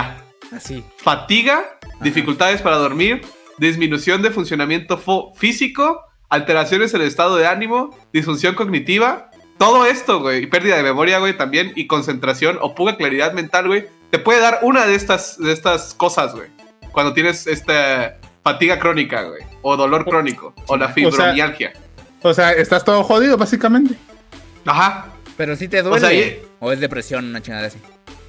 [0.51, 0.83] ya Así.
[0.97, 3.21] fatiga, dificultades para dormir,
[3.57, 5.01] disminución de funcionamiento
[5.35, 10.83] físico, alteraciones en el estado de ánimo, disfunción cognitiva, todo esto, güey, y pérdida de
[10.83, 14.93] memoria, güey, también, y concentración o poca claridad mental, güey, te puede dar una de
[14.93, 16.47] estas, de estas cosas, güey,
[16.91, 21.73] cuando tienes esta fatiga crónica, güey, o dolor crónico, o la fibromialgia.
[22.21, 23.95] O sea, estás todo jodido, básicamente.
[24.67, 25.07] Ajá.
[25.35, 25.97] Pero si te duele.
[25.97, 27.79] O sea, y- o es depresión, una chingada así.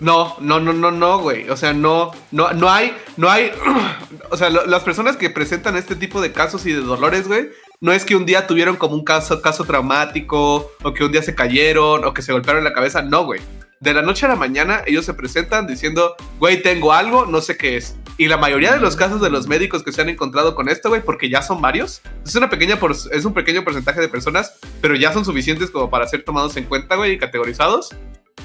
[0.00, 1.50] No, no, no, no, no, güey.
[1.50, 3.52] O sea, no, no, no hay, no hay.
[4.30, 7.50] o sea, lo- las personas que presentan este tipo de casos y de dolores, güey,
[7.82, 11.22] no es que un día tuvieron como un caso, caso traumático, o que un día
[11.22, 13.02] se cayeron, o que se golpearon la cabeza.
[13.02, 13.42] No, güey.
[13.80, 17.56] De la noche a la mañana, ellos se presentan diciendo, güey, tengo algo, no sé
[17.56, 17.96] qué es.
[18.16, 20.88] Y la mayoría de los casos de los médicos que se han encontrado con esto,
[20.88, 24.54] güey, porque ya son varios, es una pequeña por- es un pequeño porcentaje de personas,
[24.80, 27.90] pero ya son suficientes como para ser tomados en cuenta, güey, y categorizados.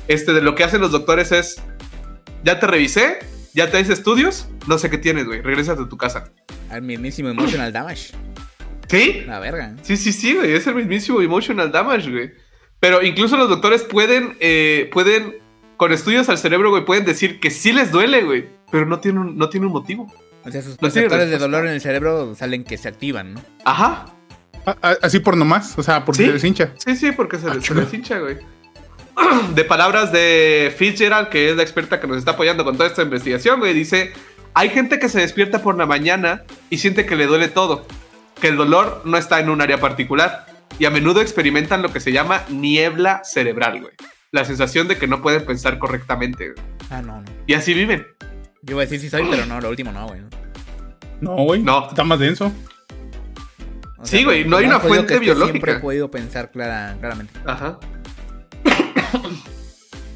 [0.08, 1.62] Este, de lo que hacen los doctores es,
[2.44, 3.20] ya te revisé,
[3.54, 6.32] ya te hice estudios, no sé qué tienes, güey, regrésate a tu casa.
[6.72, 8.12] Al mismísimo emotional damage.
[8.88, 9.24] ¿Sí?
[9.28, 9.76] La verga.
[9.84, 12.32] Sí, sí, sí, güey, es el mismísimo emotional damage, güey.
[12.80, 15.38] Pero incluso los doctores pueden, eh, pueden,
[15.78, 19.20] con estudios al cerebro, güey, pueden decir que sí les duele, güey, pero no tiene
[19.20, 20.12] un, no tiene un motivo.
[20.46, 23.42] O sea, sus No receptores de dolor en el cerebro salen que se activan, ¿no?
[23.66, 24.06] Ajá,
[24.66, 26.28] A- a- Así por nomás, o sea, porque ¿Sí?
[26.28, 26.74] se les hincha.
[26.78, 28.38] Sí, sí, porque se, les- se les hincha, güey.
[29.56, 33.02] De palabras de Fitzgerald, que es la experta que nos está apoyando con toda esta
[33.02, 34.14] investigación, güey, dice,
[34.54, 37.86] hay gente que se despierta por la mañana y siente que le duele todo,
[38.40, 40.46] que el dolor no está en un área particular
[40.80, 43.94] y a menudo experimentan lo que se llama niebla cerebral, güey.
[44.32, 46.66] La sensación de que no pueden pensar correctamente, güey.
[46.90, 47.26] Ah, no, no.
[47.46, 48.08] Y así viven.
[48.62, 50.22] Yo iba a decir sí soy, pero no, lo último no, güey.
[51.22, 51.62] No, güey.
[51.62, 51.90] No.
[51.90, 52.52] Está más denso.
[53.98, 55.52] O Sí, güey, no hay una fuente que biológica.
[55.52, 57.34] Siempre he podido pensar clara, claramente.
[57.46, 57.80] Ajá.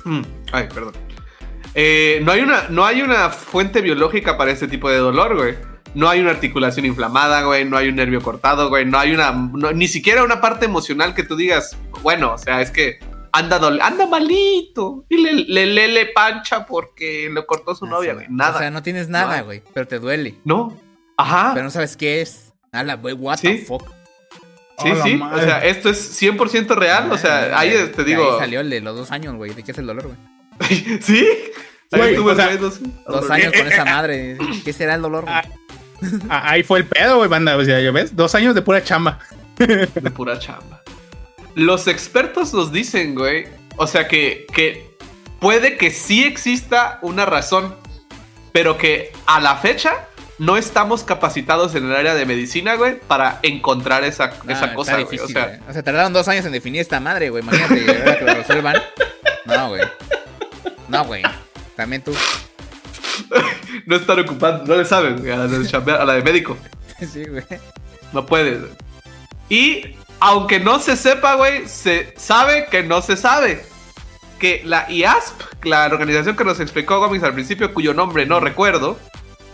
[0.05, 0.93] Mm, Ay, perdón.
[1.75, 5.55] Eh, no, hay una, no hay una fuente biológica para este tipo de dolor, güey.
[5.95, 7.65] No hay una articulación inflamada, güey.
[7.65, 8.85] No hay un nervio cortado, güey.
[8.85, 9.31] No hay una.
[9.31, 12.99] no- ni siquiera una parte emocional que tú digas, bueno, o sea, es que
[13.31, 15.05] anda, anda malito.
[15.09, 18.27] Y le, le, le, le pancha porque lo cortó su Ah, novia, sí, güey.
[18.29, 18.55] Nada.
[18.55, 19.45] O sea, no tienes nada, No.
[19.45, 20.35] güey, pero te duele.
[20.45, 20.77] no.
[21.15, 21.51] Ajá.
[21.53, 22.53] Pero no sabes qué es.
[22.71, 23.47] Ala, güey, what Sí.
[23.49, 23.87] the fuck.
[24.79, 25.19] sí, Oh, la sí.
[25.21, 27.11] O sea, esto es 100% real.
[27.11, 28.33] o sea, Ah, ahí de- te de digo.
[28.33, 29.53] Ahí salió el de los dos años, güey.
[29.53, 30.17] ¿De qué es el dolor, güey?
[31.01, 31.27] ¿Sí?
[31.91, 34.37] Güey, o sea, dos- Dos años con esa madre.
[34.65, 35.35] ¿Qué será el dolor, güey?
[36.29, 37.55] Ah, Ah, Ahí fue el pedo, güey, banda.
[37.57, 39.19] O sea, ya ves, dos años de pura chamba.
[39.57, 40.81] De pura chamba.
[41.55, 43.47] Los expertos nos dicen, güey.
[43.77, 44.95] O sea que, que
[45.39, 47.75] puede que sí exista una razón,
[48.51, 50.07] pero que a la fecha
[50.39, 54.73] no estamos capacitados en el área de medicina, güey, para encontrar esa, Ah, esa está
[54.73, 55.05] cosa, güey.
[55.05, 55.59] O difícil, sea, güey.
[55.69, 57.43] o sea, tardaron dos años en definir esta madre, güey.
[57.43, 58.75] Imagínate, ahora que lo resuelvan.
[59.45, 59.81] No, güey.
[60.87, 61.21] No, güey.
[61.75, 62.13] También tú.
[63.85, 66.57] no están ocupados, no le saben a la de, chambear- a la de médico.
[67.11, 67.43] Sí, güey.
[68.13, 68.59] No puedes.
[68.61, 68.71] güey.
[69.49, 73.65] Y aunque no se sepa, güey, se sabe que no se sabe.
[74.39, 78.97] Que la IASP, la organización que nos explicó Gómez al principio, cuyo nombre no recuerdo,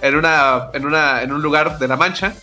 [0.01, 2.33] en, una, en, una, en un lugar de La Mancha,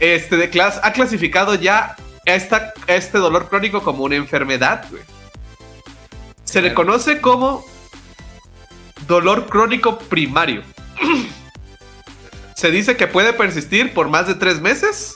[0.00, 1.96] este de clas ha clasificado ya
[2.26, 5.02] esta, este dolor crónico como una enfermedad, güey.
[6.44, 7.64] Se le conoce como
[9.06, 10.62] dolor crónico primario.
[12.54, 15.14] Se dice que puede persistir por más de tres meses,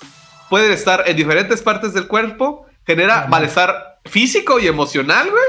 [0.50, 5.44] puede estar en diferentes partes del cuerpo, genera malestar físico y emocional, güey.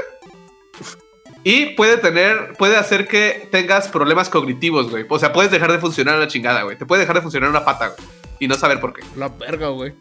[1.42, 5.06] Y puede tener, puede hacer que tengas problemas cognitivos, güey.
[5.08, 6.76] O sea, puedes dejar de funcionar a la chingada, güey.
[6.76, 8.08] Te puede dejar de funcionar una pata, güey.
[8.38, 9.02] Y no saber por qué.
[9.16, 9.94] La verga, güey.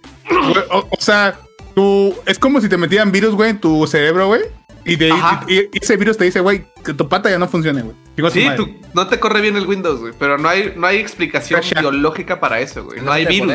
[0.70, 1.40] O, o sea,
[1.76, 4.42] tú, es como si te metieran virus, güey, en tu cerebro, güey.
[4.86, 5.14] Y, de,
[5.48, 7.96] y ese virus te dice, güey, que tu pata ya no funcione, güey.
[8.32, 10.14] Sí, tú, no te corre bien el Windows, güey.
[10.18, 11.80] Pero no hay, no hay explicación Cacha.
[11.80, 13.02] biológica para eso, güey.
[13.02, 13.54] No hay virus.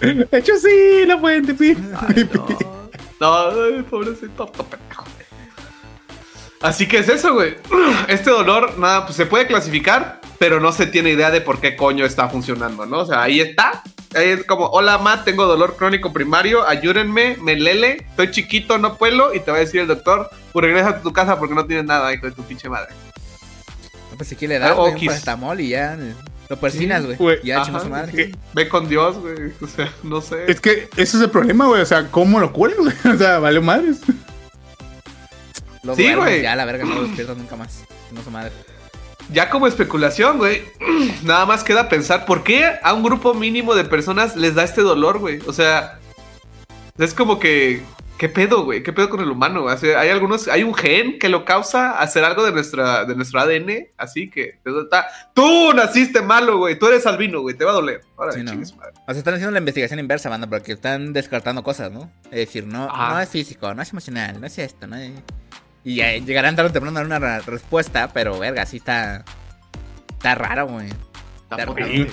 [0.00, 1.76] De hecho, sí, la fuente, pi.
[2.08, 2.46] Ay, no.
[3.20, 5.04] No, pobrecito, to- pendejo.
[6.60, 7.56] Así que es eso, güey.
[8.08, 11.74] Este dolor, nada, pues se puede clasificar, pero no se tiene idea de por qué
[11.76, 13.00] coño está funcionando, ¿no?
[13.00, 13.82] O sea, ahí está.
[14.14, 18.96] Ahí es como, hola, ma, tengo dolor crónico primario, ayúdenme, me lele, estoy chiquito, no
[18.98, 21.64] puedo, y te va a decir el doctor, pues regresa a tu casa porque no
[21.66, 22.92] tienes nada, hijo de tu pinche madre.
[24.10, 25.96] No, pues si quiere dar, Ah, un paracetamol y ya
[26.50, 27.16] lo persinas, güey.
[27.16, 27.38] güey.
[27.42, 28.12] ya su madre.
[28.12, 29.52] que- Ve con Dios, güey.
[29.62, 30.44] O sea, no sé.
[30.50, 31.80] Es que ese es el problema, güey.
[31.80, 32.92] O sea, ¿cómo lo curas, güey?
[33.14, 34.00] O sea, vale madres.
[35.82, 36.42] Lo Sí, güey.
[36.42, 37.84] Ya la verga no lo despiertas nunca más.
[38.08, 38.52] Chingó su madre.
[39.32, 40.62] Ya como especulación, güey,
[41.24, 44.82] nada más queda pensar por qué a un grupo mínimo de personas les da este
[44.82, 45.40] dolor, güey.
[45.46, 45.98] O sea,
[46.98, 47.82] es como que,
[48.18, 48.82] ¿qué pedo, güey?
[48.82, 49.64] ¿Qué pedo con el humano?
[49.64, 53.16] O sea, hay algunos, hay un gen que lo causa hacer algo de nuestra, de
[53.16, 55.06] nuestro ADN, así que está.
[55.34, 56.78] Tú naciste malo, güey.
[56.78, 57.56] Tú eres albino, güey.
[57.56, 58.02] Te va a doler.
[58.18, 58.52] Ahora, Sí, ¿no?
[58.52, 58.92] madre.
[59.08, 62.10] O sea, están haciendo la investigación inversa, banda, porque están descartando cosas, ¿no?
[62.26, 65.10] Es decir, no, no es físico, no es emocional, no es esto, no es...
[65.84, 69.24] Y ya llegarán tarde o temprano a dar una respuesta, pero verga, sí está...
[70.10, 70.88] Está raro, güey.
[70.88, 72.04] Está güey.
[72.04, 72.10] güey.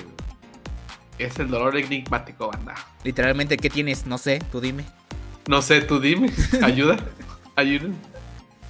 [1.19, 2.75] Es el dolor enigmático, banda.
[3.03, 4.05] Literalmente, ¿qué tienes?
[4.05, 4.85] No sé, tú dime.
[5.47, 6.31] No sé, tú dime.
[6.63, 6.97] Ayuda.
[7.55, 7.89] Ayuda.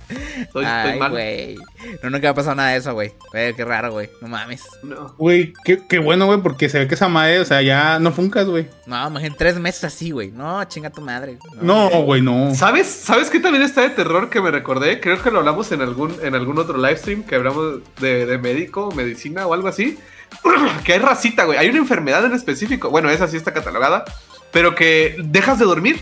[0.39, 1.12] Estoy, estoy Ay, mal.
[1.12, 1.55] güey.
[2.01, 3.14] No, nunca ha pasado nada de eso, güey.
[3.32, 4.10] Qué raro, güey.
[4.22, 4.64] No mames.
[4.82, 5.14] No.
[5.18, 8.12] Güey, qué, qué bueno, güey, porque se ve que esa madre, o sea, ya no
[8.12, 8.68] funcas, güey.
[8.88, 10.32] No, imagínate, tres meses así, güey.
[10.32, 11.38] No, chinga tu madre.
[11.62, 12.55] No, güey, no.
[12.55, 12.88] ¿Sabes?
[12.88, 14.99] ¿Sabes qué también está de terror que me recordé?
[14.99, 18.91] Creo que lo hablamos en algún, en algún otro livestream que hablamos de, de médico,
[18.91, 19.99] medicina o algo así.
[20.84, 21.57] que hay racita, güey.
[21.57, 22.89] Hay una enfermedad en específico.
[22.89, 24.05] Bueno, esa sí está catalogada.
[24.51, 26.01] Pero que dejas de dormir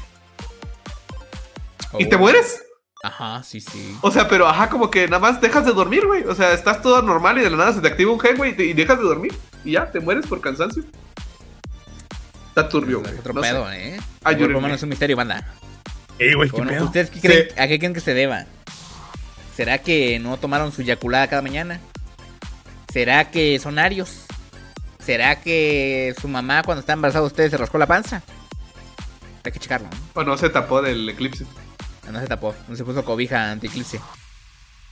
[1.99, 2.64] y te mueres.
[3.04, 3.98] Ajá, sí, sí.
[4.02, 6.24] O sea, pero ajá, como que nada más dejas de dormir, güey.
[6.24, 8.56] O sea, estás todo normal y de la nada se te activa un gen, güey,
[8.60, 9.34] y dejas de dormir.
[9.64, 10.84] Y ya, te mueres por cansancio.
[12.50, 13.14] Está turbio, güey.
[13.20, 13.50] Otro No sé.
[13.50, 14.00] pedo, ¿eh?
[14.24, 14.54] Ayúdenme.
[14.54, 15.45] Lo menos es un misterio, banda.
[16.18, 16.86] Eh, güey, qué Bueno, pedo.
[16.86, 17.28] ¿ustedes qué Sí.
[17.28, 18.45] creen, a qué creen que se deba?
[19.56, 21.80] ¿Será que no tomaron su yaculada cada mañana?
[22.91, 24.22] ¿Será que son arios?
[25.00, 28.24] ¿Será que su mamá cuando estaba embarazada de ustedes se rascó la panza?
[29.43, 30.22] Hay que checarlo, ¿no?
[30.22, 31.45] O no se tapó del eclipse.
[32.12, 33.99] No se tapó, no se puso cobija anticlipse.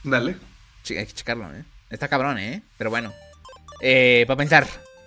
[0.02, 0.36] Dale.
[0.82, 1.64] Che- Hay que checarlo, ¿eh?
[1.90, 2.62] Está cabrón, ¿eh?
[2.76, 3.12] Pero bueno.
[3.80, 4.66] Eh, para pensar.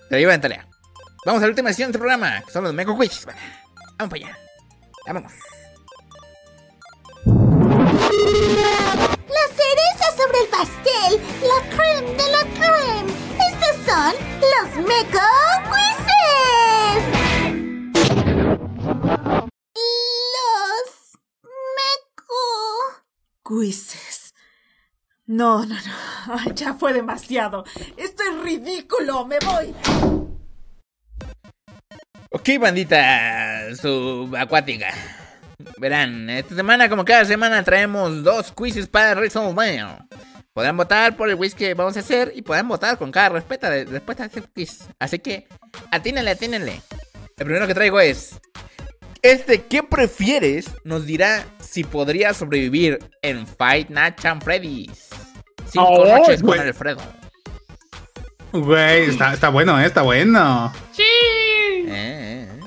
[0.10, 0.66] Te lo llevo en tarea.
[1.26, 3.26] Vamos a la última sesión de este programa, que son los Meco Quiz.
[3.97, 4.38] Vamos para allá.
[5.05, 5.32] Vámonos.
[9.28, 13.14] La cereza sobre el pastel, la creme de la creme.
[13.51, 15.20] Estos son los Meco
[15.70, 17.19] Quizzes.
[23.49, 24.35] Quizzes.
[25.26, 26.53] No, no, no.
[26.55, 27.63] Ya fue demasiado.
[27.97, 29.26] Esto es ridículo.
[29.26, 29.73] Me voy.
[32.31, 34.93] Ok, bandita subacuática.
[35.77, 39.84] Verán, esta semana, como cada semana, traemos dos quizzes para resolver.
[40.53, 43.69] Podrán votar por el quiz que vamos a hacer y podrán votar con cada respuesta
[43.69, 44.88] de, respuesta de este quiz.
[44.99, 45.47] Así que,
[45.91, 46.81] atínenle, atínenle.
[47.38, 48.39] El primero que traigo es:
[49.22, 50.70] Este, ¿qué prefieres?
[50.84, 55.08] Nos dirá si podría sobrevivir en Fight Night at Freddy's.
[55.70, 56.60] Cinco Oh, noches con güey.
[56.62, 57.02] Alfredo.
[58.52, 60.74] Güey, está, está bueno, eh, está bueno.
[60.98, 61.04] Eh,
[61.88, 62.60] eh, eh.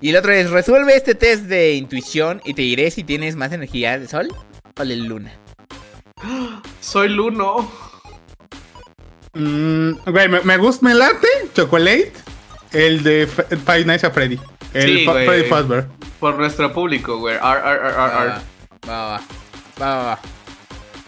[0.00, 3.52] Y el otro es, resuelve este test de intuición y te diré si tienes más
[3.52, 4.28] energía de sol
[4.78, 5.32] o de luna.
[6.80, 7.70] Soy Luno.
[9.34, 12.12] Mm, güey, me, me gusta, me late Chocolate,
[12.72, 14.38] el de F- Five Nights at Freddy.
[14.74, 15.04] El Sí.
[15.06, 15.88] Freddy Fazbear.
[16.20, 17.36] Por nuestro público, güey.
[17.36, 18.42] Ar, ar, ar, ar, ar.
[18.88, 19.20] Va, va,
[19.80, 20.18] va, va.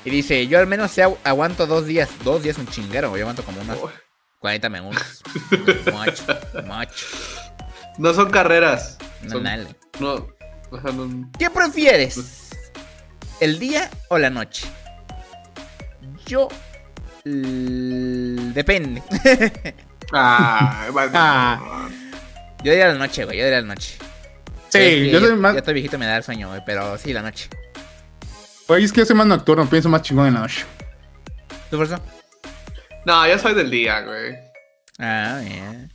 [0.05, 2.09] Y dice, yo al menos se agu- aguanto dos días.
[2.25, 3.21] Dos días un chinguero, güey.
[3.21, 3.91] Yo aguanto como unos Oh,
[4.39, 5.23] 40 minutos.
[5.93, 6.25] Mucho,
[6.65, 7.07] mucho.
[7.99, 8.97] No son carreras.
[9.23, 9.67] No, Son- dale.
[9.99, 10.27] no,
[10.73, 12.49] ajá, no- ¿Qué prefieres?
[13.41, 14.67] ¿El día o la noche?
[16.27, 16.49] Yo.
[17.25, 19.03] Depende.
[20.13, 21.89] Ah, va- Ah.
[22.63, 23.39] Yo diría la noche, güey.
[23.39, 23.97] Yo diría la noche.
[24.69, 25.53] Sí, Es que yo soy más.
[25.55, 26.61] Ya estoy viejito, me da el sueño, güey.
[26.67, 27.49] Pero sí, la noche.
[28.69, 30.65] Oye, es que yo soy más nocturno, pienso más chingón en la noche.
[31.71, 31.99] ¿Tú, por eso?
[33.05, 34.35] No, yo soy del día, güey.
[34.99, 35.93] Ah, bien.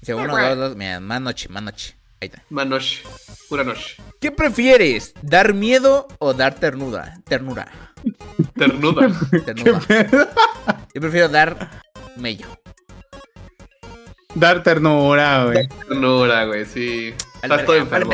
[0.00, 0.48] Dice uno, güey.
[0.48, 0.76] dos, dos.
[0.76, 1.94] Mira, más noche, más noche.
[2.20, 2.42] Ahí está.
[2.50, 3.02] Más noche.
[3.48, 3.96] Pura noche.
[4.20, 5.14] ¿Qué prefieres?
[5.22, 7.18] ¿Dar miedo o dar ternura?
[7.24, 7.68] Ternura.
[8.56, 9.08] Ternuda.
[9.46, 9.80] Ternura.
[10.92, 11.80] Yo prefiero dar
[12.16, 12.46] mello.
[14.38, 15.68] Dar ternura, güey.
[15.88, 17.14] Ternura, güey, sí.
[17.42, 18.12] Estás todo enfermo.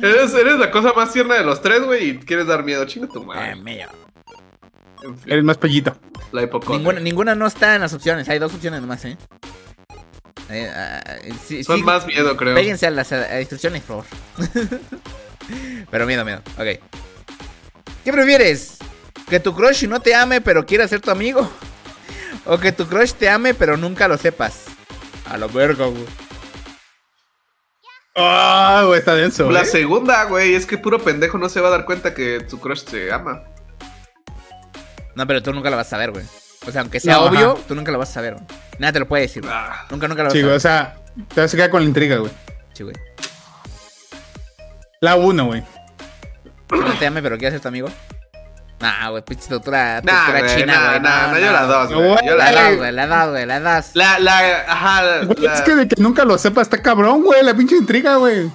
[0.00, 2.84] Eres, eres la cosa más tierna de los tres, güey, y quieres dar miedo.
[2.84, 3.22] Chinga tu.
[3.22, 3.86] Eh, madre.
[5.02, 5.96] En fin, Eres más pellito.
[6.32, 6.78] la hipocondria.
[6.78, 8.28] Ninguna, ninguna no está en las opciones.
[8.28, 9.16] Hay dos opciones nomás, ¿eh?
[10.50, 11.00] Eh, ah,
[11.44, 12.54] sí- Son sí, más miedo, creo.
[12.54, 14.58] Péguense a las a instrucciones, por favor.
[15.90, 16.42] pero miedo, miedo.
[16.56, 16.80] Ok.
[18.04, 18.78] ¿Qué prefieres?
[19.28, 21.48] ¿Que tu crush no te ame pero quiera ser tu amigo?
[22.46, 24.64] ¿O que tu crush te ame pero nunca lo sepas?
[25.30, 26.04] A la verga, güey.
[28.16, 29.50] Ah, güey, está denso.
[29.50, 29.66] La ¿eh?
[29.66, 32.82] segunda, güey, es que puro pendejo no se va a dar cuenta que tu crush
[32.84, 33.42] te ama.
[35.14, 36.24] No, pero tú nunca lo vas a saber, güey.
[36.66, 37.60] O sea, aunque sea No, obvio, ajá.
[37.68, 38.46] tú nunca lo vas a saber, güey.
[38.78, 39.54] Nada te lo puede decir, güey.
[39.54, 40.94] Ah, Nunca, nunca lo vas Sí, a güey, o saber.
[40.94, 42.32] sea, te vas a quedar con la intriga, güey.
[42.72, 42.96] Sí, güey.
[45.00, 45.62] La 1, güey.
[46.70, 47.88] No te ame pero quiera ser tu amigo.
[48.80, 51.00] Nah, güey, pinche doctora, Nah, doctora china, nah, güey.
[51.00, 51.52] nah, no, nah, yo no.
[51.52, 52.26] la dos, güey.
[52.28, 52.76] Yo La la das, dos.
[52.78, 53.90] güey, la das, güey, la das.
[53.94, 54.38] La, la,
[54.68, 57.42] ajá, la- Güey, la- Es que de que nunca lo sepa está cabrón, güey.
[57.42, 58.50] La pinche intriga, güey.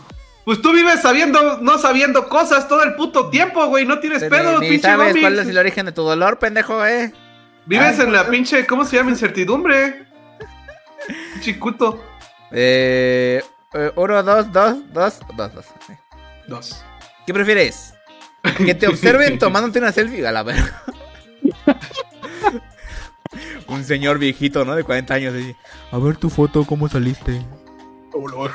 [0.45, 3.85] Pues tú vives sabiendo, no sabiendo cosas todo el puto tiempo, güey.
[3.85, 4.29] No tienes ni
[4.69, 5.21] pinche sabes Bambi.
[5.21, 7.13] cuál es el origen de tu dolor, pendejo, eh.
[7.65, 9.09] Vives Ay, en la pinche, ¿cómo se llama?
[9.11, 10.05] Incertidumbre.
[11.41, 12.01] Chicuto.
[12.51, 13.43] Eh,
[13.73, 15.65] eh, uno, dos, dos, dos, dos, dos.
[16.47, 16.83] Dos.
[17.25, 17.92] ¿Qué prefieres?
[18.57, 20.83] Que te observen tomándote una selfie a la verga.
[23.67, 24.75] Un señor viejito, ¿no?
[24.75, 25.33] De 40 años.
[25.33, 25.55] así,
[25.91, 27.41] A ver tu foto, ¿cómo saliste?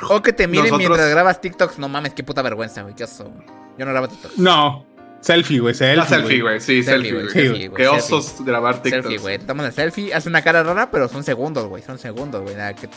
[0.09, 1.79] O que te miren Nosotros- mientras grabas TikToks.
[1.79, 2.95] No mames, qué puta vergüenza, güey.
[2.95, 3.29] Qué oso.
[3.77, 4.37] Yo no grabo TikTok.
[4.37, 4.85] No.
[5.21, 5.73] Selfie, güey.
[5.75, 6.61] Selfie, La selfie, güey.
[6.61, 7.97] Sí, Selfie, güey, güey, Qué selfie.
[7.97, 9.03] osos grabar TikToks.
[9.03, 9.37] Selfie, güey.
[9.39, 11.83] Tomas el selfie, hace una cara rara, pero son segundos, güey.
[11.83, 12.57] Son segundos, güey.
[12.61, 12.87] A que,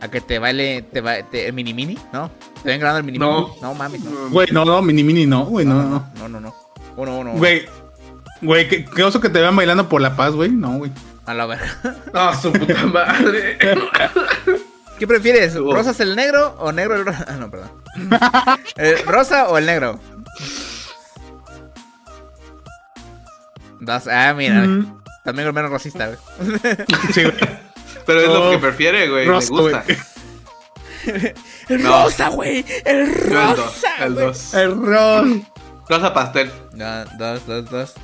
[0.00, 2.30] a que te baile, te va, te- el mini mini, ¿no?
[2.62, 3.48] ¿Te ven grabando el mini No.
[3.48, 3.60] mini?
[3.60, 4.30] No mames, no.
[4.30, 6.06] Güey, no, no, mini mini no, güey, no, no.
[6.18, 6.54] No, no, no.
[6.96, 7.32] Uno, uno.
[7.32, 7.66] Güey,
[8.42, 10.50] güey, qué, qué oso que te vean bailando por la paz, güey.
[10.50, 10.90] No, güey.
[11.26, 11.76] A la verga.
[12.14, 13.58] Ah, su puta madre.
[14.98, 15.54] ¿Qué prefieres?
[15.54, 17.24] ¿Rosas el negro o negro el rosa?
[17.28, 17.70] Ah, no, perdón.
[18.76, 20.00] ¿El ¿Rosa o el negro?
[23.80, 24.08] Dos.
[24.08, 24.62] Ah, mira.
[24.62, 24.98] Mm.
[25.24, 26.18] También el menos rosista, güey.
[27.12, 27.34] Sí, güey.
[28.08, 29.24] Pero es lo que prefiere, güey.
[29.26, 29.84] Le Rosa, gusta.
[29.86, 29.98] güey.
[31.68, 32.02] El No.
[32.04, 32.64] rosa, güey.
[32.84, 33.58] El Yo el dos.
[33.58, 34.62] rosa.
[34.62, 34.70] El.
[34.72, 35.26] Error.
[35.88, 36.50] Rosa pastel.
[36.72, 37.94] No, dos, dos, dos.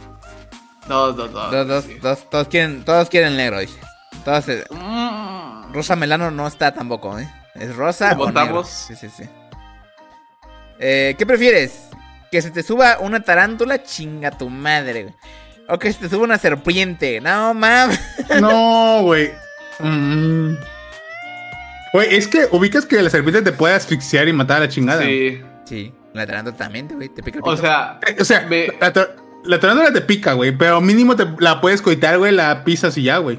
[0.86, 1.50] Dos, dos, dos.
[1.50, 1.94] Dos, dos, sí.
[2.00, 2.30] dos.
[2.30, 3.78] Todos quieren, todos quieren negro, dice.
[4.24, 5.72] Todos, eh, Mm.
[5.72, 7.28] rosa melano no está tampoco, ¿eh?
[7.54, 8.62] Es rosa o negro.
[8.64, 9.24] Sí, sí, sí.
[10.78, 11.84] Eh, ¿Qué prefieres?
[12.30, 13.82] ¿Que se te suba una tarántula?
[13.82, 15.14] Chinga tu madre, güey.
[15.68, 17.20] O que se te suba una serpiente.
[17.20, 17.98] No, mames.
[18.40, 19.32] No, güey.
[19.80, 20.54] Mm.
[22.10, 25.02] Es que ubicas que la serpiente te puede asfixiar y matar a la chingada.
[25.02, 25.40] Sí.
[25.64, 27.08] Sí, la tarántula también, güey.
[27.08, 30.32] Te pica el O sea, Eh, O sea, Me- la, tar- la tarántula te pica,
[30.34, 33.38] güey, pero mínimo te la puedes coitar, güey, la pisas y ya, güey.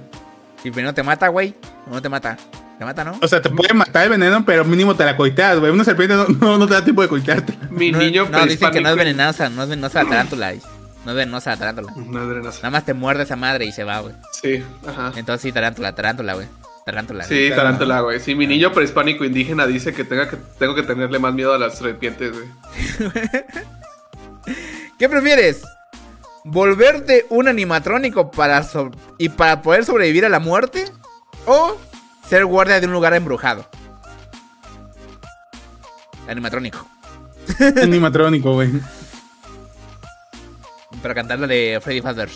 [0.63, 1.53] Y pero no te mata, güey.
[1.91, 2.37] No te mata.
[2.79, 3.17] Te mata, ¿no?
[3.21, 5.71] O sea, te puede matar el veneno, pero mínimo te la coiteas, güey.
[5.71, 7.53] Una serpiente no, no, no te da tiempo de coitarte.
[7.69, 9.49] mi no, niño no, dicen que no es venenosa.
[9.49, 10.53] No es venenosa la tarántula.
[11.05, 11.93] No es venenosa la tarántula.
[11.95, 12.57] No es venenosa.
[12.59, 14.15] Nada más te muerde esa madre y se va, güey.
[14.31, 15.13] Sí, ajá.
[15.15, 16.47] Entonces sí, tarántula, tarántula, güey.
[16.85, 17.23] Tarántula.
[17.23, 18.19] Sí, tarántula, güey.
[18.19, 21.57] Sí, mi niño prehispánico indígena dice que, tenga que tengo que tenerle más miedo a
[21.57, 22.47] las serpientes, güey.
[24.99, 25.63] ¿Qué prefieres?
[26.43, 30.85] ¿Volverte un animatrónico para so- y para poder sobrevivir a la muerte?
[31.47, 31.75] ¿O
[32.29, 33.67] ser guardia de un lugar embrujado?
[36.27, 36.87] Animatrónico.
[37.81, 38.71] Animatrónico, güey.
[41.05, 42.29] Para cantarle de Freddy Fazbear.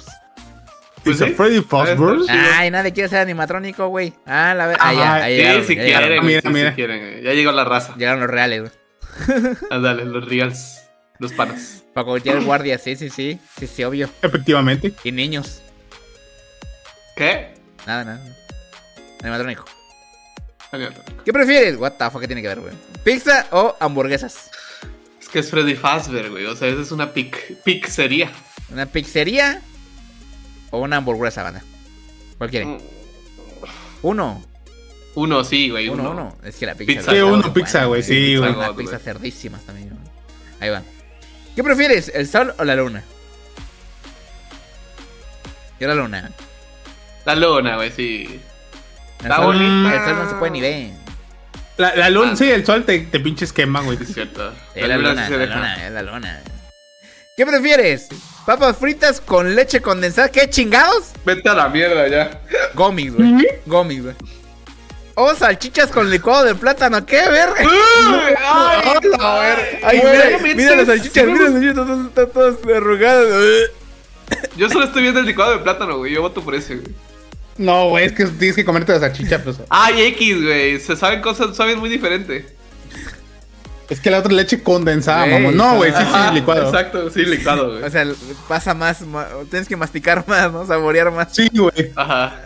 [1.03, 1.33] Pues Dice sí.
[1.33, 2.19] Freddy Fazbear.
[2.19, 2.27] Sí.
[2.29, 4.13] Ay, nadie quiere ser animatrónico, güey.
[4.27, 4.85] Ah, la verdad.
[4.87, 6.07] Ah, ya, ahí Sí, llegaron, si ya llegaron.
[6.09, 6.69] quieren, Mira, sí, mira.
[6.69, 7.23] si quieren.
[7.23, 7.95] Ya llegó la raza.
[7.97, 9.55] Llegaron los reales, güey.
[9.71, 10.81] Ándale, los reals.
[11.17, 11.83] Los panas.
[11.95, 13.39] Para cualquier guardia, sí, sí, sí.
[13.57, 14.07] Sí, sí, obvio.
[14.21, 14.93] Efectivamente.
[15.03, 15.63] Y niños.
[17.15, 17.55] ¿Qué?
[17.87, 18.21] Nada, nada.
[19.23, 19.65] Animatrónico.
[21.25, 21.75] ¿Qué prefieres?
[21.77, 22.73] What the fuck, ¿qué tiene que ver, güey?
[23.03, 24.51] ¿Pizza o hamburguesas?
[25.19, 26.45] Es que es Freddy Fazbear, güey.
[26.45, 28.31] O sea, esa es una pic pizzería.
[28.71, 29.61] ¿Una pizzería
[30.71, 31.63] o una hamburguesa, banda?
[32.37, 32.75] ¿Cuál quieren?
[32.75, 32.79] Mm.
[34.03, 34.43] Uno.
[35.15, 35.89] Uno, sí, güey.
[35.89, 36.37] Uno, Uno, uno.
[36.43, 37.11] Es que la pizza.
[37.11, 37.25] Pizza.
[37.25, 38.55] uno pizza, güey, sí, Pizza, güey.
[38.67, 39.89] Las pizzas cerdísimas también.
[39.89, 39.99] güey.
[40.61, 40.83] Ahí va.
[41.55, 43.03] ¿Qué prefieres, el sol o la luna?
[45.79, 46.31] Yo la luna.
[47.25, 48.39] La luna, güey, sí.
[49.23, 50.91] El sol, el sol no se puede ni ver.
[51.77, 52.35] La, la luna, Ah.
[52.35, 53.97] sí, el sol te, te pinches quema, güey.
[54.01, 54.53] Es cierto.
[54.75, 56.41] Es la luna, sí se la luna, es la luna.
[57.37, 57.45] ¿Qué
[58.49, 60.27] ¿Papas fritas con leche condensada?
[60.27, 61.11] ¿Qué chingados?
[61.23, 62.41] Vete a la mierda ya.
[62.73, 63.45] Gomis, güey.
[63.67, 64.15] Gomis, güey.
[65.13, 67.05] O salchichas con licuado de plátano.
[67.05, 67.53] ¿Qué verga?
[67.59, 68.97] ¡Ay,
[69.83, 73.27] Ay, güey, mira, me mira las salchichas, mira las salchichas, todas- están todas arrugadas.
[74.57, 76.15] Yo solo estoy viendo el licuado de plátano, güey.
[76.15, 76.95] Yo voto por ese, güey.
[77.59, 79.57] No, güey, es que tienes que comerte la salchicha, pues.
[79.69, 80.79] Ay, X, güey.
[80.79, 82.47] Se saben cosas, saben muy diferente.
[83.89, 85.57] Es que la otra leche condensada, mamón.
[85.57, 86.65] No, güey, sí, sí, licuado.
[86.67, 87.83] Exacto, sí, licuado, güey.
[87.83, 88.05] O sea,
[88.47, 90.65] pasa más, ma- tienes que masticar más, ¿no?
[90.65, 91.29] Saborear más.
[91.35, 91.91] Sí, güey.
[91.95, 92.39] Ajá.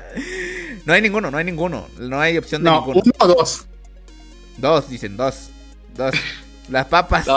[0.85, 1.87] No hay ninguno, no hay ninguno.
[1.99, 3.01] No hay opción de No, ninguno.
[3.03, 3.65] uno o dos.
[4.57, 5.49] Dos, dicen, dos.
[5.95, 6.13] Dos.
[6.69, 7.27] Las papas.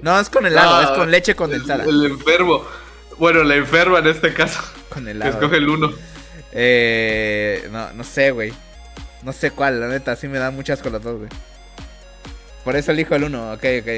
[0.00, 1.82] No, es con helado, No, es con leche condensada.
[1.84, 2.62] El, el enfermo.
[3.18, 4.60] Bueno, la enferma en este caso.
[4.90, 5.30] Con helado.
[5.32, 5.90] escoge el uno.
[6.52, 8.52] Eh, no, no sé, güey.
[9.22, 11.28] No sé cuál, la neta, sí me dan muchas con las dos, güey.
[12.66, 13.88] Por eso elijo el uno, ok, ok,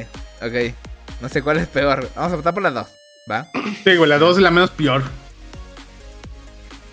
[0.43, 0.75] ok.
[1.23, 2.07] No sé cuál es peor.
[2.15, 2.89] Vamos a votar por las dos,
[3.29, 3.49] ¿va?
[3.83, 5.05] Sí, güey, la dos es la menos peor.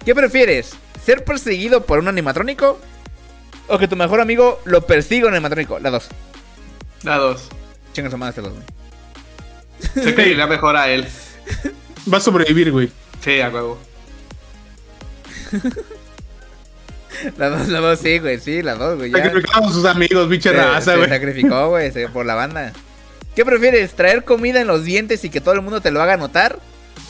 [0.05, 0.77] ¿Qué prefieres?
[1.03, 2.79] ¿Ser perseguido por un animatrónico?
[3.67, 5.77] ¿O que tu mejor amigo lo persiga un animatrónico?
[5.79, 6.07] Las dos.
[7.03, 7.49] La dos.
[7.91, 10.05] Chingas a madre estas dos, güey.
[10.05, 11.05] Sé que iría mejor a él.
[12.11, 12.89] Va a sobrevivir, güey.
[13.21, 13.77] Sí, a huevo.
[17.37, 19.11] Las dos, las dos, sí, güey, sí, las dos, güey.
[19.11, 19.23] ya.
[19.23, 21.09] Sacrificamos a sus amigos, pinche Se- raza, se güey.
[21.09, 22.73] sacrificó, güey, se- por la banda.
[23.35, 23.93] ¿Qué prefieres?
[23.93, 26.57] ¿Traer comida en los dientes y que todo el mundo te lo haga notar?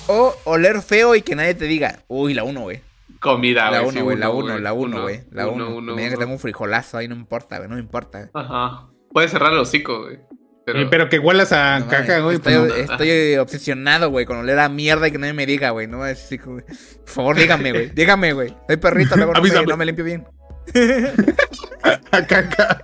[0.08, 2.00] ¿O oler feo y que nadie te diga?
[2.08, 2.82] Uy, la uno, güey.
[3.20, 3.90] Comida, La güey.
[3.90, 5.22] uno, sí, güey, la uno, uno, la uno, güey.
[5.32, 5.76] La Uno, uno.
[5.78, 6.20] uno, Mira que uno.
[6.20, 8.30] tengo un frijolazo ahí, no importa, güey, no me importa.
[8.34, 8.88] Ajá.
[9.12, 10.20] Puedes cerrar el hocico, güey.
[10.66, 12.38] Pero, Eh, Pero que huelas a No, caca, güey.
[12.38, 15.88] Estoy, pues estoy obsesionado, güey, con oler a mierda y que nadie me diga, güey.
[15.88, 16.76] No es así, como- Por
[17.06, 17.90] favor, dígame, güey.
[17.90, 18.56] Dígame, güey.
[18.68, 20.26] Soy perrito, luego no me, no me limpio bien.
[22.12, 22.82] A caca.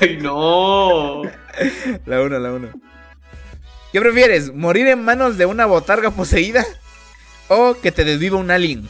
[0.00, 1.22] Ay, no.
[2.04, 2.68] La uno, la uno.
[3.92, 4.52] ¿Qué prefieres?
[4.52, 6.64] ¿Morir en manos de una botarga poseída?
[7.48, 8.86] ¿O que te desviva un alien?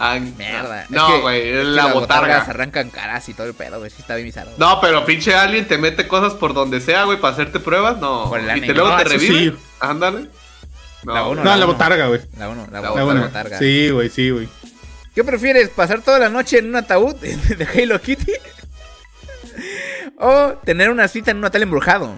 [0.00, 0.86] Ah, Mierda.
[0.90, 2.50] No, güey, es que la las botargas botarga.
[2.50, 3.90] arrancan caras y todo el pedo, güey.
[3.90, 4.50] Sí está bien bizarro.
[4.56, 7.98] No, pero pinche alien te mete cosas por donde sea, güey, para hacerte pruebas.
[7.98, 8.28] No.
[8.28, 9.50] Por el y te luego Ah, te revive.
[9.50, 9.56] sí.
[9.80, 10.28] Ándale.
[11.04, 11.66] La uno, No, la uno.
[11.68, 12.20] botarga, güey.
[12.38, 13.20] La uno, la, La bo- La la una.
[13.22, 13.58] botarga.
[13.58, 14.48] Sí, güey, sí, güey.
[15.14, 15.68] ¿Qué prefieres?
[15.70, 18.32] ¿Pasar toda la noche en un ataúd de Hello Kitty?
[20.18, 22.14] ¿O tener una cita en un hotel embrujado?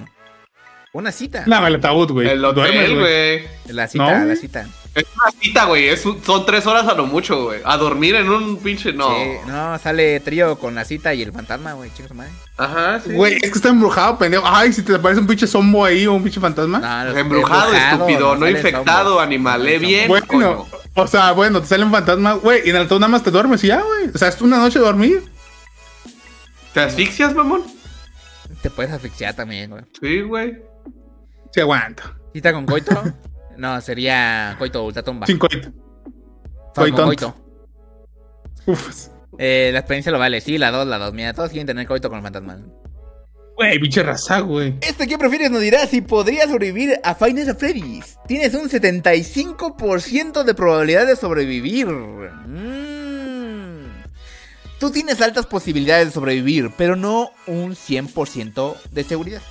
[0.92, 1.44] Una cita.
[1.46, 2.28] No, el ataúd, güey.
[2.28, 3.48] El hotel, güey.
[3.68, 4.66] La cita, No, la cita.
[4.94, 5.88] Es una cita, güey.
[5.88, 7.60] es un- son tres horas a lo mucho, güey.
[7.64, 8.92] A dormir en un pinche.
[8.92, 9.08] No.
[9.14, 11.92] Sí, no, sale trío con la cita y el fantasma, güey.
[11.94, 12.32] Chicos, madre.
[12.56, 13.12] Ajá, sí.
[13.12, 14.42] Güey, es que está embrujado, pendejo.
[14.46, 16.78] Ay, si te aparece un pinche zombo ahí o un pinche fantasma.
[16.78, 18.34] No, Embrujado, estúpido.
[18.36, 19.26] No infectado, zombies.
[19.26, 19.64] animal.
[19.64, 20.08] Lee bien.
[20.08, 20.66] bueno, coño.
[20.94, 23.30] o sea, bueno, te sale un fantasma, güey, y en el ataúd nada más te
[23.30, 24.10] duermes y ya, güey.
[24.12, 25.22] O sea, es una noche de dormir.
[26.74, 27.62] ¿Te asfixias, mamón?
[28.62, 29.82] Te puedes asfixiar también, güey.
[30.00, 30.58] Sí, güey.
[31.52, 32.14] Sí, aguanta.
[32.32, 33.02] ¿Cita con coito?
[33.60, 35.26] no, sería coito ultratumba.
[35.26, 35.70] Sin coito.
[36.74, 37.06] Coitón.
[37.06, 37.34] coito.
[38.66, 39.08] Uf.
[39.38, 40.40] Eh, la experiencia lo vale.
[40.40, 41.12] Sí, la dos, la dos.
[41.12, 42.58] Mira, todos quieren tener coito con el fantasma.
[43.56, 44.74] Güey, pinche raza, güey.
[44.80, 48.16] Este que prefieres nos dirá si podrías sobrevivir a at Freddy's.
[48.26, 51.86] Tienes un 75% de probabilidad de sobrevivir.
[51.86, 52.80] Mm.
[54.78, 59.42] Tú tienes altas posibilidades de sobrevivir, pero no un 100% de seguridad.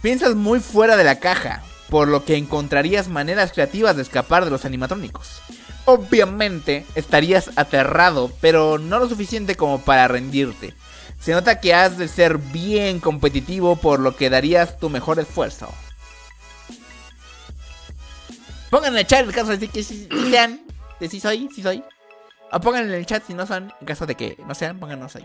[0.00, 1.62] Piensas muy fuera de la caja,
[1.94, 5.40] por lo que encontrarías maneras creativas de escapar de los animatrónicos.
[5.84, 10.74] Obviamente estarías aterrado, pero no lo suficiente como para rendirte.
[11.20, 15.72] Se nota que has de ser bien competitivo, por lo que darías tu mejor esfuerzo.
[18.70, 20.62] Pongan en el chat en caso de que sí, sí sean,
[20.98, 21.84] de sí soy, sí soy.
[22.50, 24.98] O pongan en el chat si no son, en caso de que no sean, pongan
[24.98, 25.24] no soy.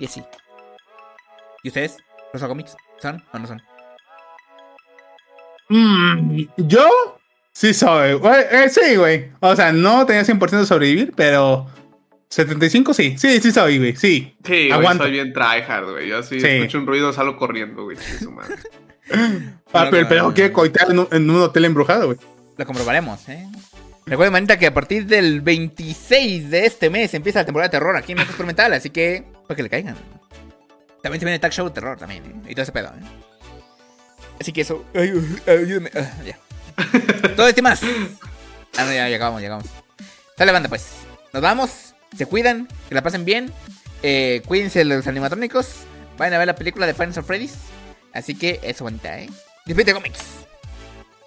[0.00, 0.24] Y así.
[1.62, 1.98] ¿Y ustedes?
[2.32, 2.76] ¿Los cómics?
[3.00, 3.62] ¿Son o no son?
[5.72, 6.86] Mm, ¿Yo?
[7.52, 8.42] Sí soy, güey.
[8.50, 9.30] Eh, sí, güey.
[9.40, 11.66] O sea, no tenía 100% de sobrevivir, pero
[12.28, 13.16] 75 sí.
[13.18, 13.96] Sí, sí soy, güey.
[13.96, 14.34] Sí.
[14.44, 14.72] Sí, güey.
[14.72, 15.04] Aguanta.
[15.04, 16.08] Soy bien tryhard, güey.
[16.08, 16.46] Yo sí, Sí.
[16.46, 17.96] escucho un ruido, salgo corriendo, güey.
[17.96, 18.56] chingue su madre.
[19.74, 22.18] Ah, pero el pedo quiere coitar en un, en un hotel embrujado, güey.
[22.56, 23.46] Lo comprobaremos, ¿eh?
[24.06, 27.96] Recuerden, manita, que a partir del 26 de este mes empieza la temporada de terror
[27.96, 29.96] aquí en México Experimental, así que para que le caigan.
[31.02, 32.50] También se viene el tag show de terror también, ¿eh?
[32.50, 33.02] Y todo ese pedo, ¿eh?
[34.40, 34.84] Así que eso.
[34.94, 35.12] Ay,
[35.46, 35.90] ayúdame.
[35.94, 36.38] Ah, ya.
[37.36, 37.80] todo este más.
[38.76, 39.70] Ah, no, ya, ya acabamos, ya acabamos.
[40.36, 40.88] Sale banda, pues.
[41.32, 41.94] Nos vamos.
[42.16, 43.52] Se cuidan, que la pasen bien.
[44.02, 45.68] Eh, cuídense de los animatrónicos.
[46.18, 47.54] Vayan a ver la película de Final Freddy's.
[48.12, 49.30] Así que eso bonita, ¿eh?
[49.64, 50.20] Despide cómics.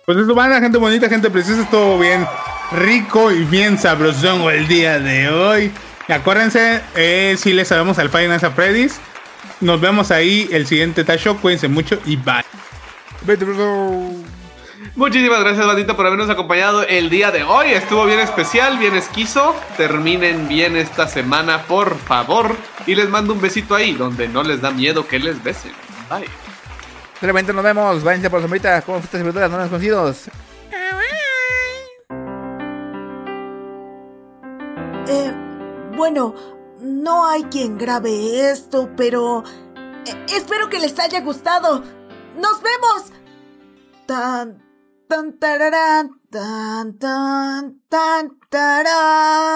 [0.05, 2.27] Pues eso van, gente bonita, gente preciosa, estuvo bien
[2.71, 5.71] rico y bien sabrosón el día de hoy.
[6.07, 8.99] Y acuérdense, eh, si les sabemos al Final Freddy's.
[9.61, 11.37] Nos vemos ahí el siguiente Tasho.
[11.37, 12.43] Cuídense mucho y bye.
[14.95, 17.71] Muchísimas gracias, bandita, por habernos acompañado el día de hoy.
[17.71, 19.55] Estuvo bien especial, bien esquizo.
[19.77, 22.55] Terminen bien esta semana, por favor.
[22.85, 25.73] Y les mando un besito ahí, donde no les da miedo que les besen.
[26.09, 26.27] Bye.
[27.19, 28.03] Solamente nos vemos.
[28.03, 28.81] Váyanse por la sombrita.
[28.83, 30.29] Como frutas y verduras no desconocidos.
[35.07, 35.33] Eh,
[35.95, 36.35] bueno,
[36.79, 39.43] no hay quien grabe esto, pero
[40.05, 41.83] eh, espero que les haya gustado.
[42.37, 43.14] ¡Nos vemos!
[44.05, 44.61] Tan,
[45.09, 49.55] tan, tararán, tan, tan, tan, tarán.